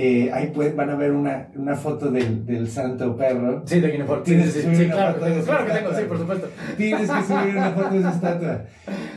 Eh, 0.00 0.30
ahí 0.32 0.52
van 0.76 0.90
a 0.90 0.94
ver 0.94 1.10
una, 1.10 1.48
una 1.56 1.74
foto 1.74 2.08
del, 2.08 2.46
del 2.46 2.68
santo 2.68 3.16
perro. 3.16 3.64
Sí, 3.66 3.80
de 3.80 3.90
Guinefort. 3.90 4.24
Tienes 4.24 4.52
sí, 4.52 4.60
que 4.60 4.62
subir 4.62 4.76
sí, 4.76 4.84
una 4.84 4.94
claro, 4.94 5.14
foto 5.14 5.24
de 5.26 5.42
claro 5.42 5.64
que 5.66 5.72
tengo, 5.72 5.78
estatua. 5.90 6.00
sí, 6.00 6.06
por 6.06 6.18
supuesto. 6.18 6.48
Tienes 6.76 7.10
que 7.10 7.22
subir 7.22 7.56
una 7.56 7.70
foto 7.72 7.90
de 7.90 7.98
esa 7.98 8.10
estatua. 8.10 8.64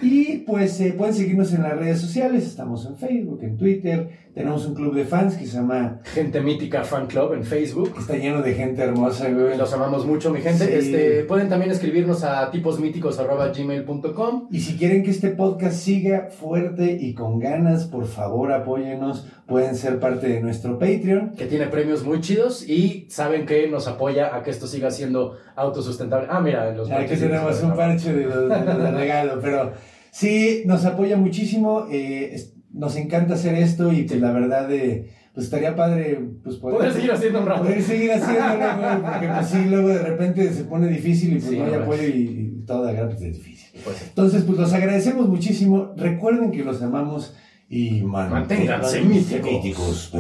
Y 0.01 0.38
pues 0.39 0.82
eh, 0.82 0.95
pueden 0.97 1.13
seguirnos 1.13 1.53
en 1.53 1.61
las 1.61 1.77
redes 1.77 2.01
sociales. 2.01 2.47
Estamos 2.47 2.84
en 2.88 2.97
Facebook, 2.97 3.43
en 3.43 3.57
Twitter. 3.57 4.09
Tenemos 4.34 4.65
un 4.65 4.73
club 4.75 4.95
de 4.95 5.03
fans 5.03 5.36
que 5.36 5.45
se 5.45 5.57
llama. 5.57 5.99
Gente 6.05 6.39
Mítica 6.39 6.84
Fan 6.86 7.07
Club 7.07 7.34
en 7.34 7.43
Facebook. 7.43 7.93
está 7.99 8.15
lleno 8.15 8.41
de 8.41 8.53
gente 8.53 8.82
hermosa, 8.82 9.29
güey. 9.29 9.57
Los 9.57 9.73
amamos 9.73 10.05
mucho, 10.05 10.32
mi 10.32 10.39
gente. 10.39 10.65
Sí. 10.65 10.71
Este, 10.73 11.23
pueden 11.25 11.49
también 11.49 11.69
escribirnos 11.71 12.23
a 12.23 12.49
tiposmíticos.gmail.com. 12.49 14.47
Y 14.51 14.59
si 14.61 14.77
quieren 14.77 15.03
que 15.03 15.11
este 15.11 15.29
podcast 15.32 15.75
siga 15.75 16.29
fuerte 16.29 16.97
y 16.99 17.13
con 17.13 17.39
ganas, 17.39 17.86
por 17.86 18.05
favor 18.05 18.51
apóyenos. 18.53 19.27
Pueden 19.47 19.75
ser 19.75 19.99
parte 19.99 20.27
de 20.29 20.39
nuestro 20.41 20.79
Patreon. 20.79 21.32
que 21.38 21.45
tiene 21.45 21.67
premios 21.67 22.05
muy 22.05 22.21
chidos 22.21 22.67
y 22.67 23.07
saben 23.09 23.45
que 23.45 23.67
nos 23.67 23.88
apoya 23.89 24.34
a 24.36 24.43
que 24.43 24.51
esto 24.51 24.65
siga 24.65 24.91
siendo 24.91 25.36
autosustentable. 25.57 26.27
Ah, 26.29 26.39
mira, 26.39 26.71
los 26.73 26.89
Aquí 26.89 27.15
tenemos 27.17 27.61
un 27.61 27.75
parche 27.75 28.13
de, 28.13 28.25
los- 28.27 28.47
de 28.49 28.73
los 28.73 28.93
regalo, 28.97 29.39
pero 29.41 29.73
sí, 30.11 30.63
nos 30.65 30.86
apoya 30.86 31.17
muchísimo. 31.17 31.88
eh, 31.91 32.34
nos 32.82 32.95
encanta 32.95 33.36
hacer 33.36 33.53
esto 33.53 33.93
y 33.93 34.03
pues 34.03 34.19
la 34.19 34.32
verdad, 34.32 34.69
eh, 34.73 35.07
pues 35.36 35.45
estaría 35.45 35.75
padre 35.75 36.19
pues, 36.43 36.55
Poder 36.55 36.91
seguir 36.91 37.11
haciendo 37.11 37.41
un 37.41 37.45
rato. 37.47 37.61
Poder 37.61 37.84
seguir 37.84 38.11
haciéndolo, 38.11 38.77
güey, 38.79 39.01
porque 39.03 39.27
pues 39.27 39.47
sí, 39.47 39.65
luego 39.69 39.88
de 39.89 39.99
repente 39.99 40.51
se 40.51 40.63
pone 40.63 40.88
difícil 40.88 41.34
y 41.34 41.39
pues 41.39 41.51
Sí, 41.51 41.59
no 41.59 41.65
hay 41.65 41.73
apoyo 41.75 42.03
y, 42.03 42.07
y 42.09 42.65
todo 42.65 42.88
de 42.88 42.93
gratis 42.93 43.21
es 43.21 43.36
difícil. 43.36 43.79
Pues 43.84 43.97
sí. 43.97 44.05
Entonces, 44.09 44.43
pues 44.45 44.57
los 44.57 44.73
agradecemos 44.73 45.29
muchísimo. 45.29 45.93
Recuerden 45.95 46.49
que 46.49 46.63
los 46.63 46.82
amamos 46.82 47.36
y 47.69 48.01
Manténganse 48.01 49.01
míticos. 49.01 50.11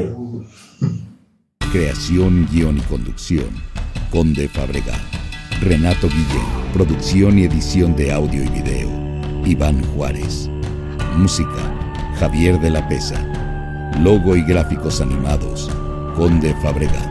Creación, 1.71 2.47
guion 2.51 2.77
y 2.77 2.81
conducción. 2.81 3.49
Conde 4.11 4.47
Fabregat. 4.47 5.01
Renato 5.61 6.07
Guillén. 6.09 6.45
Producción 6.73 7.39
y 7.39 7.45
edición 7.45 7.95
de 7.95 8.11
audio 8.11 8.43
y 8.43 8.49
video. 8.49 8.89
Iván 9.47 9.83
Juárez. 9.95 10.47
Música, 11.17 11.80
Javier 12.21 12.59
de 12.59 12.69
la 12.69 12.87
Pesa. 12.87 13.19
Logo 13.99 14.35
y 14.35 14.43
gráficos 14.43 15.01
animados, 15.01 15.67
Conde 16.15 16.53
Fabregat. 16.61 17.09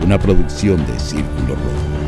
Una 0.00 0.16
producción 0.16 0.86
de 0.86 0.96
Círculo 1.00 1.56
Rojo. 1.56 1.98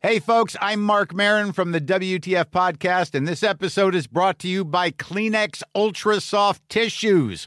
Hey, 0.00 0.18
folks, 0.18 0.56
I'm 0.60 0.82
Mark 0.82 1.14
Marin 1.14 1.52
from 1.52 1.70
the 1.70 1.80
WTF 1.80 2.46
Podcast, 2.46 3.14
and 3.14 3.28
this 3.28 3.44
episode 3.44 3.94
is 3.94 4.08
brought 4.08 4.40
to 4.40 4.48
you 4.48 4.64
by 4.64 4.90
Kleenex 4.90 5.62
Ultra 5.74 6.20
Soft 6.20 6.68
Tissues, 6.68 7.46